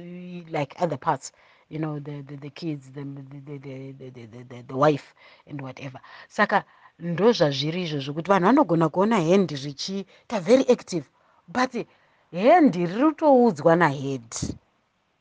like 0.50 0.74
other 0.78 0.98
parts. 0.98 1.32
You 1.68 1.80
know 1.80 1.98
the, 1.98 2.22
the, 2.22 2.36
the 2.36 2.50
kids 2.50 2.90
the, 2.94 3.02
the, 3.02 3.58
the, 3.58 3.92
the, 3.98 4.10
the, 4.10 4.42
the, 4.48 4.62
the 4.68 4.76
wife 4.76 5.14
and 5.48 5.60
whatever. 5.60 5.98
Saka 6.28 6.64
ndo 6.98 7.32
zvazviri 7.32 7.82
izvozvo 7.82 8.12
kuti 8.14 8.30
vanhu 8.30 8.46
vanogona 8.48 8.86
kuona 8.88 9.16
hand 9.28 9.48
zvichiita 9.62 10.40
very 10.40 10.64
active 10.74 11.06
but 11.48 11.72
hand 12.32 12.74
riri 12.74 13.04
kutoudzwa 13.08 13.76
nahead. 13.76 14.30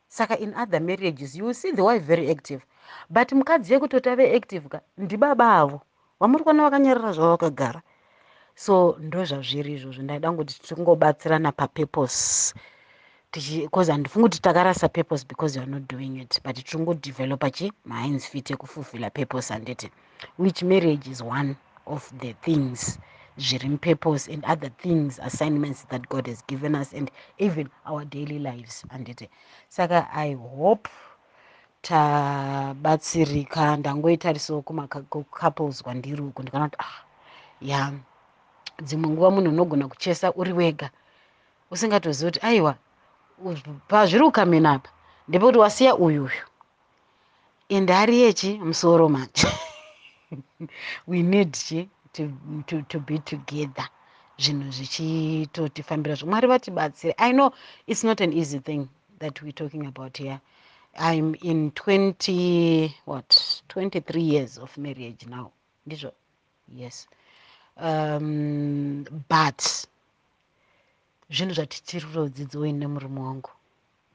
Saka 0.08 0.38
in 0.38 0.54
other 0.56 0.82
marriages 0.82 1.36
you 1.36 1.54
see 1.54 1.72
the 1.72 1.82
wife 1.84 2.06
very 2.06 2.32
active 2.32 2.62
but 3.10 3.32
mukadzi 3.32 3.74
yekutoti 3.74 4.10
ave 4.10 4.36
active 4.36 4.70
ka 4.70 4.80
ndibaba 4.98 5.48
avo 5.62 5.82
vamuri 6.20 6.44
kuona 6.44 6.64
vakanyarara 6.64 7.12
zvavo 7.12 7.32
vakagara. 7.36 7.82
So 8.56 8.96
ndo 9.00 9.26
zvazviri 9.26 9.74
izvozvo 9.74 10.04
ndaida 10.04 10.32
ngoti 10.32 10.62
tingobatsirana 10.62 11.52
papurpose 11.52 12.54
bcause 13.36 13.92
handifungi 13.92 14.24
kuti 14.24 14.42
takarasa 14.42 14.90
purpose 14.90 15.26
because 15.28 15.60
youare 15.60 15.72
not 15.72 15.90
doing 15.90 16.22
it 16.22 16.42
but 16.44 16.56
tiri 16.56 16.84
ngodevelopa 16.84 17.50
chi 17.50 17.72
minds 17.86 18.28
fit 18.28 18.52
ekufulfilla 18.52 19.10
purpose 19.10 19.54
handiti 19.54 19.92
which 20.38 20.64
marriage 20.64 21.12
is 21.12 21.22
one 21.22 21.56
of 21.86 22.14
the 22.20 22.34
things 22.34 23.00
zviri 23.38 23.70
mupurpose 23.70 24.34
and 24.34 24.46
other 24.46 24.72
things 24.78 25.20
assignments 25.20 25.88
that 25.88 26.08
god 26.10 26.28
has 26.28 26.44
given 26.48 26.76
us 26.76 26.94
and 26.94 27.12
even 27.38 27.68
our 27.86 28.06
daily 28.06 28.40
lives 28.40 28.86
handiti 28.90 29.30
saka 29.70 30.08
i 30.14 30.34
hope 30.34 30.90
tabatsirika 31.82 33.78
ndangoitarisawo 33.78 34.62
kumacouples 34.62 35.84
kwandiri 35.84 36.22
uku 36.22 36.42
ndikana 36.42 36.70
kuti 36.70 36.78
ah 36.80 37.04
ya 37.62 37.94
dzimwe 38.84 39.10
nguva 39.10 39.32
munhu 39.32 39.50
unogona 39.50 39.88
kuchesa 39.88 40.34
uri 40.34 40.54
wega 40.54 40.90
usingatozivi 41.72 42.32
kuti 42.32 42.46
aiwa 42.46 42.76
pazviri 43.88 44.24
kukamena 44.26 44.72
apa 44.72 44.90
ndepekuti 45.28 45.58
wasiya 45.58 45.96
uyuyu 45.96 46.46
and 47.70 47.90
ari 47.92 48.22
yechi 48.22 48.60
musoro 48.60 49.10
manje. 49.10 49.48
We 51.08 51.22
need 51.22 51.54
chi 51.54 51.90
to, 52.14 52.32
to, 52.68 52.82
to 52.84 53.00
be 53.00 53.20
together. 53.20 53.88
Zvinhu 54.38 54.72
zvichitotifambira 54.72 56.16
zvo 56.16 56.28
mwari 56.28 56.48
vatibatsire. 56.48 57.16
I 57.18 57.32
know 57.32 57.52
it's 57.88 58.04
not 58.04 58.22
an 58.22 58.34
easy 58.34 58.60
thing 58.60 58.88
that 59.20 59.42
weare 59.42 59.52
talking 59.54 59.86
about 59.86 60.18
here. 60.18 60.40
I'm 60.98 61.36
in 61.42 61.72
20 61.72 62.96
what? 63.06 63.62
23 63.70 64.22
years 64.22 64.58
of 64.58 64.78
marriage 64.78 65.26
now. 65.28 65.52
Ndizvo? 65.88 66.12
Yes. 66.68 67.08
Um, 67.78 69.06
but 69.28 69.86
zvinhu 71.30 71.54
zvatichiri 71.54 72.06
kutodzidzawo 72.06 72.66
ine 72.66 72.88
murume 72.88 73.20
wangu. 73.20 73.50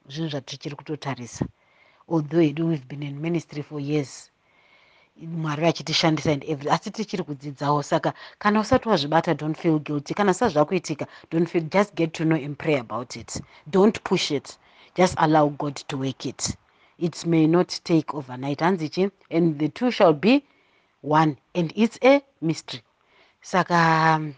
Zvinhu 0.09 0.31
zvatichiri 0.31 0.77
kutotarisa. 0.77 1.45
Although 2.09 2.43
edu 2.43 2.69
we've 2.69 2.87
been 2.89 3.03
in 3.03 3.21
ministry 3.21 3.63
for 3.63 3.81
years. 3.81 4.31
Mwari 5.17 5.63
vachitishandisa 5.63 6.33
and 6.33 6.45
every 6.45 6.71
asi 6.71 6.91
tichiri 6.91 7.23
kudzidzawo 7.23 7.83
saka 7.83 8.13
kana 8.39 8.61
usati 8.61 8.89
wazvibata 8.89 9.35
don't 9.35 9.59
feel 9.59 9.79
guilty. 9.79 10.15
Kana 10.15 10.35
sa 10.35 10.49
zvakuitika 10.49 11.07
don't 11.31 11.49
feel 11.49 11.65
just 11.65 11.95
get 11.95 12.13
to 12.13 12.25
know 12.25 12.37
and 12.37 12.57
pray 12.59 12.77
about 12.79 13.17
it. 13.17 13.41
Don't 13.71 14.03
push 14.05 14.31
it. 14.31 14.59
Just 14.97 15.15
allow 15.19 15.49
god 15.49 15.77
to 15.89 15.97
work 15.99 16.27
it. 16.27 16.57
It 16.99 17.27
may 17.27 17.47
not 17.47 17.69
take 17.85 18.15
overnight. 18.15 18.59
Hanzi 18.61 18.89
chi 18.89 19.11
and 19.31 19.59
the 19.59 19.69
two 19.69 19.91
shall 19.91 20.13
be 20.13 20.45
one. 21.03 21.37
And 21.55 21.73
it's 21.77 21.99
a 22.03 22.23
mystery. 22.41 22.83
Saka 23.43 23.75
um, 23.75 24.37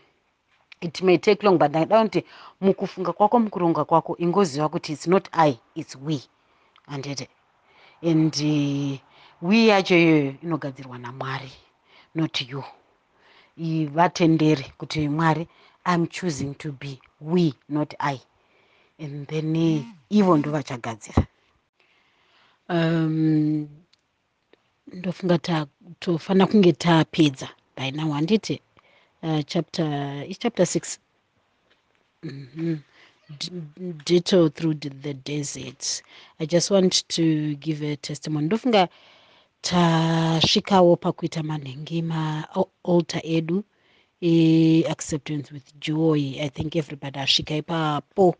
it 0.82 1.02
may 1.02 1.18
take 1.18 1.42
long 1.46 1.58
but 1.58 1.70
ndaida 1.70 2.02
kuti 2.02 2.24
mukufunga 2.60 3.12
kwako 3.12 3.38
mukuronga 3.40 3.84
kwako 3.84 4.16
ingoziva 4.18 4.68
kuti 4.68 4.92
its 4.92 5.06
not 5.06 5.28
i 5.32 5.58
its 5.74 5.96
we. 5.96 6.20
Anditi 6.86 7.28
and 8.02 8.34
uh, 8.34 8.98
we 9.42 9.66
yacho 9.66 9.96
iyoyo 9.98 10.34
inogadzirwa 10.42 10.98
namwari 10.98 11.52
not 12.14 12.40
you. 12.40 12.64
Vatendere 13.94 14.72
kuti 14.78 15.08
mwari 15.08 15.48
iam 15.86 16.06
choosing 16.06 16.54
to 16.54 16.72
be 16.72 16.98
we 17.20 17.54
not 17.68 17.94
i. 17.98 18.20
And 18.98 19.26
then 19.28 19.56
uh, 19.56 19.84
ivo 20.10 20.36
ndo 20.36 20.50
vachagadzira. 20.50 21.26
Um, 22.68 23.68
ndofunga 24.86 25.66
tofanira 25.98 26.46
kunge 26.46 26.72
tapedza 26.72 27.48
by 27.76 27.90
now 27.90 28.12
handiti 28.12 28.60
uh, 29.22 29.42
chapter 29.46 30.24
is 30.28 30.38
chapter 30.38 30.66
six. 30.66 30.98
Mm 32.22 32.48
-hmm. 32.54 32.78
detour 34.04 34.50
through 34.50 34.74
the 34.74 35.14
desert. 35.14 36.02
I 36.40 36.46
just 36.46 36.70
want 36.70 37.08
to 37.08 37.54
give 37.56 37.82
a 37.82 37.96
testimony. 37.96 38.46
Ndofunga 38.46 38.88
tasvikawo 39.62 40.96
pakuita 40.96 41.42
manhengi 41.42 42.02
maalter 42.02 43.20
edu 43.24 43.64
eacceptance 44.20 45.52
with 45.54 45.72
joy. 45.80 46.20
I 46.40 46.48
think 46.48 46.76
everybody 46.76 47.18
asvika 47.18 47.56
ipapo 47.56 48.36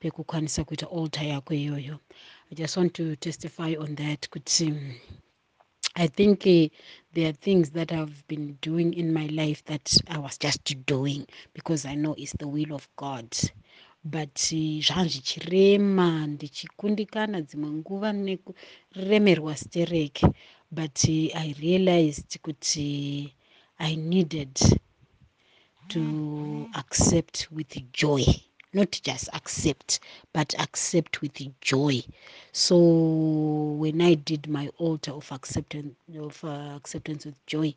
pekukwanisa 0.00 0.64
kuita 0.64 0.86
alter 0.90 1.24
yako 1.24 1.54
iyoyo. 1.54 1.98
I 2.50 2.54
just 2.54 2.76
want 2.76 2.92
to 2.94 3.16
testify 3.16 3.76
on 3.76 3.94
that 3.96 4.28
kuti 4.30 4.74
I 5.94 6.08
think 6.08 6.46
there 7.14 7.28
are 7.28 7.32
things 7.32 7.70
that 7.70 7.92
I've 7.92 8.26
been 8.28 8.58
doing 8.60 8.94
in 8.94 9.12
my 9.12 9.26
life 9.26 9.64
that 9.66 9.96
I 10.08 10.18
was 10.18 10.38
just 10.38 10.86
doing 10.86 11.26
because 11.54 11.84
I 11.84 11.94
know 11.94 12.14
it's 12.18 12.32
the 12.38 12.48
will 12.48 12.74
of 12.74 12.88
God. 12.96 13.28
but 14.04 14.34
zvanga 14.34 15.08
zvichirema 15.12 16.26
ndichikundikana 16.26 17.38
dzimwe 17.46 17.70
nguva 17.78 18.12
nekuremerwa 18.12 19.52
stereke 19.56 20.26
but 20.70 20.96
i 21.44 21.54
realized 21.62 22.30
kuti 22.44 22.88
i 23.78 23.96
needed 23.96 24.54
to 25.88 26.02
accept 26.72 27.48
with 27.56 27.72
joy 27.92 28.24
not 28.72 29.00
just 29.02 29.28
accept 29.32 30.00
but 30.32 30.54
accept 30.58 31.20
with 31.20 31.60
joy. 31.60 32.02
So 32.52 32.76
when 33.78 34.00
i 34.00 34.14
did 34.14 34.48
my 34.48 34.68
altar 34.78 35.12
of 35.12 35.30
acceptance, 35.32 35.94
of, 36.18 36.44
uh, 36.44 36.74
acceptance 36.76 37.26
with 37.26 37.46
joy 37.46 37.74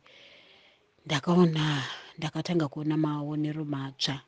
ndakaona 1.06 1.82
ndakatanga 2.18 2.68
kuona 2.68 2.96
maonero 2.96 3.64
matsva 3.64 4.20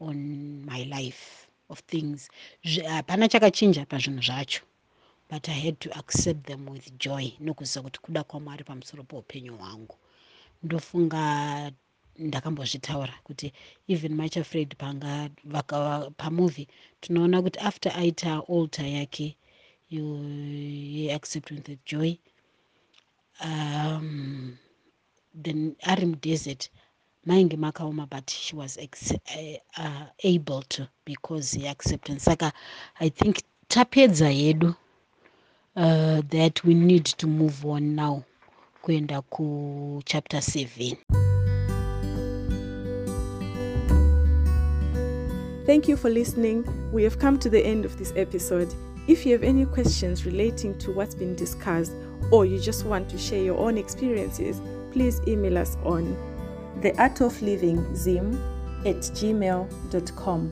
on 0.00 0.16
my 0.64 0.84
life 0.84 1.46
of 1.68 1.80
things. 1.86 2.28
Hapana 2.88 3.28
chakachinja 3.28 3.86
pazvinhu 3.86 4.22
zvacho 4.22 4.62
but 5.30 5.48
i 5.48 5.52
had 5.60 5.76
to 5.80 5.90
accept 5.98 6.46
them 6.46 6.68
with 6.68 6.92
joy 6.98 7.32
nokuziva 7.40 7.82
kuti 7.82 7.98
kuda 8.00 8.24
kwamwari 8.24 8.64
pamusoro 8.64 9.02
peupenyu 9.04 9.56
hwangu. 9.56 9.96
Ndofunga 10.62 11.72
ndakambozvitaura 12.18 13.14
kuti 13.24 13.52
even 13.88 14.14
much 14.14 14.36
afraid 14.36 14.76
panga 14.76 15.30
pamovie 16.16 16.68
tinoona 17.00 17.42
kuti 17.42 17.58
after 17.58 17.92
aita 17.96 18.42
alter 18.48 18.86
yake 18.86 19.36
yeacceptance 19.90 21.70
with 21.70 21.78
joy 21.86 22.16
um, 23.44 24.56
then 25.42 25.76
ari 25.82 26.06
mudesert 26.06 26.70
mainge 27.26 27.56
makaoma 27.56 28.06
but 28.06 28.30
she 28.30 28.56
was 28.56 28.78
uh, 28.78 29.56
uh, 29.78 30.06
able 30.24 30.62
to 30.68 30.86
because 31.04 31.58
yeacceptance 31.58 32.24
saka 32.24 32.52
i 33.00 33.10
think 33.10 33.36
tapedza 33.68 34.30
yedu 34.30 34.74
uh, 35.76 36.20
that 36.28 36.64
we 36.64 36.74
need 36.74 37.04
to 37.04 37.26
move 37.26 37.68
on 37.68 37.82
now 37.94 38.22
kuenda 38.82 39.22
kuchapter 39.22 40.40
7 40.40 41.35
Thank 45.66 45.88
you 45.88 45.96
for 45.96 46.08
listening. 46.08 46.64
We 46.92 47.02
have 47.02 47.18
come 47.18 47.40
to 47.40 47.50
the 47.50 47.60
end 47.60 47.84
of 47.84 47.98
this 47.98 48.12
episode. 48.14 48.72
If 49.08 49.26
you 49.26 49.32
have 49.32 49.42
any 49.42 49.66
questions 49.66 50.24
relating 50.24 50.78
to 50.78 50.92
what's 50.92 51.16
been 51.16 51.34
discussed, 51.34 51.92
or 52.30 52.46
you 52.46 52.60
just 52.60 52.84
want 52.84 53.08
to 53.10 53.18
share 53.18 53.42
your 53.42 53.58
own 53.58 53.76
experiences, 53.76 54.60
please 54.92 55.20
email 55.26 55.58
us 55.58 55.76
on 55.82 56.16
the 56.82 56.96
art 57.00 57.20
of 57.20 57.40
living 57.42 57.96
zim 57.96 58.40
at 58.84 58.96
gmail.com. 58.96 60.50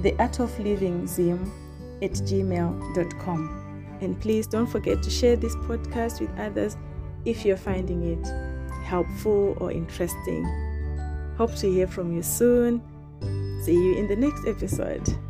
The 0.00 0.18
art 0.18 0.40
of 0.40 0.58
living 0.58 1.06
zim 1.06 1.52
at 2.00 2.12
gmail.com. 2.12 3.98
And 4.00 4.18
please 4.18 4.46
don't 4.46 4.66
forget 4.66 5.02
to 5.02 5.10
share 5.10 5.36
this 5.36 5.54
podcast 5.56 6.20
with 6.22 6.30
others 6.38 6.78
if 7.26 7.44
you're 7.44 7.58
finding 7.58 8.02
it 8.02 8.26
helpful 8.82 9.58
or 9.60 9.72
interesting. 9.72 10.44
Hope 11.36 11.54
to 11.56 11.70
hear 11.70 11.86
from 11.86 12.16
you 12.16 12.22
soon. 12.22 12.82
See 13.60 13.74
you 13.74 13.96
in 13.96 14.06
the 14.06 14.16
next 14.16 14.46
episode. 14.46 15.27